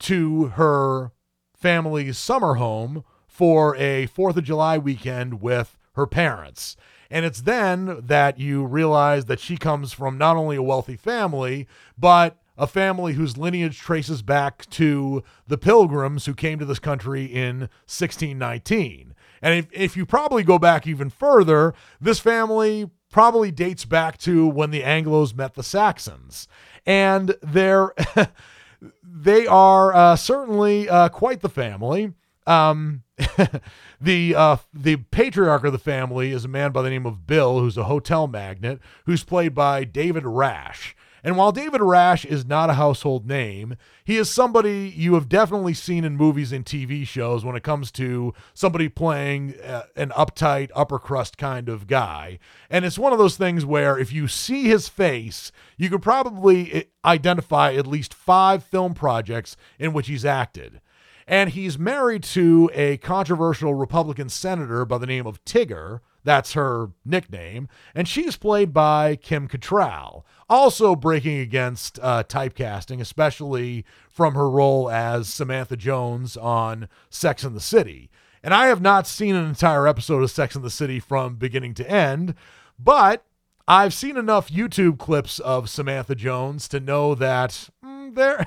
to 0.00 0.46
her 0.46 1.12
family's 1.54 2.18
summer 2.18 2.54
home 2.54 3.04
for 3.40 3.74
a 3.76 4.04
Fourth 4.04 4.36
of 4.36 4.44
July 4.44 4.76
weekend 4.76 5.40
with 5.40 5.78
her 5.94 6.06
parents. 6.06 6.76
And 7.10 7.24
it's 7.24 7.40
then 7.40 8.02
that 8.02 8.38
you 8.38 8.66
realize 8.66 9.24
that 9.24 9.40
she 9.40 9.56
comes 9.56 9.94
from 9.94 10.18
not 10.18 10.36
only 10.36 10.56
a 10.56 10.62
wealthy 10.62 10.94
family, 10.94 11.66
but 11.96 12.36
a 12.58 12.66
family 12.66 13.14
whose 13.14 13.38
lineage 13.38 13.78
traces 13.78 14.20
back 14.20 14.68
to 14.72 15.24
the 15.46 15.56
pilgrims 15.56 16.26
who 16.26 16.34
came 16.34 16.58
to 16.58 16.66
this 16.66 16.78
country 16.78 17.24
in 17.24 17.60
1619. 17.86 19.14
And 19.40 19.54
if, 19.54 19.68
if 19.72 19.96
you 19.96 20.04
probably 20.04 20.42
go 20.42 20.58
back 20.58 20.86
even 20.86 21.08
further, 21.08 21.72
this 21.98 22.20
family 22.20 22.90
probably 23.10 23.50
dates 23.50 23.86
back 23.86 24.18
to 24.18 24.46
when 24.46 24.70
the 24.70 24.82
Anglos 24.82 25.34
met 25.34 25.54
the 25.54 25.62
Saxons. 25.62 26.46
And 26.84 27.34
they're. 27.42 27.94
they 29.02 29.46
are 29.46 29.94
uh, 29.94 30.16
certainly 30.16 30.88
uh, 30.88 31.08
quite 31.08 31.40
the 31.40 31.48
family. 31.48 32.14
Um, 32.50 33.04
the 34.00 34.34
uh, 34.34 34.56
the 34.74 34.96
patriarch 34.96 35.64
of 35.64 35.72
the 35.72 35.78
family 35.78 36.32
is 36.32 36.44
a 36.44 36.48
man 36.48 36.72
by 36.72 36.82
the 36.82 36.90
name 36.90 37.06
of 37.06 37.26
Bill, 37.26 37.60
who's 37.60 37.76
a 37.76 37.84
hotel 37.84 38.26
magnate, 38.26 38.80
who's 39.06 39.22
played 39.22 39.54
by 39.54 39.84
David 39.84 40.24
Rasche. 40.24 40.94
And 41.22 41.36
while 41.36 41.52
David 41.52 41.82
Rasche 41.82 42.24
is 42.24 42.46
not 42.46 42.70
a 42.70 42.74
household 42.74 43.28
name, 43.28 43.76
he 44.04 44.16
is 44.16 44.30
somebody 44.30 44.92
you 44.96 45.14
have 45.14 45.28
definitely 45.28 45.74
seen 45.74 46.02
in 46.02 46.16
movies 46.16 46.50
and 46.50 46.64
TV 46.64 47.06
shows 47.06 47.44
when 47.44 47.54
it 47.54 47.62
comes 47.62 47.92
to 47.92 48.32
somebody 48.54 48.88
playing 48.88 49.54
uh, 49.60 49.82
an 49.96 50.08
uptight, 50.10 50.70
upper 50.74 50.98
crust 50.98 51.36
kind 51.36 51.68
of 51.68 51.86
guy. 51.86 52.38
And 52.70 52.86
it's 52.86 52.98
one 52.98 53.12
of 53.12 53.18
those 53.18 53.36
things 53.36 53.66
where 53.66 53.98
if 53.98 54.14
you 54.14 54.28
see 54.28 54.64
his 54.64 54.88
face, 54.88 55.52
you 55.76 55.90
could 55.90 56.02
probably 56.02 56.74
uh, 56.74 56.82
identify 57.04 57.74
at 57.74 57.86
least 57.86 58.14
five 58.14 58.64
film 58.64 58.94
projects 58.94 59.58
in 59.78 59.92
which 59.92 60.08
he's 60.08 60.24
acted. 60.24 60.80
And 61.30 61.50
he's 61.50 61.78
married 61.78 62.24
to 62.24 62.68
a 62.74 62.96
controversial 62.96 63.72
Republican 63.72 64.28
senator 64.28 64.84
by 64.84 64.98
the 64.98 65.06
name 65.06 65.28
of 65.28 65.44
Tigger. 65.44 66.00
That's 66.24 66.54
her 66.54 66.90
nickname. 67.04 67.68
And 67.94 68.08
she's 68.08 68.36
played 68.36 68.72
by 68.72 69.14
Kim 69.14 69.46
Cattrall, 69.46 70.24
also 70.48 70.96
breaking 70.96 71.38
against 71.38 72.00
uh, 72.02 72.24
typecasting, 72.24 73.00
especially 73.00 73.84
from 74.08 74.34
her 74.34 74.50
role 74.50 74.90
as 74.90 75.28
Samantha 75.28 75.76
Jones 75.76 76.36
on 76.36 76.88
Sex 77.10 77.44
and 77.44 77.54
the 77.54 77.60
City. 77.60 78.10
And 78.42 78.52
I 78.52 78.66
have 78.66 78.80
not 78.80 79.06
seen 79.06 79.36
an 79.36 79.46
entire 79.46 79.86
episode 79.86 80.24
of 80.24 80.32
Sex 80.32 80.56
and 80.56 80.64
the 80.64 80.68
City 80.68 80.98
from 80.98 81.36
beginning 81.36 81.74
to 81.74 81.88
end, 81.88 82.34
but 82.76 83.24
I've 83.68 83.94
seen 83.94 84.16
enough 84.16 84.50
YouTube 84.50 84.98
clips 84.98 85.38
of 85.38 85.70
Samantha 85.70 86.16
Jones 86.16 86.66
to 86.66 86.80
know 86.80 87.14
that 87.14 87.70
mm, 87.84 88.16
there. 88.16 88.46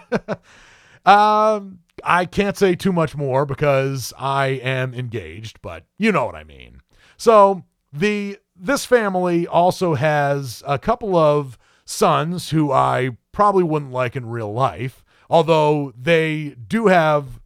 um, 1.06 1.80
I 2.04 2.26
can't 2.26 2.58
say 2.58 2.76
too 2.76 2.92
much 2.92 3.16
more 3.16 3.46
because 3.46 4.14
I 4.18 4.48
am 4.48 4.94
engaged, 4.94 5.62
but 5.62 5.86
you 5.98 6.12
know 6.12 6.26
what 6.26 6.36
I 6.36 6.44
mean. 6.44 6.82
So 7.18 7.64
the 7.92 8.38
this 8.56 8.86
family 8.86 9.48
also 9.48 9.96
has 9.96 10.64
a 10.68 10.78
couple 10.78 11.16
of 11.16 11.58
sons 11.86 12.52
who 12.52 12.72
I 12.72 13.18
probably 13.32 13.64
wouldn't 13.64 13.92
like 13.92 14.16
in 14.16 14.28
real 14.28 14.54
life, 14.54 15.04
although 15.30 15.94
they 15.98 16.56
do 16.68 16.88
have 16.88 17.40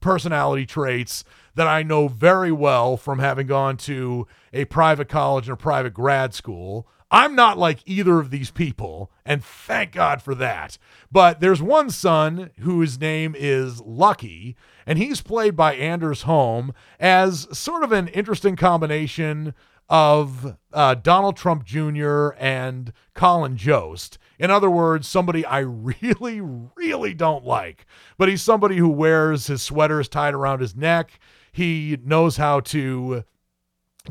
personality 0.00 0.66
traits 0.66 1.24
that 1.54 1.66
I 1.66 1.82
know 1.82 2.08
very 2.08 2.52
well 2.52 2.96
from 2.96 3.18
having 3.18 3.46
gone 3.46 3.76
to 3.78 4.26
a 4.52 4.64
private 4.66 5.08
college 5.08 5.48
and 5.48 5.54
a 5.54 5.56
private 5.56 5.94
grad 5.94 6.34
school. 6.34 6.88
I'm 7.10 7.34
not 7.34 7.58
like 7.58 7.80
either 7.86 8.20
of 8.20 8.30
these 8.30 8.50
people, 8.50 9.10
and 9.24 9.44
thank 9.44 9.92
God 9.92 10.22
for 10.22 10.34
that. 10.36 10.78
But 11.10 11.40
there's 11.40 11.60
one 11.60 11.90
son 11.90 12.50
whose 12.60 13.00
name 13.00 13.34
is 13.36 13.80
Lucky, 13.80 14.56
and 14.86 14.96
he's 14.96 15.20
played 15.20 15.56
by 15.56 15.74
Anders 15.74 16.22
Holm 16.22 16.72
as 17.00 17.48
sort 17.56 17.82
of 17.82 17.90
an 17.90 18.08
interesting 18.08 18.54
combination 18.54 19.54
of 19.88 20.56
uh, 20.72 20.94
Donald 20.94 21.36
Trump 21.36 21.64
Jr. 21.64 22.28
and 22.38 22.92
Colin 23.14 23.56
Jost. 23.56 24.18
In 24.38 24.52
other 24.52 24.70
words, 24.70 25.08
somebody 25.08 25.44
I 25.44 25.58
really, 25.58 26.40
really 26.40 27.12
don't 27.12 27.44
like. 27.44 27.86
But 28.16 28.28
he's 28.28 28.40
somebody 28.40 28.76
who 28.76 28.88
wears 28.88 29.48
his 29.48 29.62
sweaters 29.62 30.08
tied 30.08 30.32
around 30.32 30.60
his 30.60 30.76
neck. 30.76 31.18
He 31.50 31.98
knows 32.04 32.36
how 32.36 32.60
to 32.60 33.24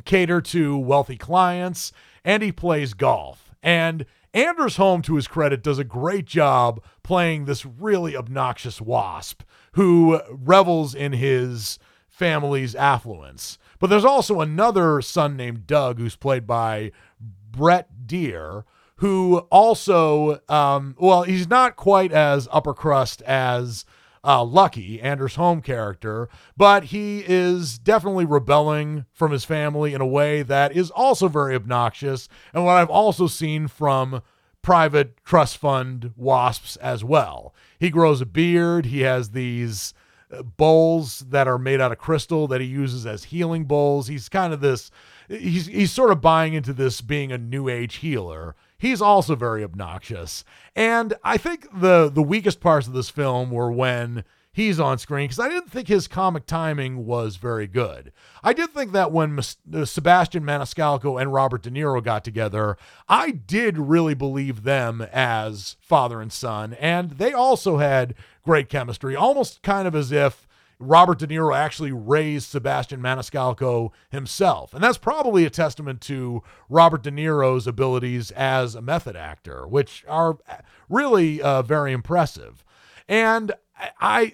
cater 0.04 0.41
to 0.41 0.78
wealthy 0.78 1.18
clients 1.18 1.93
and 2.24 2.44
he 2.44 2.52
plays 2.52 2.94
golf. 2.94 3.54
And 3.62 4.06
Anders 4.34 4.76
Holm, 4.76 5.02
to 5.04 5.16
his 5.16 5.28
credit, 5.28 5.64
does 5.64 5.80
a 5.80 5.84
great 5.84 6.26
job 6.26 6.84
playing 7.04 7.46
this 7.46 7.66
really 7.66 8.16
obnoxious 8.16 8.80
wasp 8.80 9.44
who 9.74 10.22
revels 10.30 10.94
in 10.94 11.14
his 11.14 11.80
family's 12.08 12.76
affluence. 12.76 13.58
But 13.80 13.90
there's 13.90 14.06
also 14.06 14.42
another 14.42 15.02
son 15.02 15.36
named 15.36 15.66
Doug 15.66 16.00
who's 16.00 16.16
played 16.16 16.46
by 16.46 16.92
Brett 17.20 18.06
Dier, 18.06 18.66
who 18.98 19.40
also, 19.50 20.42
um, 20.50 20.96
well, 21.00 21.24
he's 21.24 21.48
not 21.48 21.78
quite 21.78 22.12
as 22.12 22.48
upper 22.52 22.74
crust 22.74 23.22
as 23.24 23.86
uh, 24.24 24.44
Lucky, 24.44 25.02
Anders 25.02 25.36
Holm 25.36 25.62
character, 25.62 26.30
but 26.58 26.86
he 26.86 27.24
is 27.26 27.78
definitely 27.80 28.26
rebelling 28.26 29.06
from 29.14 29.32
his 29.32 29.46
family 29.46 29.94
in 29.94 30.02
a 30.02 30.08
way 30.08 30.42
that 30.44 30.76
is 30.76 30.92
also 30.92 31.28
very 31.28 31.56
obnoxious. 31.56 32.28
And 32.54 32.66
what 32.66 32.78
I've 32.78 32.90
also 32.90 33.28
seen 33.28 33.68
from 33.68 34.22
private 34.62 35.24
trust 35.24 35.58
fund 35.58 36.12
wasps 36.16 36.76
as 36.78 37.04
well. 37.04 37.54
He 37.80 37.90
grows 37.90 38.22
a 38.22 38.26
beard, 38.26 38.88
he 38.88 39.02
has 39.02 39.32
these 39.32 39.94
uh, 40.32 40.44
bowls 40.44 41.20
that 41.30 41.48
are 41.48 41.58
made 41.58 41.80
out 41.82 41.92
of 41.92 41.98
crystal 41.98 42.48
that 42.48 42.62
he 42.62 42.68
uses 42.68 43.06
as 43.06 43.26
healing 43.26 43.66
bowls. 43.66 44.08
He's 44.08 44.30
kind 44.30 44.54
of 44.54 44.60
this 44.60 44.92
he's 45.30 45.68
he's 45.68 45.92
sort 45.92 46.12
of 46.12 46.20
buying 46.20 46.54
into 46.54 46.74
this 46.74 47.00
being 47.00 47.32
a 47.32 47.38
new 47.38 47.70
age 47.70 47.96
healer 47.98 48.56
he's 48.80 49.02
also 49.02 49.36
very 49.36 49.64
obnoxious. 49.64 50.44
And 50.76 51.14
I 51.24 51.38
think 51.38 51.68
the 51.72 52.10
the 52.10 52.24
weakest 52.24 52.60
parts 52.60 52.88
of 52.88 52.94
this 52.94 53.10
film 53.10 53.52
were 53.52 53.72
when 53.72 54.24
he's 54.52 54.80
on 54.80 54.98
screen 54.98 55.26
because 55.26 55.40
I 55.40 55.48
didn't 55.48 55.70
think 55.70 55.88
his 55.88 56.08
comic 56.08 56.48
timing 56.48 57.06
was 57.06 57.36
very 57.36 57.68
good. 57.68 58.12
I 58.44 58.54
did 58.54 58.72
think 58.72 58.94
that 58.94 59.12
when 59.12 59.38
uh, 59.38 59.86
Sebastian 59.86 60.44
Maniscalco 60.44 61.22
and 61.22 61.32
Robert 61.32 61.62
De 61.62 61.70
Niro 61.70 62.04
got 62.04 62.24
together, 62.24 62.78
I 63.08 63.32
did 63.32 63.78
really 63.78 64.16
believe 64.16 64.64
them 64.64 65.06
as 65.14 65.76
father 65.80 66.20
and 66.20 66.32
son, 66.32 66.74
and 66.74 67.12
they 67.12 67.34
also 67.34 67.78
had 67.78 68.16
great 68.44 68.70
chemistry, 68.70 69.16
almost 69.16 69.62
kind 69.62 69.88
of 69.88 69.94
as 69.94 70.12
if 70.12 70.48
Robert 70.80 71.20
De 71.20 71.28
Niro 71.28 71.56
actually 71.56 71.92
raised 71.92 72.50
Sebastian 72.50 73.02
Maniscalco 73.02 73.92
himself. 74.10 74.74
And 74.74 74.82
that's 74.82 74.98
probably 74.98 75.46
a 75.46 75.50
testament 75.50 76.00
to 76.02 76.42
Robert 76.70 77.04
De 77.04 77.12
Niro's 77.12 77.68
abilities 77.68 78.32
as 78.32 78.76
a 78.76 78.82
method 78.82 79.18
actor, 79.18 79.68
which 79.68 80.06
are 80.08 80.38
really 80.88 81.42
uh, 81.42 81.62
very 81.64 81.92
impressive. 81.92 82.64
And 83.10 83.52
I, 84.00 84.34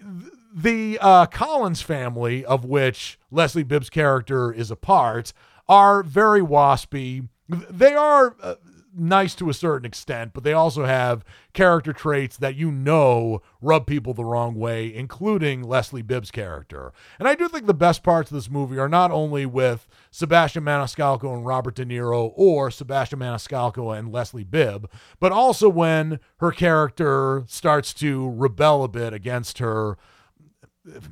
the 0.54 1.00
uh, 1.02 1.26
Collins 1.26 1.82
family, 1.82 2.46
of 2.46 2.64
which 2.64 3.20
Leslie 3.32 3.64
Bibb's 3.64 3.90
character 3.90 4.52
is 4.52 4.70
a 4.70 4.76
part, 4.76 5.34
are 5.68 6.04
very 6.04 6.42
waspy. 6.42 7.28
They 7.50 7.96
are 7.96 8.36
uh, 8.42 8.56
nice 8.98 9.36
to 9.36 9.50
a 9.50 9.54
certain 9.54 9.86
extent, 9.86 10.32
but 10.34 10.44
they 10.44 10.54
also 10.54 10.86
have 10.86 11.24
character 11.54 11.94
traits 11.94 12.38
that 12.38 12.56
you 12.56 12.72
know 12.72 13.42
rub 13.62 13.86
people 13.86 14.14
the 14.14 14.26
wrong 14.26 14.56
way, 14.56 14.94
including 14.94 15.64
Leslie 15.64 16.02
Bibb's 16.02 16.32
character. 16.32 16.94
And 17.20 17.28
I 17.28 17.36
do 17.36 17.48
think 17.48 17.66
the 17.66 17.74
best 17.74 18.04
parts 18.04 18.32
of 18.32 18.36
this 18.36 18.50
movie 18.50 18.78
are 18.78 18.90
not 18.90 19.12
only 19.12 19.46
with 19.46 19.88
Sebastian 20.12 20.64
Maniscalco 20.64 21.34
and 21.34 21.46
Robert 21.46 21.76
De 21.76 21.86
Niro 21.86 22.32
or 22.36 22.72
Sebastian 22.72 23.20
Maniscalco 23.20 23.98
and 23.98 24.12
Leslie 24.12 24.44
Bibb, 24.44 24.90
but 25.20 25.32
also 25.32 25.70
when 25.70 26.20
her 26.38 26.52
character 26.52 27.44
starts 27.48 27.94
to 27.96 28.30
rebel 28.32 28.84
a 28.84 28.88
bit 28.88 29.14
against 29.14 29.60
her 29.60 29.98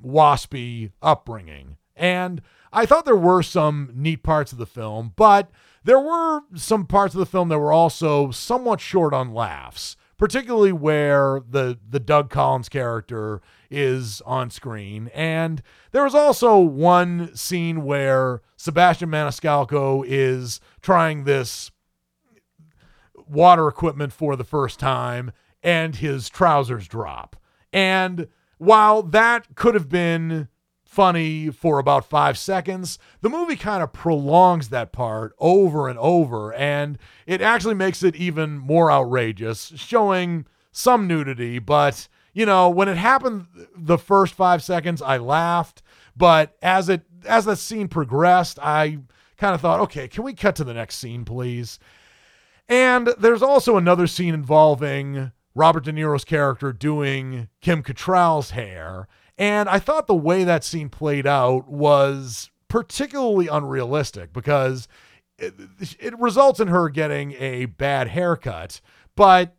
waspy 0.03 0.91
upbringing. 1.01 1.77
And 1.95 2.41
I 2.71 2.85
thought 2.85 3.05
there 3.05 3.15
were 3.15 3.43
some 3.43 3.91
neat 3.93 4.23
parts 4.23 4.51
of 4.51 4.57
the 4.57 4.65
film, 4.65 5.13
but 5.15 5.49
there 5.83 5.99
were 5.99 6.41
some 6.55 6.85
parts 6.85 7.13
of 7.13 7.19
the 7.19 7.25
film 7.25 7.49
that 7.49 7.59
were 7.59 7.73
also 7.73 8.31
somewhat 8.31 8.79
short 8.79 9.13
on 9.13 9.33
laughs, 9.33 9.95
particularly 10.17 10.71
where 10.71 11.41
the 11.47 11.77
the 11.87 11.99
Doug 11.99 12.29
Collins 12.29 12.69
character 12.69 13.41
is 13.69 14.21
on 14.25 14.49
screen. 14.49 15.09
And 15.13 15.61
there 15.91 16.03
was 16.03 16.15
also 16.15 16.59
one 16.59 17.35
scene 17.35 17.83
where 17.83 18.41
Sebastian 18.55 19.09
Maniscalco 19.09 20.03
is 20.07 20.59
trying 20.81 21.23
this 21.23 21.71
water 23.27 23.67
equipment 23.67 24.13
for 24.13 24.35
the 24.35 24.43
first 24.43 24.79
time 24.79 25.31
and 25.63 25.95
his 25.95 26.29
trousers 26.29 26.87
drop. 26.87 27.35
And 27.71 28.27
while 28.57 29.01
that 29.01 29.55
could 29.55 29.73
have 29.75 29.89
been 29.89 30.47
funny 30.93 31.49
for 31.49 31.79
about 31.79 32.05
five 32.05 32.37
seconds, 32.37 32.99
the 33.21 33.29
movie 33.29 33.55
kind 33.55 33.81
of 33.81 33.91
prolongs 33.91 34.69
that 34.69 34.91
part 34.91 35.33
over 35.39 35.87
and 35.89 35.97
over, 35.97 36.53
and 36.53 36.99
it 37.25 37.41
actually 37.41 37.73
makes 37.73 38.03
it 38.03 38.15
even 38.15 38.57
more 38.59 38.91
outrageous, 38.91 39.73
showing 39.75 40.45
some 40.71 41.07
nudity. 41.07 41.57
But, 41.57 42.07
you 42.33 42.45
know, 42.45 42.69
when 42.69 42.87
it 42.87 42.97
happened 42.97 43.47
the 43.75 43.97
first 43.97 44.35
five 44.35 44.61
seconds, 44.61 45.01
I 45.01 45.17
laughed. 45.17 45.81
But 46.15 46.55
as 46.61 46.89
it 46.89 47.01
as 47.25 47.45
that 47.45 47.57
scene 47.57 47.87
progressed, 47.87 48.59
I 48.61 48.99
kind 49.37 49.55
of 49.55 49.61
thought, 49.61 49.79
okay, 49.81 50.07
can 50.07 50.23
we 50.23 50.33
cut 50.33 50.55
to 50.57 50.63
the 50.63 50.73
next 50.75 50.97
scene, 50.97 51.25
please? 51.25 51.79
And 52.69 53.07
there's 53.17 53.41
also 53.41 53.77
another 53.77 54.07
scene 54.07 54.33
involving 54.33 55.31
Robert 55.55 55.85
De 55.85 55.91
Niro's 55.91 56.23
character 56.23 56.71
doing 56.71 57.49
Kim 57.61 57.81
Cattrall's 57.81 58.51
hair. 58.51 59.07
And 59.37 59.67
I 59.67 59.79
thought 59.79 60.07
the 60.07 60.15
way 60.15 60.43
that 60.43 60.63
scene 60.63 60.89
played 60.89 61.25
out 61.25 61.67
was 61.67 62.51
particularly 62.67 63.47
unrealistic 63.47 64.31
because 64.33 64.87
it, 65.37 65.53
it 65.99 66.17
results 66.19 66.59
in 66.59 66.67
her 66.67 66.89
getting 66.89 67.33
a 67.33 67.65
bad 67.65 68.09
haircut. 68.09 68.79
But 69.15 69.55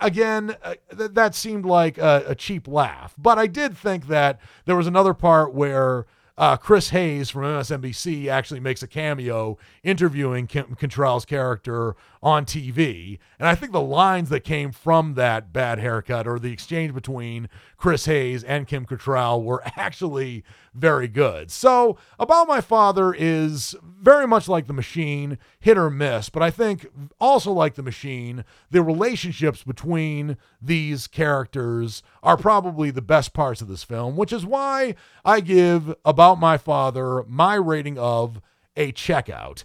again, 0.00 0.56
uh, 0.62 0.74
th- 0.96 1.12
that 1.12 1.34
seemed 1.34 1.64
like 1.64 1.98
a, 1.98 2.24
a 2.28 2.34
cheap 2.34 2.66
laugh. 2.66 3.14
But 3.18 3.38
I 3.38 3.46
did 3.46 3.76
think 3.76 4.06
that 4.08 4.40
there 4.64 4.76
was 4.76 4.86
another 4.86 5.14
part 5.14 5.54
where 5.54 6.06
uh, 6.36 6.56
Chris 6.56 6.88
Hayes 6.90 7.28
from 7.28 7.42
MSNBC 7.42 8.28
actually 8.28 8.60
makes 8.60 8.82
a 8.82 8.86
cameo 8.86 9.58
interviewing 9.82 10.46
Kim 10.46 10.74
Cattrall's 10.76 11.26
character 11.26 11.96
on 12.22 12.44
TV. 12.44 13.18
And 13.38 13.48
I 13.48 13.54
think 13.54 13.72
the 13.72 13.80
lines 13.80 14.28
that 14.28 14.40
came 14.40 14.72
from 14.72 15.14
that 15.14 15.52
bad 15.52 15.78
haircut 15.78 16.26
or 16.26 16.38
the 16.38 16.52
exchange 16.52 16.92
between 16.92 17.48
Chris 17.78 18.04
Hayes 18.04 18.44
and 18.44 18.66
Kim 18.66 18.84
Cattrall 18.84 19.42
were 19.42 19.62
actually 19.76 20.44
very 20.74 21.08
good. 21.08 21.50
So, 21.50 21.96
About 22.18 22.46
My 22.46 22.60
Father 22.60 23.14
is 23.14 23.74
very 23.82 24.26
much 24.26 24.48
like 24.48 24.66
The 24.66 24.72
Machine, 24.74 25.38
hit 25.58 25.78
or 25.78 25.88
miss, 25.90 26.28
but 26.28 26.42
I 26.42 26.50
think 26.50 26.86
also 27.18 27.52
like 27.52 27.74
The 27.74 27.82
Machine, 27.82 28.44
the 28.70 28.82
relationships 28.82 29.62
between 29.62 30.36
these 30.60 31.06
characters 31.06 32.02
are 32.22 32.36
probably 32.36 32.90
the 32.90 33.02
best 33.02 33.32
parts 33.32 33.62
of 33.62 33.68
this 33.68 33.82
film, 33.82 34.16
which 34.16 34.32
is 34.32 34.44
why 34.44 34.94
I 35.24 35.40
give 35.40 35.94
About 36.04 36.38
My 36.38 36.58
Father 36.58 37.24
my 37.26 37.54
rating 37.54 37.98
of 37.98 38.40
a 38.76 38.92
checkout 38.92 39.64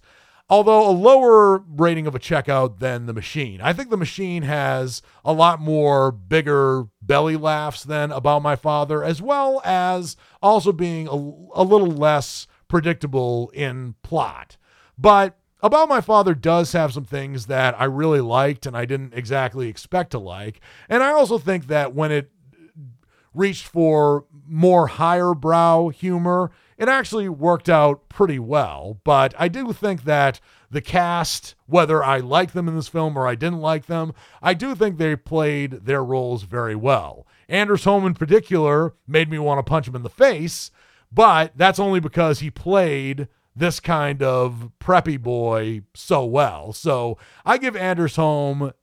although 0.49 0.87
a 0.87 0.91
lower 0.91 1.59
rating 1.67 2.07
of 2.07 2.15
a 2.15 2.19
checkout 2.19 2.79
than 2.79 3.05
the 3.05 3.13
machine. 3.13 3.61
I 3.61 3.73
think 3.73 3.89
the 3.89 3.97
machine 3.97 4.43
has 4.43 5.01
a 5.23 5.33
lot 5.33 5.59
more 5.59 6.11
bigger 6.11 6.85
belly 7.01 7.35
laughs 7.35 7.83
than 7.83 8.11
About 8.11 8.43
My 8.43 8.55
Father, 8.55 9.03
as 9.03 9.21
well 9.21 9.61
as 9.65 10.15
also 10.41 10.71
being 10.71 11.07
a, 11.07 11.11
a 11.11 11.63
little 11.63 11.91
less 11.91 12.47
predictable 12.67 13.49
in 13.53 13.95
plot. 14.03 14.57
But 14.97 15.37
about 15.61 15.89
My 15.89 16.01
Father 16.01 16.35
does 16.35 16.73
have 16.73 16.93
some 16.93 17.05
things 17.05 17.47
that 17.47 17.79
I 17.79 17.85
really 17.85 18.21
liked 18.21 18.67
and 18.67 18.77
I 18.77 18.85
didn't 18.85 19.13
exactly 19.15 19.67
expect 19.67 20.11
to 20.11 20.19
like. 20.19 20.61
And 20.87 21.01
I 21.01 21.11
also 21.11 21.39
think 21.39 21.67
that 21.67 21.95
when 21.95 22.11
it 22.11 22.29
reached 23.33 23.65
for 23.65 24.25
more 24.47 24.87
higher 24.87 25.33
brow 25.33 25.89
humor, 25.89 26.51
it 26.77 26.89
actually 26.89 27.29
worked 27.29 27.69
out 27.69 28.09
pretty 28.09 28.39
well. 28.39 28.99
But 29.03 29.33
I 29.37 29.47
do 29.47 29.71
think 29.73 30.03
that 30.03 30.39
the 30.69 30.81
cast, 30.81 31.55
whether 31.65 32.03
I 32.03 32.19
like 32.19 32.51
them 32.51 32.67
in 32.67 32.75
this 32.75 32.87
film 32.87 33.17
or 33.17 33.27
I 33.27 33.35
didn't 33.35 33.61
like 33.61 33.85
them, 33.85 34.13
I 34.41 34.53
do 34.53 34.75
think 34.75 34.97
they 34.97 35.15
played 35.15 35.85
their 35.85 36.03
roles 36.03 36.43
very 36.43 36.75
well. 36.75 37.25
Anders 37.47 37.83
Holm, 37.83 38.05
in 38.05 38.13
particular, 38.13 38.93
made 39.07 39.29
me 39.29 39.39
want 39.39 39.59
to 39.59 39.69
punch 39.69 39.87
him 39.87 39.95
in 39.95 40.03
the 40.03 40.09
face, 40.09 40.71
but 41.11 41.53
that's 41.55 41.79
only 41.79 41.99
because 41.99 42.39
he 42.39 42.49
played 42.49 43.27
this 43.55 43.79
kind 43.79 44.21
of 44.21 44.71
preppy 44.81 45.21
boy 45.21 45.81
so 45.93 46.25
well. 46.25 46.73
So 46.73 47.17
I 47.45 47.57
give 47.57 47.75
Anders 47.75 48.17
Holm 48.17 48.73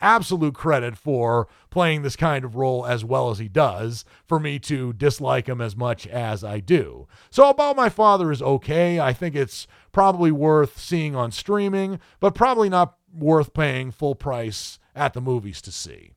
absolute 0.00 0.54
credit 0.54 0.96
for 0.96 1.48
playing 1.70 2.02
this 2.02 2.16
kind 2.16 2.44
of 2.44 2.56
role 2.56 2.86
as 2.86 3.04
well 3.04 3.30
as 3.30 3.38
he 3.38 3.48
does 3.48 4.04
for 4.24 4.38
me 4.40 4.58
to 4.58 4.92
dislike 4.92 5.48
him 5.48 5.60
as 5.60 5.76
much 5.76 6.06
as 6.06 6.42
I 6.42 6.60
do. 6.60 7.06
So, 7.30 7.48
About 7.48 7.76
My 7.76 7.88
Father 7.88 8.32
is 8.32 8.42
okay. 8.42 9.00
I 9.00 9.12
think 9.12 9.34
it's 9.34 9.66
probably 9.92 10.30
worth 10.30 10.78
seeing 10.78 11.14
on 11.14 11.30
streaming, 11.32 12.00
but 12.20 12.34
probably 12.34 12.68
not 12.68 12.96
worth 13.12 13.54
paying 13.54 13.90
full 13.90 14.14
price 14.14 14.78
at 14.94 15.14
the 15.14 15.20
movies 15.20 15.60
to 15.62 15.72
see. 15.72 16.15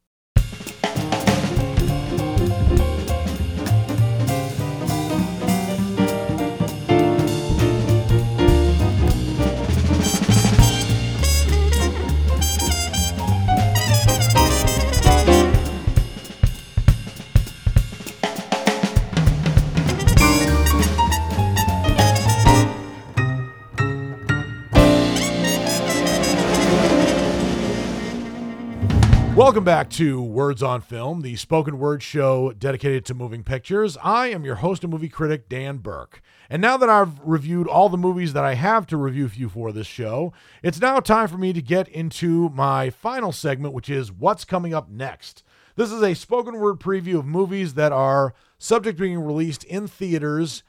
Welcome 29.39 29.63
back 29.63 29.89
to 29.91 30.21
Words 30.21 30.61
on 30.61 30.81
Film, 30.81 31.21
the 31.21 31.37
spoken 31.37 31.79
word 31.79 32.03
show 32.03 32.51
dedicated 32.51 33.05
to 33.05 33.13
moving 33.13 33.45
pictures. 33.45 33.97
I 34.03 34.27
am 34.27 34.43
your 34.43 34.55
host 34.55 34.83
and 34.83 34.91
movie 34.91 35.07
critic, 35.07 35.47
Dan 35.47 35.77
Burke. 35.77 36.21
And 36.49 36.61
now 36.61 36.75
that 36.75 36.89
I've 36.89 37.17
reviewed 37.23 37.65
all 37.65 37.87
the 37.87 37.95
movies 37.95 38.33
that 38.33 38.43
I 38.43 38.55
have 38.55 38.85
to 38.87 38.97
review 38.97 39.29
for 39.29 39.39
you 39.39 39.47
for 39.47 39.71
this 39.71 39.87
show, 39.87 40.33
it's 40.61 40.81
now 40.81 40.99
time 40.99 41.29
for 41.29 41.37
me 41.37 41.53
to 41.53 41.61
get 41.61 41.87
into 41.87 42.49
my 42.49 42.89
final 42.89 43.31
segment, 43.31 43.73
which 43.73 43.89
is 43.89 44.11
What's 44.11 44.43
Coming 44.43 44.73
Up 44.73 44.89
Next. 44.89 45.45
This 45.77 45.89
is 45.89 46.03
a 46.03 46.15
spoken 46.15 46.59
word 46.59 46.81
preview 46.81 47.17
of 47.19 47.25
movies 47.25 47.75
that 47.75 47.93
are 47.93 48.33
subject 48.57 48.97
to 48.97 49.03
being 49.03 49.21
released 49.21 49.63
in 49.63 49.87
theaters 49.87 50.63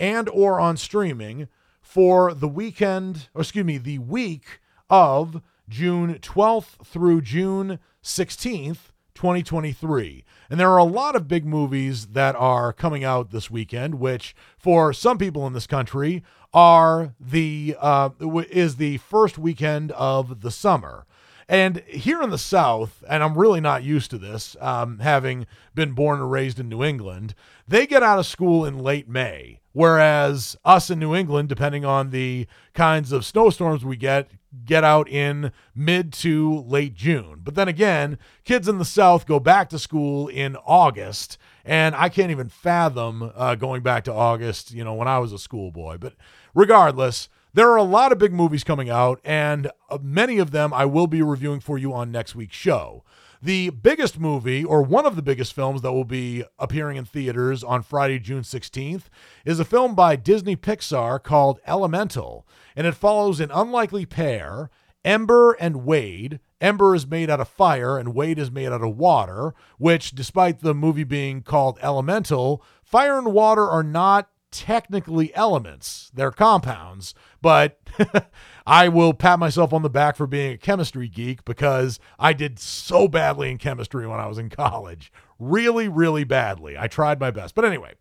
and 0.00 0.26
or 0.30 0.58
on 0.58 0.78
streaming 0.78 1.48
for 1.82 2.32
the 2.32 2.48
weekend, 2.48 3.28
or 3.34 3.42
excuse 3.42 3.66
me, 3.66 3.76
the 3.76 3.98
week 3.98 4.60
of 4.88 5.42
June 5.68 6.14
12th 6.14 6.86
through 6.86 7.20
June 7.20 7.78
16th, 8.06 8.92
2023. 9.14 10.24
And 10.48 10.60
there 10.60 10.70
are 10.70 10.78
a 10.78 10.84
lot 10.84 11.16
of 11.16 11.26
big 11.26 11.44
movies 11.44 12.08
that 12.08 12.36
are 12.36 12.72
coming 12.72 13.02
out 13.02 13.32
this 13.32 13.50
weekend, 13.50 13.96
which 13.96 14.34
for 14.56 14.92
some 14.92 15.18
people 15.18 15.46
in 15.46 15.54
this 15.54 15.66
country 15.66 16.22
are 16.54 17.14
the 17.18 17.76
uh, 17.80 18.10
is 18.50 18.76
the 18.76 18.98
first 18.98 19.38
weekend 19.38 19.90
of 19.92 20.40
the 20.40 20.52
summer. 20.52 21.04
And 21.48 21.78
here 21.86 22.22
in 22.22 22.30
the 22.30 22.38
South, 22.38 23.02
and 23.08 23.22
I'm 23.22 23.38
really 23.38 23.60
not 23.60 23.82
used 23.82 24.10
to 24.10 24.18
this, 24.18 24.56
um, 24.60 25.00
having 25.00 25.46
been 25.74 25.92
born 25.92 26.20
and 26.20 26.30
raised 26.30 26.58
in 26.58 26.68
New 26.68 26.82
England, 26.82 27.34
they 27.66 27.86
get 27.86 28.02
out 28.02 28.18
of 28.18 28.26
school 28.26 28.64
in 28.64 28.78
late 28.78 29.08
May. 29.08 29.60
Whereas 29.76 30.56
us 30.64 30.88
in 30.88 30.98
New 30.98 31.14
England, 31.14 31.50
depending 31.50 31.84
on 31.84 32.08
the 32.08 32.46
kinds 32.72 33.12
of 33.12 33.26
snowstorms 33.26 33.84
we 33.84 33.98
get, 33.98 34.30
get 34.64 34.84
out 34.84 35.06
in 35.06 35.52
mid 35.74 36.14
to 36.14 36.60
late 36.60 36.94
June. 36.94 37.42
But 37.44 37.56
then 37.56 37.68
again, 37.68 38.16
kids 38.42 38.68
in 38.68 38.78
the 38.78 38.86
South 38.86 39.26
go 39.26 39.38
back 39.38 39.68
to 39.68 39.78
school 39.78 40.28
in 40.28 40.56
August, 40.64 41.36
and 41.62 41.94
I 41.94 42.08
can't 42.08 42.30
even 42.30 42.48
fathom 42.48 43.30
uh, 43.36 43.54
going 43.54 43.82
back 43.82 44.04
to 44.04 44.14
August, 44.14 44.72
you 44.72 44.82
know, 44.82 44.94
when 44.94 45.08
I 45.08 45.18
was 45.18 45.34
a 45.34 45.38
schoolboy. 45.38 45.98
But 45.98 46.14
regardless, 46.54 47.28
there 47.52 47.70
are 47.70 47.76
a 47.76 47.82
lot 47.82 48.12
of 48.12 48.18
big 48.18 48.32
movies 48.32 48.64
coming 48.64 48.88
out, 48.88 49.20
and 49.26 49.70
uh, 49.90 49.98
many 50.00 50.38
of 50.38 50.52
them 50.52 50.72
I 50.72 50.86
will 50.86 51.06
be 51.06 51.20
reviewing 51.20 51.60
for 51.60 51.76
you 51.76 51.92
on 51.92 52.10
next 52.10 52.34
week's 52.34 52.56
show. 52.56 53.04
The 53.46 53.70
biggest 53.70 54.18
movie, 54.18 54.64
or 54.64 54.82
one 54.82 55.06
of 55.06 55.14
the 55.14 55.22
biggest 55.22 55.52
films 55.52 55.82
that 55.82 55.92
will 55.92 56.02
be 56.02 56.42
appearing 56.58 56.96
in 56.96 57.04
theaters 57.04 57.62
on 57.62 57.84
Friday, 57.84 58.18
June 58.18 58.42
16th, 58.42 59.04
is 59.44 59.60
a 59.60 59.64
film 59.64 59.94
by 59.94 60.16
Disney 60.16 60.56
Pixar 60.56 61.22
called 61.22 61.60
Elemental, 61.64 62.44
and 62.74 62.88
it 62.88 62.96
follows 62.96 63.38
an 63.38 63.52
unlikely 63.52 64.04
pair, 64.04 64.68
Ember 65.04 65.52
and 65.60 65.84
Wade. 65.84 66.40
Ember 66.60 66.92
is 66.96 67.06
made 67.06 67.30
out 67.30 67.38
of 67.38 67.46
fire 67.46 67.96
and 67.96 68.16
Wade 68.16 68.40
is 68.40 68.50
made 68.50 68.72
out 68.72 68.82
of 68.82 68.96
water, 68.96 69.54
which, 69.78 70.10
despite 70.10 70.58
the 70.58 70.74
movie 70.74 71.04
being 71.04 71.40
called 71.40 71.78
Elemental, 71.80 72.64
fire 72.82 73.16
and 73.16 73.32
water 73.32 73.70
are 73.70 73.84
not 73.84 74.28
technically 74.50 75.32
elements, 75.36 76.10
they're 76.14 76.32
compounds, 76.32 77.14
but 77.40 77.78
I 78.66 78.88
will 78.88 79.14
pat 79.14 79.38
myself 79.38 79.72
on 79.72 79.82
the 79.82 79.90
back 79.90 80.16
for 80.16 80.26
being 80.26 80.52
a 80.52 80.58
chemistry 80.58 81.08
geek 81.08 81.44
because 81.44 82.00
I 82.18 82.32
did 82.32 82.58
so 82.58 83.06
badly 83.06 83.50
in 83.50 83.58
chemistry 83.58 84.06
when 84.06 84.18
I 84.18 84.26
was 84.26 84.38
in 84.38 84.50
college. 84.50 85.12
Really, 85.38 85.86
really 85.88 86.24
badly. 86.24 86.76
I 86.76 86.88
tried 86.88 87.20
my 87.20 87.30
best. 87.30 87.54
But 87.54 87.64
anyway, 87.64 87.94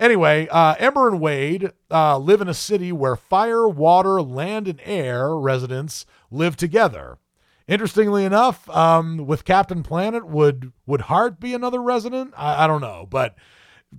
anyway, 0.00 0.48
uh, 0.50 0.74
Ember 0.78 1.08
and 1.08 1.20
Wade 1.20 1.70
uh, 1.90 2.16
live 2.16 2.40
in 2.40 2.48
a 2.48 2.54
city 2.54 2.92
where 2.92 3.16
fire, 3.16 3.68
water, 3.68 4.22
land, 4.22 4.68
and 4.68 4.80
air 4.84 5.36
residents 5.36 6.06
live 6.30 6.56
together. 6.56 7.18
Interestingly 7.68 8.24
enough, 8.24 8.70
um, 8.70 9.26
with 9.26 9.44
Captain 9.44 9.82
Planet, 9.82 10.26
would 10.26 10.72
would 10.86 11.02
Heart 11.02 11.40
be 11.40 11.52
another 11.52 11.82
resident? 11.82 12.32
I, 12.36 12.64
I 12.64 12.66
don't 12.68 12.80
know, 12.80 13.06
but 13.10 13.34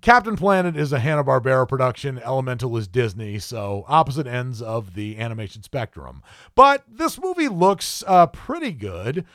Captain 0.01 0.35
Planet 0.35 0.75
is 0.75 0.91
a 0.91 0.99
Hanna 0.99 1.23
Barbera 1.23 1.67
production. 1.67 2.19
Elemental 2.19 2.75
is 2.77 2.87
Disney, 2.87 3.39
so 3.39 3.85
opposite 3.87 4.27
ends 4.27 4.61
of 4.61 4.93
the 4.93 5.17
animation 5.17 5.63
spectrum. 5.63 6.21
But 6.55 6.83
this 6.87 7.19
movie 7.19 7.47
looks 7.47 8.03
uh, 8.05 8.27
pretty 8.27 8.71
good. 8.71 9.25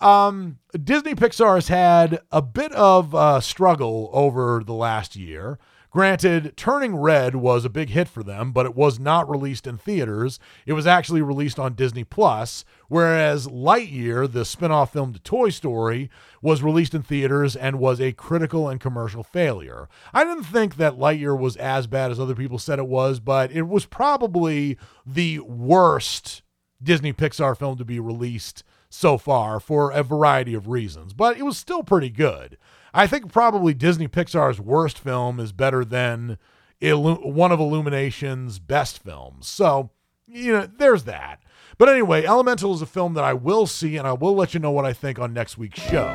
Um, 0.00 0.58
Disney 0.72 1.14
Pixar 1.14 1.56
has 1.56 1.68
had 1.68 2.20
a 2.32 2.42
bit 2.42 2.72
of 2.72 3.14
a 3.14 3.40
struggle 3.42 4.10
over 4.12 4.62
the 4.64 4.74
last 4.74 5.16
year. 5.16 5.58
Granted, 5.90 6.56
Turning 6.56 6.94
Red 6.94 7.34
was 7.34 7.64
a 7.64 7.70
big 7.70 7.90
hit 7.90 8.06
for 8.08 8.22
them, 8.22 8.52
but 8.52 8.64
it 8.64 8.76
was 8.76 9.00
not 9.00 9.28
released 9.28 9.66
in 9.66 9.76
theaters. 9.76 10.38
It 10.64 10.74
was 10.74 10.86
actually 10.86 11.20
released 11.20 11.58
on 11.58 11.74
Disney 11.74 12.04
Plus, 12.04 12.64
whereas 12.86 13.48
Lightyear, 13.48 14.30
the 14.30 14.44
spin-off 14.44 14.92
film 14.92 15.12
to 15.12 15.18
Toy 15.18 15.48
Story, 15.50 16.08
was 16.40 16.62
released 16.62 16.94
in 16.94 17.02
theaters 17.02 17.56
and 17.56 17.80
was 17.80 18.00
a 18.00 18.12
critical 18.12 18.68
and 18.68 18.80
commercial 18.80 19.24
failure. 19.24 19.88
I 20.14 20.22
didn't 20.22 20.44
think 20.44 20.76
that 20.76 20.98
Lightyear 20.98 21.36
was 21.36 21.56
as 21.56 21.88
bad 21.88 22.12
as 22.12 22.20
other 22.20 22.36
people 22.36 22.60
said 22.60 22.78
it 22.78 22.86
was, 22.86 23.18
but 23.18 23.50
it 23.50 23.66
was 23.66 23.84
probably 23.84 24.78
the 25.04 25.40
worst 25.40 26.42
Disney 26.80 27.12
Pixar 27.12 27.58
film 27.58 27.76
to 27.78 27.84
be 27.84 27.98
released 27.98 28.62
so 28.88 29.18
far 29.18 29.58
for 29.58 29.90
a 29.90 30.02
variety 30.02 30.54
of 30.54 30.68
reasons, 30.68 31.12
but 31.12 31.36
it 31.36 31.42
was 31.42 31.58
still 31.58 31.82
pretty 31.82 32.10
good. 32.10 32.56
I 32.92 33.06
think 33.06 33.32
probably 33.32 33.74
Disney 33.74 34.08
Pixar's 34.08 34.60
worst 34.60 34.98
film 34.98 35.38
is 35.38 35.52
better 35.52 35.84
than 35.84 36.38
one 36.80 37.52
of 37.52 37.60
Illumination's 37.60 38.58
best 38.58 39.02
films. 39.02 39.46
So, 39.46 39.90
you 40.26 40.52
know, 40.52 40.68
there's 40.78 41.04
that. 41.04 41.42
But 41.78 41.88
anyway, 41.88 42.24
Elemental 42.24 42.74
is 42.74 42.82
a 42.82 42.86
film 42.86 43.14
that 43.14 43.24
I 43.24 43.32
will 43.32 43.66
see, 43.66 43.96
and 43.96 44.06
I 44.06 44.12
will 44.12 44.34
let 44.34 44.54
you 44.54 44.60
know 44.60 44.70
what 44.70 44.84
I 44.84 44.92
think 44.92 45.18
on 45.18 45.32
next 45.32 45.56
week's 45.56 45.80
show. 45.80 46.14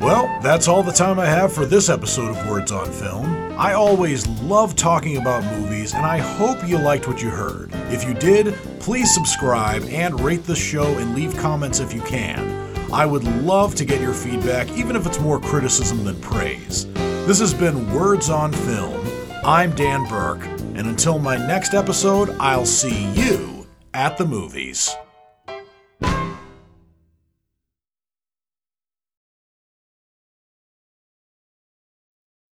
Well, 0.00 0.38
that's 0.42 0.68
all 0.68 0.82
the 0.82 0.92
time 0.92 1.18
I 1.18 1.26
have 1.26 1.52
for 1.52 1.64
this 1.64 1.88
episode 1.88 2.36
of 2.36 2.48
Words 2.48 2.70
on 2.70 2.92
Film. 2.92 3.24
I 3.58 3.72
always 3.72 4.26
love 4.42 4.76
talking 4.76 5.16
about 5.16 5.42
movies, 5.58 5.94
and 5.94 6.04
I 6.04 6.18
hope 6.18 6.68
you 6.68 6.76
liked 6.76 7.08
what 7.08 7.22
you 7.22 7.30
heard. 7.30 7.70
If 7.90 8.04
you 8.04 8.12
did, 8.12 8.54
please 8.80 9.14
subscribe 9.14 9.82
and 9.84 10.20
rate 10.20 10.44
the 10.44 10.56
show 10.56 10.98
and 10.98 11.14
leave 11.14 11.34
comments 11.38 11.80
if 11.80 11.94
you 11.94 12.02
can. 12.02 12.63
I 12.94 13.04
would 13.04 13.24
love 13.42 13.74
to 13.74 13.84
get 13.84 14.00
your 14.00 14.14
feedback, 14.14 14.70
even 14.70 14.94
if 14.94 15.04
it's 15.04 15.18
more 15.18 15.40
criticism 15.40 16.04
than 16.04 16.20
praise. 16.20 16.86
This 17.26 17.40
has 17.40 17.52
been 17.52 17.92
Words 17.92 18.30
on 18.30 18.52
Film. 18.52 19.04
I'm 19.44 19.74
Dan 19.74 20.08
Burke, 20.08 20.44
and 20.76 20.86
until 20.86 21.18
my 21.18 21.36
next 21.36 21.74
episode, 21.74 22.30
I'll 22.38 22.64
see 22.64 23.10
you 23.14 23.66
at 23.94 24.16
the 24.16 24.24
movies. 24.24 24.94